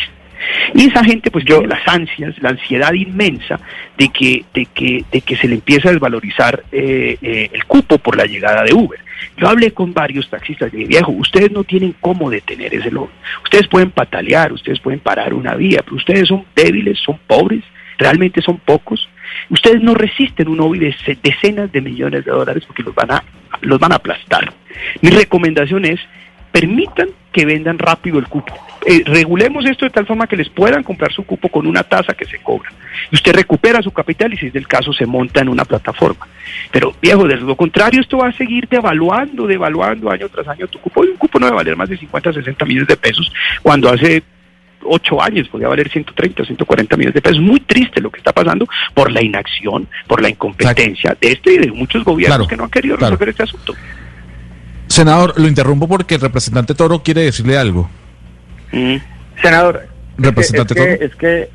Y 0.74 0.88
esa 0.88 1.04
gente 1.04 1.30
pues 1.30 1.44
tiene 1.44 1.66
las 1.66 1.86
ansias, 1.86 2.34
la 2.40 2.50
ansiedad 2.50 2.92
inmensa 2.92 3.60
de 3.96 4.08
que, 4.08 4.44
de 4.54 4.66
que, 4.66 5.04
de 5.10 5.20
que 5.20 5.36
se 5.36 5.48
le 5.48 5.56
empieza 5.56 5.88
a 5.88 5.92
desvalorizar 5.92 6.64
eh, 6.72 7.16
eh, 7.20 7.50
el 7.52 7.64
cupo 7.64 7.98
por 7.98 8.16
la 8.16 8.24
llegada 8.24 8.62
de 8.64 8.72
Uber. 8.72 9.00
Yo 9.36 9.48
hablé 9.48 9.72
con 9.72 9.92
varios 9.92 10.28
taxistas, 10.30 10.72
dije, 10.72 10.86
viejo, 10.86 11.12
ustedes 11.12 11.50
no 11.50 11.64
tienen 11.64 11.94
cómo 12.00 12.30
detener 12.30 12.74
ese 12.74 12.90
lobby. 12.90 13.10
Ustedes 13.44 13.68
pueden 13.68 13.90
patalear, 13.90 14.52
ustedes 14.52 14.80
pueden 14.80 15.00
parar 15.00 15.34
una 15.34 15.54
vía, 15.54 15.82
pero 15.84 15.96
ustedes 15.96 16.28
son 16.28 16.44
débiles, 16.54 16.98
son 16.98 17.18
pobres, 17.26 17.62
realmente 17.98 18.40
son 18.40 18.58
pocos. 18.58 19.08
Ustedes 19.48 19.82
no 19.82 19.94
resisten 19.94 20.48
un 20.48 20.58
lobby 20.58 20.78
de 20.78 21.18
decenas 21.22 21.70
de 21.70 21.80
millones 21.80 22.24
de 22.24 22.30
dólares 22.30 22.64
porque 22.66 22.82
los 22.82 22.94
van 22.94 23.12
a, 23.12 23.24
los 23.60 23.78
van 23.78 23.92
a 23.92 23.96
aplastar. 23.96 24.52
Mi 25.02 25.10
recomendación 25.10 25.84
es 25.84 26.00
permitan 26.52 27.08
que 27.32 27.44
vendan 27.44 27.78
rápido 27.78 28.18
el 28.18 28.26
cupo. 28.26 28.54
Eh, 28.86 29.02
regulemos 29.04 29.64
esto 29.66 29.84
de 29.84 29.90
tal 29.90 30.06
forma 30.06 30.26
que 30.26 30.36
les 30.36 30.48
puedan 30.48 30.82
comprar 30.82 31.12
su 31.12 31.24
cupo 31.24 31.48
con 31.48 31.66
una 31.66 31.82
tasa 31.82 32.14
que 32.14 32.24
se 32.24 32.38
cobra. 32.38 32.72
Y 33.10 33.14
usted 33.14 33.34
recupera 33.34 33.82
su 33.82 33.90
capital 33.90 34.32
y 34.32 34.38
si 34.38 34.46
es 34.46 34.52
del 34.52 34.66
caso 34.66 34.92
se 34.92 35.06
monta 35.06 35.40
en 35.40 35.48
una 35.48 35.64
plataforma. 35.64 36.26
Pero 36.70 36.94
viejo, 37.00 37.26
de 37.26 37.36
lo 37.36 37.56
contrario 37.56 38.00
esto 38.00 38.18
va 38.18 38.28
a 38.28 38.32
seguir 38.32 38.68
devaluando, 38.68 39.46
devaluando 39.46 40.10
año 40.10 40.28
tras 40.28 40.48
año 40.48 40.66
tu 40.68 40.78
cupo. 40.78 41.04
Y 41.04 41.08
un 41.08 41.16
cupo 41.16 41.38
no 41.38 41.46
debe 41.46 41.56
valer 41.56 41.76
más 41.76 41.88
de 41.88 41.98
50, 41.98 42.32
60 42.32 42.64
millones 42.64 42.88
de 42.88 42.96
pesos 42.96 43.30
cuando 43.62 43.90
hace 43.90 44.22
ocho 44.82 45.22
años 45.22 45.46
podía 45.48 45.68
valer 45.68 45.90
130, 45.90 46.44
140 46.44 46.96
millones 46.96 47.14
de 47.14 47.22
pesos. 47.22 47.40
Muy 47.40 47.60
triste 47.60 48.00
lo 48.00 48.10
que 48.10 48.18
está 48.18 48.32
pasando 48.32 48.66
por 48.94 49.10
la 49.12 49.22
inacción, 49.22 49.88
por 50.06 50.22
la 50.22 50.30
incompetencia 50.30 51.16
de 51.20 51.32
este 51.32 51.54
y 51.54 51.58
de 51.58 51.72
muchos 51.72 52.02
gobiernos 52.02 52.48
que 52.48 52.56
no 52.56 52.64
han 52.64 52.70
querido 52.70 52.96
resolver 52.96 53.28
este 53.28 53.42
asunto. 53.42 53.74
Senador, 54.86 55.34
lo 55.36 55.46
interrumpo 55.46 55.86
porque 55.86 56.16
el 56.16 56.20
representante 56.20 56.74
Toro 56.74 57.02
quiere 57.02 57.22
decirle 57.22 57.56
algo. 57.56 57.88
Mm. 58.72 58.96
Senador, 59.42 59.86
representante 60.18 60.74
es 60.74 60.98
que, 60.98 61.04
es 61.04 61.14
que, 61.16 61.50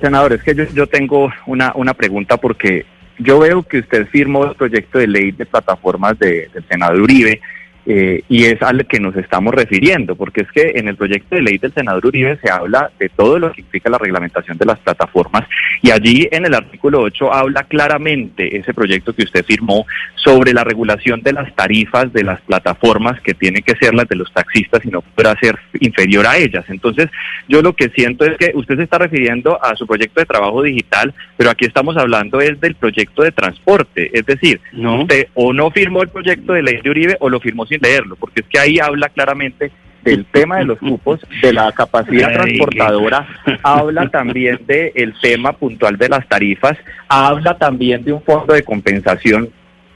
senador, 0.00 0.32
es 0.32 0.42
que 0.42 0.54
yo, 0.54 0.64
yo 0.72 0.86
tengo 0.86 1.32
una, 1.46 1.72
una 1.74 1.94
pregunta 1.94 2.36
porque 2.36 2.86
yo 3.18 3.38
veo 3.38 3.62
que 3.62 3.78
usted 3.78 4.06
firmó 4.08 4.44
el 4.44 4.56
proyecto 4.56 4.98
de 4.98 5.06
ley 5.06 5.32
de 5.32 5.46
plataformas 5.46 6.18
de, 6.18 6.48
del 6.52 6.64
senador 6.68 7.00
Uribe 7.00 7.40
eh, 7.86 8.22
y 8.28 8.44
es 8.44 8.60
al 8.62 8.86
que 8.86 8.98
nos 8.98 9.16
estamos 9.16 9.54
refiriendo, 9.54 10.16
porque 10.16 10.42
es 10.42 10.50
que 10.50 10.72
en 10.74 10.88
el 10.88 10.96
proyecto 10.96 11.36
de 11.36 11.42
ley 11.42 11.58
del 11.58 11.72
senador 11.72 12.06
Uribe 12.06 12.38
se 12.42 12.50
habla 12.50 12.90
de 12.98 13.08
todo 13.08 13.38
lo 13.38 13.52
que 13.52 13.60
implica 13.60 13.88
la 13.88 13.98
reglamentación 13.98 14.58
de 14.58 14.66
las 14.66 14.78
plataformas 14.80 15.44
y 15.82 15.90
allí 15.90 16.28
en 16.30 16.46
el 16.46 16.54
artículo 16.54 17.00
8 17.02 17.32
habla 17.32 17.62
claramente 17.64 18.56
ese 18.56 18.74
proyecto 18.74 19.14
que 19.14 19.22
usted 19.22 19.44
firmó 19.44 19.86
sobre 20.16 20.52
la 20.52 20.64
regulación 20.64 21.20
de 21.22 21.32
las 21.32 21.54
tarifas 21.54 22.12
de 22.12 22.24
las 22.24 22.40
plataformas 22.40 23.20
que 23.20 23.34
tienen 23.34 23.62
que 23.62 23.76
ser 23.76 23.94
las 23.94 24.08
de 24.08 24.16
los 24.16 24.32
taxistas 24.32 24.84
y 24.84 24.88
no 24.88 25.02
podrá 25.02 25.38
ser 25.38 25.56
inferior 25.80 26.26
a 26.26 26.36
ellas. 26.36 26.64
Entonces, 26.68 27.08
yo 27.48 27.62
lo 27.62 27.74
que 27.74 27.90
siento 27.90 28.24
es 28.24 28.36
que 28.36 28.50
usted 28.54 28.76
se 28.76 28.82
está 28.82 28.98
refiriendo 28.98 29.62
a 29.62 29.76
su 29.76 29.86
proyecto 29.86 30.20
de 30.20 30.26
trabajo 30.26 30.62
digital, 30.62 31.14
pero 31.36 31.50
aquí 31.50 31.64
estamos 31.64 31.96
hablando 31.96 32.40
es 32.40 32.60
del 32.60 32.74
proyecto 32.74 33.22
de 33.22 33.30
transporte, 33.30 34.10
es 34.12 34.26
decir, 34.26 34.60
usted 34.72 35.28
o 35.34 35.52
no 35.52 35.70
firmó 35.70 36.02
el 36.02 36.08
proyecto 36.08 36.52
de 36.52 36.62
ley 36.62 36.80
de 36.82 36.90
Uribe 36.90 37.16
o 37.20 37.28
lo 37.28 37.38
firmó 37.40 37.66
sin 37.66 37.75
leerlo, 37.80 38.16
porque 38.16 38.40
es 38.40 38.46
que 38.48 38.58
ahí 38.58 38.78
habla 38.78 39.08
claramente 39.08 39.70
del 40.02 40.24
tema 40.26 40.58
de 40.58 40.64
los 40.64 40.78
cupos, 40.78 41.20
de 41.42 41.52
la 41.52 41.72
capacidad 41.72 42.32
transportadora, 42.32 43.26
habla 43.62 44.08
también 44.08 44.60
del 44.66 45.14
tema 45.20 45.52
puntual 45.52 45.96
de 45.98 46.08
las 46.08 46.26
tarifas, 46.28 46.78
habla 47.08 47.58
también 47.58 48.04
de 48.04 48.12
un 48.12 48.22
fondo 48.22 48.54
de 48.54 48.62
compensación 48.62 49.50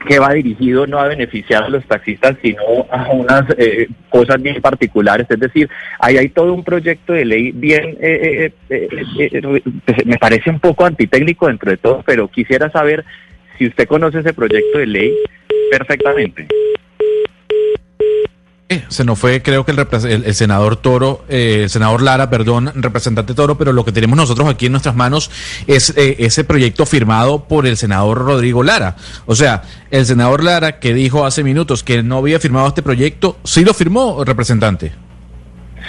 que 0.06 0.18
va 0.18 0.32
dirigido 0.32 0.86
no 0.86 0.98
a 0.98 1.08
beneficiar 1.08 1.64
a 1.64 1.68
los 1.68 1.84
taxistas, 1.84 2.36
sino 2.42 2.62
a 2.90 3.10
unas 3.10 3.44
eh, 3.58 3.86
cosas 4.08 4.40
bien 4.40 4.60
particulares. 4.60 5.26
Es 5.28 5.38
decir, 5.38 5.68
ahí 5.98 6.16
hay 6.16 6.30
todo 6.30 6.54
un 6.54 6.64
proyecto 6.64 7.12
de 7.12 7.24
ley 7.24 7.52
bien, 7.52 7.96
eh, 8.00 8.52
eh, 8.70 9.42
pues, 9.84 10.06
me 10.06 10.16
parece 10.16 10.50
un 10.50 10.58
poco 10.58 10.86
antitécnico 10.86 11.46
dentro 11.48 11.70
de 11.70 11.76
todo, 11.76 12.02
pero 12.06 12.28
quisiera 12.28 12.70
saber 12.70 13.04
si 13.58 13.66
usted 13.66 13.86
conoce 13.86 14.20
ese 14.20 14.32
proyecto 14.32 14.78
de 14.78 14.86
ley 14.86 15.14
perfectamente. 15.70 16.48
Se 18.88 19.04
nos 19.04 19.18
fue, 19.18 19.42
creo 19.42 19.64
que 19.64 19.72
el, 19.72 20.34
senador 20.34 20.76
Toro, 20.76 21.24
eh, 21.28 21.62
el 21.64 21.70
senador 21.70 22.02
Lara, 22.02 22.30
perdón, 22.30 22.70
representante 22.76 23.34
Toro, 23.34 23.58
pero 23.58 23.72
lo 23.72 23.84
que 23.84 23.90
tenemos 23.90 24.16
nosotros 24.16 24.48
aquí 24.48 24.66
en 24.66 24.72
nuestras 24.72 24.94
manos 24.94 25.28
es 25.66 25.92
eh, 25.96 26.16
ese 26.20 26.44
proyecto 26.44 26.86
firmado 26.86 27.48
por 27.48 27.66
el 27.66 27.76
senador 27.76 28.18
Rodrigo 28.18 28.62
Lara. 28.62 28.94
O 29.26 29.34
sea, 29.34 29.62
el 29.90 30.06
senador 30.06 30.44
Lara 30.44 30.78
que 30.78 30.94
dijo 30.94 31.26
hace 31.26 31.42
minutos 31.42 31.82
que 31.82 32.04
no 32.04 32.18
había 32.18 32.38
firmado 32.38 32.68
este 32.68 32.82
proyecto, 32.82 33.38
sí 33.42 33.64
lo 33.64 33.74
firmó, 33.74 34.22
representante. 34.24 34.92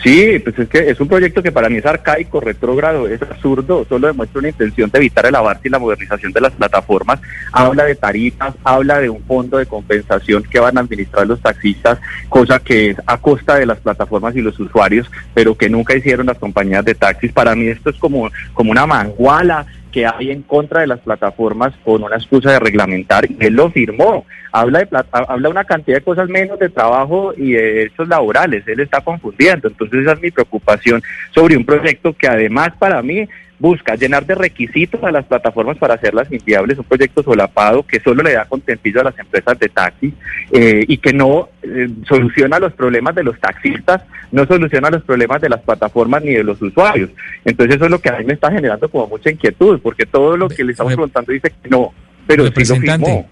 Sí, 0.03 0.39
pues 0.39 0.57
es 0.57 0.67
que 0.67 0.89
es 0.89 0.99
un 0.99 1.07
proyecto 1.07 1.43
que 1.43 1.51
para 1.51 1.69
mí 1.69 1.77
es 1.77 1.85
arcaico, 1.85 2.39
retrógrado, 2.39 3.07
es 3.07 3.21
absurdo, 3.21 3.85
solo 3.87 4.07
demuestra 4.07 4.39
una 4.39 4.49
intención 4.49 4.89
de 4.89 4.97
evitar 4.97 5.27
el 5.27 5.35
avance 5.35 5.67
y 5.67 5.69
la 5.69 5.77
modernización 5.77 6.31
de 6.31 6.41
las 6.41 6.53
plataformas, 6.53 7.19
habla 7.51 7.83
de 7.83 7.93
tarifas, 7.93 8.55
habla 8.63 8.99
de 8.99 9.09
un 9.09 9.21
fondo 9.23 9.59
de 9.59 9.67
compensación 9.67 10.41
que 10.43 10.59
van 10.59 10.77
a 10.77 10.81
administrar 10.81 11.27
los 11.27 11.39
taxistas, 11.39 11.99
cosa 12.29 12.57
que 12.57 12.91
es 12.91 12.97
a 13.05 13.17
costa 13.17 13.57
de 13.57 13.67
las 13.67 13.77
plataformas 13.77 14.35
y 14.35 14.41
los 14.41 14.59
usuarios, 14.59 15.09
pero 15.35 15.55
que 15.55 15.69
nunca 15.69 15.95
hicieron 15.95 16.25
las 16.25 16.39
compañías 16.39 16.83
de 16.83 16.95
taxis. 16.95 17.31
Para 17.31 17.55
mí 17.55 17.67
esto 17.67 17.91
es 17.91 17.97
como, 17.97 18.31
como 18.53 18.71
una 18.71 18.87
manguala 18.87 19.67
que 19.91 20.05
hay 20.05 20.31
en 20.31 20.43
contra 20.43 20.81
de 20.81 20.87
las 20.87 20.99
plataformas 20.99 21.73
con 21.83 22.03
una 22.03 22.15
excusa 22.15 22.51
de 22.51 22.59
reglamentar 22.59 23.29
y 23.29 23.37
él 23.39 23.53
lo 23.53 23.69
firmó. 23.69 24.25
Habla 24.53 24.79
de 24.79 24.87
habla 25.11 25.49
una 25.49 25.63
cantidad 25.63 25.97
de 25.97 26.03
cosas 26.03 26.29
menos 26.29 26.59
de 26.59 26.69
trabajo 26.69 27.33
y 27.35 27.51
de 27.51 27.61
derechos 27.61 28.07
laborales. 28.07 28.67
Él 28.67 28.79
está 28.79 29.01
confundiendo. 29.01 29.67
Entonces 29.67 30.01
esa 30.01 30.13
es 30.13 30.21
mi 30.21 30.31
preocupación 30.31 31.01
sobre 31.33 31.57
un 31.57 31.65
proyecto 31.65 32.13
que 32.13 32.27
además 32.27 32.71
para 32.77 33.01
mí 33.01 33.27
busca 33.61 33.95
llenar 33.95 34.25
de 34.25 34.33
requisitos 34.33 35.03
a 35.03 35.11
las 35.11 35.23
plataformas 35.25 35.77
para 35.77 35.93
hacerlas 35.93 36.31
inviables, 36.31 36.79
un 36.79 36.83
proyecto 36.83 37.21
solapado 37.21 37.83
que 37.83 37.99
solo 37.99 38.23
le 38.23 38.33
da 38.33 38.45
contentillo 38.45 39.01
a 39.01 39.03
las 39.03 39.19
empresas 39.19 39.59
de 39.59 39.69
taxi 39.69 40.13
eh, 40.51 40.83
y 40.87 40.97
que 40.97 41.13
no 41.13 41.49
eh, 41.61 41.87
soluciona 42.07 42.57
los 42.57 42.73
problemas 42.73 43.13
de 43.13 43.23
los 43.23 43.39
taxistas, 43.39 44.01
no 44.31 44.47
soluciona 44.47 44.89
los 44.89 45.03
problemas 45.03 45.41
de 45.41 45.49
las 45.49 45.61
plataformas 45.61 46.23
ni 46.23 46.33
de 46.33 46.43
los 46.43 46.59
usuarios. 46.59 47.11
Entonces 47.45 47.75
eso 47.75 47.85
es 47.85 47.91
lo 47.91 48.01
que 48.01 48.09
a 48.09 48.17
mí 48.17 48.25
me 48.25 48.33
está 48.33 48.51
generando 48.51 48.89
como 48.89 49.05
mucha 49.05 49.29
inquietud, 49.29 49.79
porque 49.79 50.07
todo 50.07 50.35
lo 50.37 50.49
que 50.49 50.63
le 50.63 50.71
estamos 50.71 50.93
preguntando 50.93 51.31
dice 51.31 51.53
que 51.61 51.69
no, 51.69 51.93
pero 52.25 52.47
sí 52.47 52.65
lo 52.65 52.75
firmó. 52.77 53.29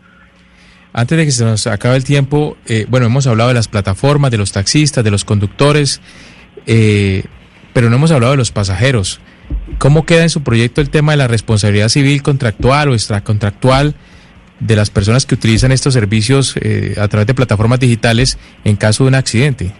Antes 0.93 1.17
de 1.17 1.25
que 1.25 1.31
se 1.31 1.43
nos 1.43 1.65
acabe 1.65 1.95
el 1.95 2.03
tiempo, 2.03 2.55
eh, 2.67 2.85
bueno, 2.87 3.07
hemos 3.07 3.25
hablado 3.25 3.47
de 3.47 3.55
las 3.55 3.67
plataformas, 3.67 4.29
de 4.29 4.37
los 4.37 4.51
taxistas, 4.51 5.03
de 5.03 5.09
los 5.09 5.25
conductores, 5.25 6.01
pero 7.73 7.89
no 7.89 7.95
hemos 7.95 8.11
hablado 8.11 8.33
de 8.33 8.37
los 8.37 8.51
pasajeros. 8.51 9.19
¿Cómo 9.79 10.05
queda 10.05 10.23
en 10.23 10.29
su 10.29 10.43
proyecto 10.43 10.81
el 10.81 10.89
tema 10.89 11.13
de 11.13 11.17
la 11.17 11.29
responsabilidad 11.29 11.87
civil 11.87 12.21
contractual 12.21 12.89
o 12.89 12.93
extracontractual 12.93 13.95
de 14.59 14.75
las 14.75 14.89
personas 14.89 15.25
que 15.25 15.35
utilizan 15.35 15.71
estos 15.71 15.93
servicios 15.93 16.57
eh, 16.57 16.95
a 16.99 17.07
través 17.07 17.27
de 17.27 17.33
plataformas 17.33 17.79
digitales 17.79 18.37
en 18.65 18.75
caso 18.75 19.05
de 19.05 19.07
un 19.07 19.15
accidente? 19.15 19.71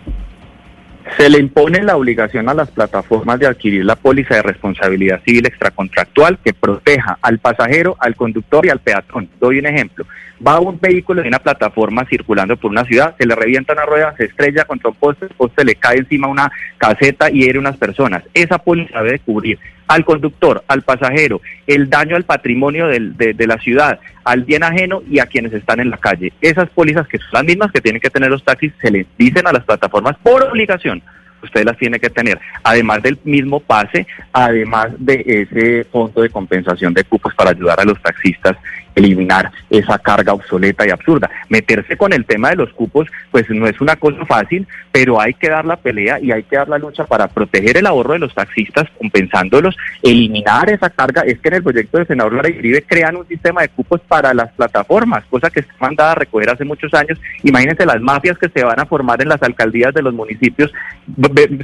Se 1.18 1.30
le 1.30 1.38
impone 1.38 1.84
la 1.84 1.98
obligación 1.98 2.48
a 2.48 2.54
las 2.54 2.72
plataformas 2.72 3.40
de 3.40 3.48
adquirir 3.48 3.84
la 3.84 3.98
póliza 3.98 4.36
de 4.36 4.44
responsabilidad 4.44 5.22
civil 5.26 5.46
extracontractual 5.46 6.40
que 6.46 6.54
proteja 6.54 7.18
al 7.22 7.40
pasajero, 7.40 7.98
al 8.00 8.16
conductor 8.16 8.66
y 8.66 8.70
al 8.70 8.80
peatón. 8.80 9.28
Doy 9.38 9.60
un 9.60 9.66
ejemplo 9.66 10.06
va 10.46 10.60
un 10.60 10.80
vehículo 10.80 11.22
en 11.22 11.28
una 11.28 11.40
plataforma 11.40 12.06
circulando 12.06 12.58
por 12.58 12.72
una 12.72 12.86
ciudad, 12.86 13.16
se 13.18 13.26
le 13.26 13.36
revienta 13.36 13.74
una 13.74 13.86
rueda, 13.86 14.16
se 14.18 14.26
estrella 14.26 14.66
contra 14.66 14.90
un 14.90 14.96
poste, 14.96 15.26
el 15.26 15.36
poste 15.36 15.66
le 15.66 15.76
cae 15.76 15.98
encima 15.98 16.28
una 16.28 16.52
caseta 16.78 17.30
y 17.30 17.44
hiere 17.44 17.60
unas 17.60 17.78
personas. 17.78 18.24
Esa 18.34 18.58
póliza 18.58 19.02
debe 19.04 19.20
cubrir 19.20 19.60
al 19.90 20.06
conductor, 20.06 20.64
al 20.68 20.84
pasajero, 20.84 21.42
el 21.66 21.90
daño 21.90 22.16
al 22.16 22.24
patrimonio 22.24 22.88
de, 22.88 23.34
de, 23.34 23.48
la 23.48 23.58
ciudad, 23.58 24.00
al 24.24 24.44
bien 24.44 24.64
ajeno 24.64 25.02
y 25.10 25.18
a 25.18 25.26
quienes 25.26 25.52
están 25.52 25.80
en 25.80 25.90
la 25.90 25.98
calle. 25.98 26.32
Esas 26.42 26.70
pólizas 26.70 27.08
que 27.08 27.18
son 27.18 27.30
las 27.34 27.44
mismas 27.44 27.72
que 27.72 27.82
tienen 27.82 28.00
que 28.00 28.12
tener 28.12 28.30
los 28.30 28.44
taxis 28.44 28.72
se 28.80 28.92
les 28.92 29.08
dicen 29.18 29.48
a 29.48 29.52
las 29.52 29.64
plataformas 29.64 30.16
por 30.22 30.44
obligación 30.44 31.02
usted 31.42 31.64
las 31.64 31.78
tiene 31.78 32.00
que 32.00 32.10
tener, 32.10 32.38
además 32.64 33.02
del 33.02 33.18
mismo 33.24 33.62
pase, 33.62 34.06
además 34.34 34.90
de 34.98 35.24
ese 35.26 35.86
fondo 35.86 36.22
de 36.22 36.30
compensación 36.30 36.94
de 36.94 37.06
cupos 37.06 37.34
para 37.34 37.52
ayudar 37.52 37.80
a 37.80 37.86
los 37.86 38.02
taxistas 38.02 38.58
eliminar 39.00 39.52
esa 39.70 39.98
carga 39.98 40.34
obsoleta 40.34 40.88
y 40.88 40.92
absurda. 40.92 41.30
Meterse 41.50 41.98
con 41.98 42.14
el 42.14 42.26
tema 42.26 42.50
de 42.50 42.58
los 42.58 42.72
cupos, 42.74 43.08
pues 43.32 43.50
no 43.50 43.68
es 43.68 43.82
una 43.82 43.96
cosa 43.96 44.26
fácil, 44.26 44.68
pero 44.92 45.20
hay 45.20 45.34
que 45.34 45.50
dar 45.50 45.66
la 45.66 45.78
pelea 45.78 46.20
y 46.20 46.32
hay 46.32 46.44
que 46.44 46.56
dar 46.56 46.70
la 46.70 46.78
lucha 46.78 47.06
para 47.06 47.28
proteger 47.28 47.78
el 47.78 47.88
ahorro 47.88 48.14
de 48.14 48.20
los 48.20 48.34
taxistas, 48.34 48.88
compensándolos, 48.98 49.76
eliminar 50.04 50.70
esa 50.70 50.90
carga. 50.90 51.22
Es 51.22 51.40
que 51.40 51.50
en 51.50 51.56
el 51.56 51.64
proyecto 51.64 51.98
de 51.98 52.06
senador 52.06 52.34
Lara 52.34 52.50
Uribe 52.50 52.84
crean 52.84 53.16
un 53.16 53.28
sistema 53.28 53.62
de 53.62 53.70
cupos 53.70 54.02
para 54.08 54.34
las 54.34 54.52
plataformas, 54.54 55.24
cosa 55.30 55.50
que 55.50 55.62
está 55.62 55.74
mandada 55.80 56.12
a 56.12 56.16
recoger 56.16 56.50
hace 56.50 56.66
muchos 56.66 56.94
años. 56.94 57.20
Imagínense 57.44 57.86
las 57.86 58.02
mafias 58.02 58.38
que 58.38 58.50
se 58.50 58.64
van 58.64 58.80
a 58.80 58.86
formar 58.86 59.22
en 59.22 59.30
las 59.30 59.42
alcaldías 59.42 59.94
de 59.94 60.02
los 60.02 60.14
municipios 60.14 60.72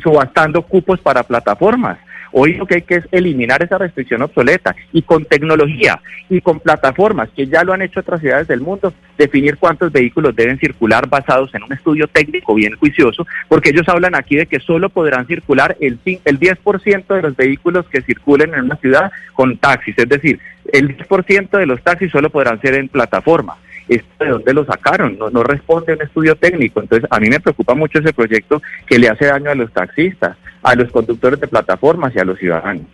subastando 0.02 0.62
cupos 0.62 1.00
para 1.00 1.24
plataformas. 1.24 1.98
Hoy 2.38 2.56
lo 2.56 2.66
que 2.66 2.76
hay 2.76 2.82
que 2.82 2.96
es 2.96 3.08
eliminar 3.14 3.64
esa 3.64 3.78
restricción 3.78 4.22
obsoleta 4.22 4.76
y 4.92 5.04
con 5.04 5.24
tecnología 5.24 6.02
y 6.30 6.42
con 6.42 6.60
plataformas 6.60 7.30
que 7.34 7.48
ya 7.48 7.64
lo 7.64 7.72
han 7.72 7.82
hecho 7.82 8.02
otras 8.02 8.20
ciudades 8.20 8.50
del 8.50 8.60
mundo, 8.60 8.94
definir 9.18 9.56
cuántos 9.56 9.90
vehículos 9.90 10.36
deben 10.36 10.60
circular 10.60 11.08
basados 11.08 11.56
en 11.56 11.64
un 11.64 11.72
estudio 11.72 12.10
técnico 12.10 12.54
bien 12.54 12.76
juicioso, 12.76 13.26
porque 13.48 13.70
ellos 13.70 13.88
hablan 13.88 14.16
aquí 14.16 14.36
de 14.36 14.48
que 14.48 14.60
solo 14.60 14.90
podrán 14.90 15.26
circular 15.28 15.78
el, 15.80 15.98
el 16.04 16.38
10% 16.38 17.08
de 17.08 17.22
los 17.22 17.38
vehículos 17.38 17.86
que 17.88 18.02
circulen 18.02 18.54
en 18.54 18.66
una 18.66 18.76
ciudad 18.76 19.14
con 19.32 19.58
taxis, 19.58 19.98
es 19.98 20.10
decir, 20.10 20.38
el 20.74 20.98
10% 20.98 21.58
de 21.58 21.66
los 21.66 21.82
taxis 21.84 22.12
solo 22.12 22.30
podrán 22.30 22.60
ser 22.60 22.74
en 22.74 22.90
plataforma 22.90 23.56
esto 23.88 24.24
de 24.24 24.30
dónde 24.30 24.54
lo 24.54 24.66
sacaron, 24.66 25.18
no, 25.18 25.30
no 25.30 25.44
responde 25.44 25.94
a 25.94 25.96
un 25.96 26.02
estudio 26.02 26.36
técnico. 26.36 26.82
Entonces, 26.82 27.08
a 27.12 27.20
mí 27.20 27.30
me 27.30 27.40
preocupa 27.40 27.76
mucho 27.76 28.00
ese 28.00 28.14
proyecto 28.14 28.62
que 28.88 29.00
le 29.00 29.10
hace 29.10 29.26
daño 29.26 29.52
a 29.52 29.56
los 29.56 29.72
taxistas, 29.72 30.38
a 30.64 30.76
los 30.76 30.92
conductores 30.92 31.40
de 31.40 31.48
plataformas 31.48 32.14
y 32.16 32.20
a 32.20 32.26
los 32.26 32.40
ciudadanos. 32.40 32.86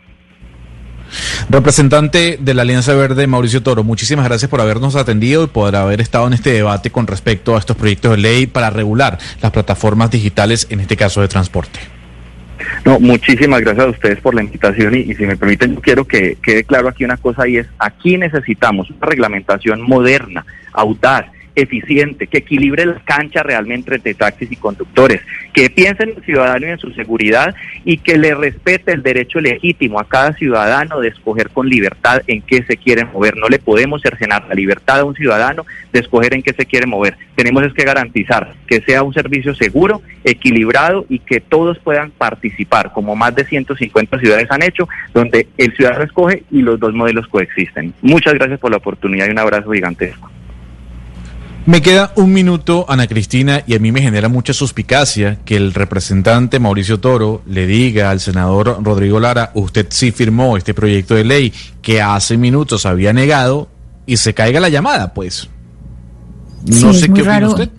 Representante 1.50 2.38
de 2.40 2.54
la 2.54 2.62
Alianza 2.62 2.94
Verde, 2.94 3.28
Mauricio 3.28 3.62
Toro, 3.62 3.84
muchísimas 3.84 4.26
gracias 4.26 4.50
por 4.50 4.62
habernos 4.62 4.96
atendido 4.96 5.44
y 5.44 5.48
por 5.48 5.76
haber 5.76 6.00
estado 6.00 6.28
en 6.28 6.34
este 6.34 6.54
debate 6.54 6.90
con 6.90 7.08
respecto 7.08 7.56
a 7.56 7.60
estos 7.60 7.76
proyectos 7.76 8.12
de 8.12 8.18
ley 8.18 8.48
para 8.48 8.70
regular 8.70 9.18
las 9.42 9.52
plataformas 9.52 10.12
digitales, 10.12 10.68
en 10.70 10.80
este 10.80 10.96
caso 10.96 11.22
de 11.22 11.28
transporte. 11.28 11.80
No, 12.86 13.00
muchísimas 13.00 13.62
gracias 13.62 13.86
a 13.86 13.90
ustedes 13.90 14.20
por 14.20 14.36
la 14.36 14.44
invitación 14.44 14.96
y, 14.96 15.14
si 15.14 15.26
me 15.26 15.38
permiten, 15.38 15.76
yo 15.76 15.82
quiero 15.82 16.06
que 16.06 16.38
quede 16.42 16.64
claro 16.64 16.88
aquí 16.90 17.04
una 17.04 17.18
cosa 17.18 17.48
y 17.48 17.58
es, 17.58 17.68
aquí 17.80 18.18
necesitamos 18.18 18.90
una 18.90 19.06
reglamentación 19.06 19.82
moderna, 19.82 20.46
audaz, 20.74 21.26
eficiente, 21.56 22.28
que 22.28 22.40
equilibre 22.40 22.86
la 22.86 23.00
cancha 23.04 23.44
realmente 23.44 23.96
entre 23.96 24.14
taxis 24.14 24.52
y 24.52 24.56
conductores, 24.56 25.22
que 25.54 25.70
piense 25.70 26.04
en 26.04 26.10
el 26.10 26.24
ciudadano 26.24 26.68
y 26.68 26.70
en 26.70 26.78
su 26.78 26.92
seguridad 26.92 27.54
y 27.84 27.98
que 27.98 28.18
le 28.18 28.34
respete 28.36 28.92
el 28.94 29.04
derecho 29.04 29.40
legítimo 29.40 30.00
a 30.00 30.08
cada 30.08 30.34
ciudadano 30.34 31.00
de 31.00 31.10
escoger 31.10 31.50
con 31.50 31.68
libertad 31.68 32.22
en 32.28 32.42
qué 32.42 32.64
se 32.64 32.78
quiere 32.78 33.06
mover. 33.06 33.38
No 33.38 33.50
le 33.50 33.60
podemos 33.60 34.02
cercenar 34.02 34.46
la 34.48 34.56
libertad 34.56 35.00
a 35.00 35.06
un 35.06 35.16
ciudadano 35.16 35.66
de 35.92 36.00
escoger 36.00 36.34
en 36.34 36.44
qué 36.44 36.54
se 36.54 36.66
quiere 36.66 36.86
mover. 36.86 37.18
Tenemos 37.36 37.64
es 37.64 37.74
que 37.74 37.84
garantizar 37.84 38.54
que 38.68 38.82
sea 38.82 39.04
un 39.04 39.14
servicio 39.14 39.54
seguro, 39.56 40.02
equilibrado 40.24 41.06
y 41.10 41.20
que 41.20 41.42
todos 41.42 41.80
puedan 41.80 42.12
participar, 42.12 42.92
como 42.94 43.16
más 43.16 43.36
de 43.36 43.46
150 43.46 44.20
ciudades 44.20 44.48
han 44.50 44.64
hecho, 44.64 44.88
donde 45.14 45.48
el 45.58 45.76
ciudadano 45.76 46.04
escoge 46.04 46.44
y 46.52 46.62
los 46.62 46.80
dos 46.80 46.94
modelos 46.94 47.28
coexisten. 47.28 47.94
Muchas 48.02 48.34
gracias 48.36 48.60
por 48.60 48.72
la 48.72 48.78
oportunidad 48.78 49.28
y 49.28 49.32
un 49.32 49.40
abrazo 49.40 49.72
gigantesco. 49.72 50.30
Me 51.72 51.82
queda 51.82 52.12
un 52.18 52.34
minuto, 52.34 52.86
Ana 52.90 53.08
Cristina, 53.08 53.64
y 53.66 53.76
a 53.76 53.80
mí 53.80 53.94
me 53.94 54.02
genera 54.02 54.28
mucha 54.28 54.52
suspicacia 54.52 55.40
que 55.46 55.56
el 55.56 55.74
representante 55.74 56.60
Mauricio 56.60 57.00
Toro 57.00 57.44
le 57.46 57.66
diga 57.66 58.10
al 58.10 58.20
senador 58.20 58.80
Rodrigo 58.84 59.22
Lara, 59.22 59.52
usted 59.54 59.88
sí 59.90 60.12
firmó 60.12 60.58
este 60.58 60.74
proyecto 60.74 61.16
de 61.16 61.24
ley 61.24 61.54
que 61.82 62.02
hace 62.02 62.36
minutos 62.36 62.86
había 62.86 63.14
negado 63.14 63.70
y 64.06 64.18
se 64.18 64.34
caiga 64.34 64.60
la 64.60 64.68
llamada, 64.68 65.14
pues. 65.14 65.48
No 66.66 66.92
sé 66.94 67.10
qué 67.10 67.22
opina 67.22 67.48
usted. 67.48 67.70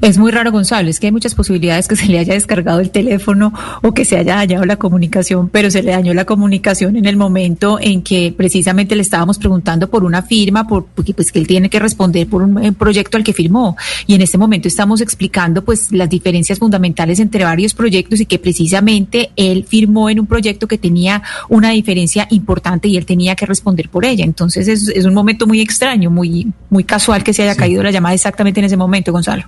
Es 0.00 0.18
muy 0.18 0.30
raro, 0.30 0.52
Gonzalo, 0.52 0.88
es 0.88 1.00
que 1.00 1.06
hay 1.06 1.12
muchas 1.12 1.34
posibilidades 1.34 1.88
que 1.88 1.96
se 1.96 2.06
le 2.06 2.18
haya 2.18 2.34
descargado 2.34 2.80
el 2.80 2.90
teléfono 2.90 3.52
o 3.82 3.92
que 3.92 4.04
se 4.04 4.16
haya 4.16 4.36
dañado 4.36 4.64
la 4.64 4.76
comunicación, 4.76 5.48
pero 5.48 5.70
se 5.70 5.82
le 5.82 5.92
dañó 5.92 6.14
la 6.14 6.24
comunicación 6.24 6.96
en 6.96 7.06
el 7.06 7.16
momento 7.16 7.78
en 7.80 8.02
que 8.02 8.34
precisamente 8.36 8.96
le 8.96 9.02
estábamos 9.02 9.38
preguntando 9.38 9.88
por 9.88 10.04
una 10.04 10.22
firma, 10.22 10.66
por, 10.66 10.86
porque 10.86 11.14
pues 11.14 11.32
que 11.32 11.38
él 11.38 11.46
tiene 11.46 11.70
que 11.70 11.78
responder 11.78 12.26
por 12.26 12.42
un, 12.42 12.74
proyecto 12.74 13.16
al 13.16 13.24
que 13.24 13.32
firmó. 13.32 13.76
Y 14.06 14.14
en 14.14 14.22
este 14.22 14.38
momento 14.38 14.68
estamos 14.68 15.00
explicando 15.00 15.64
pues 15.64 15.92
las 15.92 16.08
diferencias 16.08 16.58
fundamentales 16.58 17.20
entre 17.20 17.44
varios 17.44 17.74
proyectos 17.74 18.20
y 18.20 18.26
que 18.26 18.38
precisamente 18.38 19.30
él 19.36 19.64
firmó 19.68 20.10
en 20.10 20.20
un 20.20 20.26
proyecto 20.26 20.66
que 20.66 20.78
tenía 20.78 21.22
una 21.48 21.70
diferencia 21.70 22.26
importante 22.30 22.88
y 22.88 22.96
él 22.96 23.06
tenía 23.06 23.34
que 23.34 23.46
responder 23.46 23.88
por 23.88 24.04
ella. 24.04 24.24
Entonces 24.24 24.68
es, 24.68 24.88
es 24.88 25.04
un 25.04 25.14
momento 25.14 25.46
muy 25.46 25.60
extraño, 25.60 26.10
muy, 26.10 26.52
muy 26.70 26.84
casual 26.84 27.24
que 27.24 27.32
se 27.32 27.42
haya 27.42 27.54
caído 27.54 27.82
la 27.82 27.90
llamada 27.90 28.14
exactamente 28.14 28.60
en 28.60 28.66
ese 28.66 28.76
momento, 28.76 29.12
Gonzalo. 29.12 29.44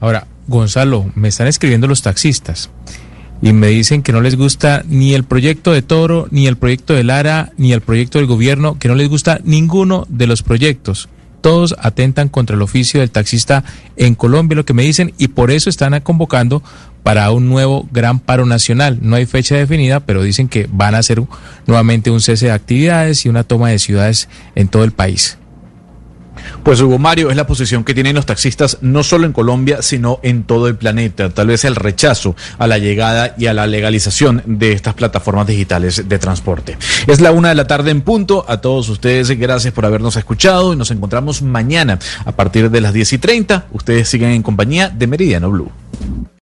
Ahora, 0.00 0.26
Gonzalo, 0.48 1.10
me 1.14 1.28
están 1.28 1.46
escribiendo 1.46 1.86
los 1.86 2.02
taxistas 2.02 2.70
y 3.42 3.52
me 3.52 3.68
dicen 3.68 4.02
que 4.02 4.12
no 4.12 4.20
les 4.20 4.36
gusta 4.36 4.82
ni 4.88 5.14
el 5.14 5.24
proyecto 5.24 5.72
de 5.72 5.82
Toro, 5.82 6.26
ni 6.30 6.46
el 6.46 6.56
proyecto 6.56 6.94
de 6.94 7.04
Lara, 7.04 7.52
ni 7.56 7.72
el 7.72 7.80
proyecto 7.80 8.18
del 8.18 8.26
gobierno, 8.26 8.78
que 8.78 8.88
no 8.88 8.94
les 8.94 9.08
gusta 9.08 9.40
ninguno 9.44 10.06
de 10.08 10.26
los 10.26 10.42
proyectos. 10.42 11.08
Todos 11.40 11.74
atentan 11.78 12.28
contra 12.28 12.56
el 12.56 12.62
oficio 12.62 13.00
del 13.00 13.10
taxista 13.10 13.64
en 13.96 14.14
Colombia, 14.14 14.56
lo 14.56 14.66
que 14.66 14.74
me 14.74 14.82
dicen, 14.82 15.14
y 15.16 15.28
por 15.28 15.50
eso 15.50 15.70
están 15.70 15.98
convocando 16.00 16.62
para 17.02 17.30
un 17.30 17.48
nuevo 17.48 17.88
gran 17.90 18.20
paro 18.20 18.44
nacional. 18.44 18.98
No 19.00 19.16
hay 19.16 19.24
fecha 19.24 19.56
definida, 19.56 20.00
pero 20.00 20.22
dicen 20.22 20.48
que 20.48 20.68
van 20.70 20.94
a 20.94 20.98
hacer 20.98 21.22
nuevamente 21.66 22.10
un 22.10 22.20
cese 22.20 22.46
de 22.46 22.52
actividades 22.52 23.24
y 23.24 23.30
una 23.30 23.44
toma 23.44 23.70
de 23.70 23.78
ciudades 23.78 24.28
en 24.54 24.68
todo 24.68 24.84
el 24.84 24.92
país. 24.92 25.38
Pues 26.62 26.80
Hugo 26.80 26.98
Mario 26.98 27.30
es 27.30 27.36
la 27.36 27.46
posición 27.46 27.84
que 27.84 27.94
tienen 27.94 28.14
los 28.14 28.26
taxistas 28.26 28.78
no 28.80 29.02
solo 29.02 29.26
en 29.26 29.32
Colombia, 29.32 29.82
sino 29.82 30.20
en 30.22 30.44
todo 30.44 30.68
el 30.68 30.76
planeta. 30.76 31.30
Tal 31.30 31.48
vez 31.48 31.64
el 31.64 31.76
rechazo 31.76 32.36
a 32.58 32.66
la 32.66 32.78
llegada 32.78 33.34
y 33.38 33.46
a 33.46 33.54
la 33.54 33.66
legalización 33.66 34.42
de 34.46 34.72
estas 34.72 34.94
plataformas 34.94 35.46
digitales 35.46 36.08
de 36.08 36.18
transporte. 36.18 36.76
Es 37.06 37.20
la 37.20 37.32
una 37.32 37.50
de 37.50 37.54
la 37.54 37.66
tarde 37.66 37.90
en 37.90 38.02
punto. 38.02 38.44
A 38.48 38.60
todos 38.60 38.88
ustedes, 38.88 39.30
gracias 39.38 39.72
por 39.72 39.86
habernos 39.86 40.16
escuchado 40.16 40.72
y 40.72 40.76
nos 40.76 40.90
encontramos 40.90 41.42
mañana 41.42 41.98
a 42.24 42.32
partir 42.32 42.70
de 42.70 42.80
las 42.80 42.92
10 42.92 43.14
y 43.14 43.18
30. 43.18 43.66
Ustedes 43.72 44.08
siguen 44.08 44.30
en 44.30 44.42
compañía 44.42 44.88
de 44.88 45.06
Meridiano 45.06 45.50
Blue. 45.50 45.70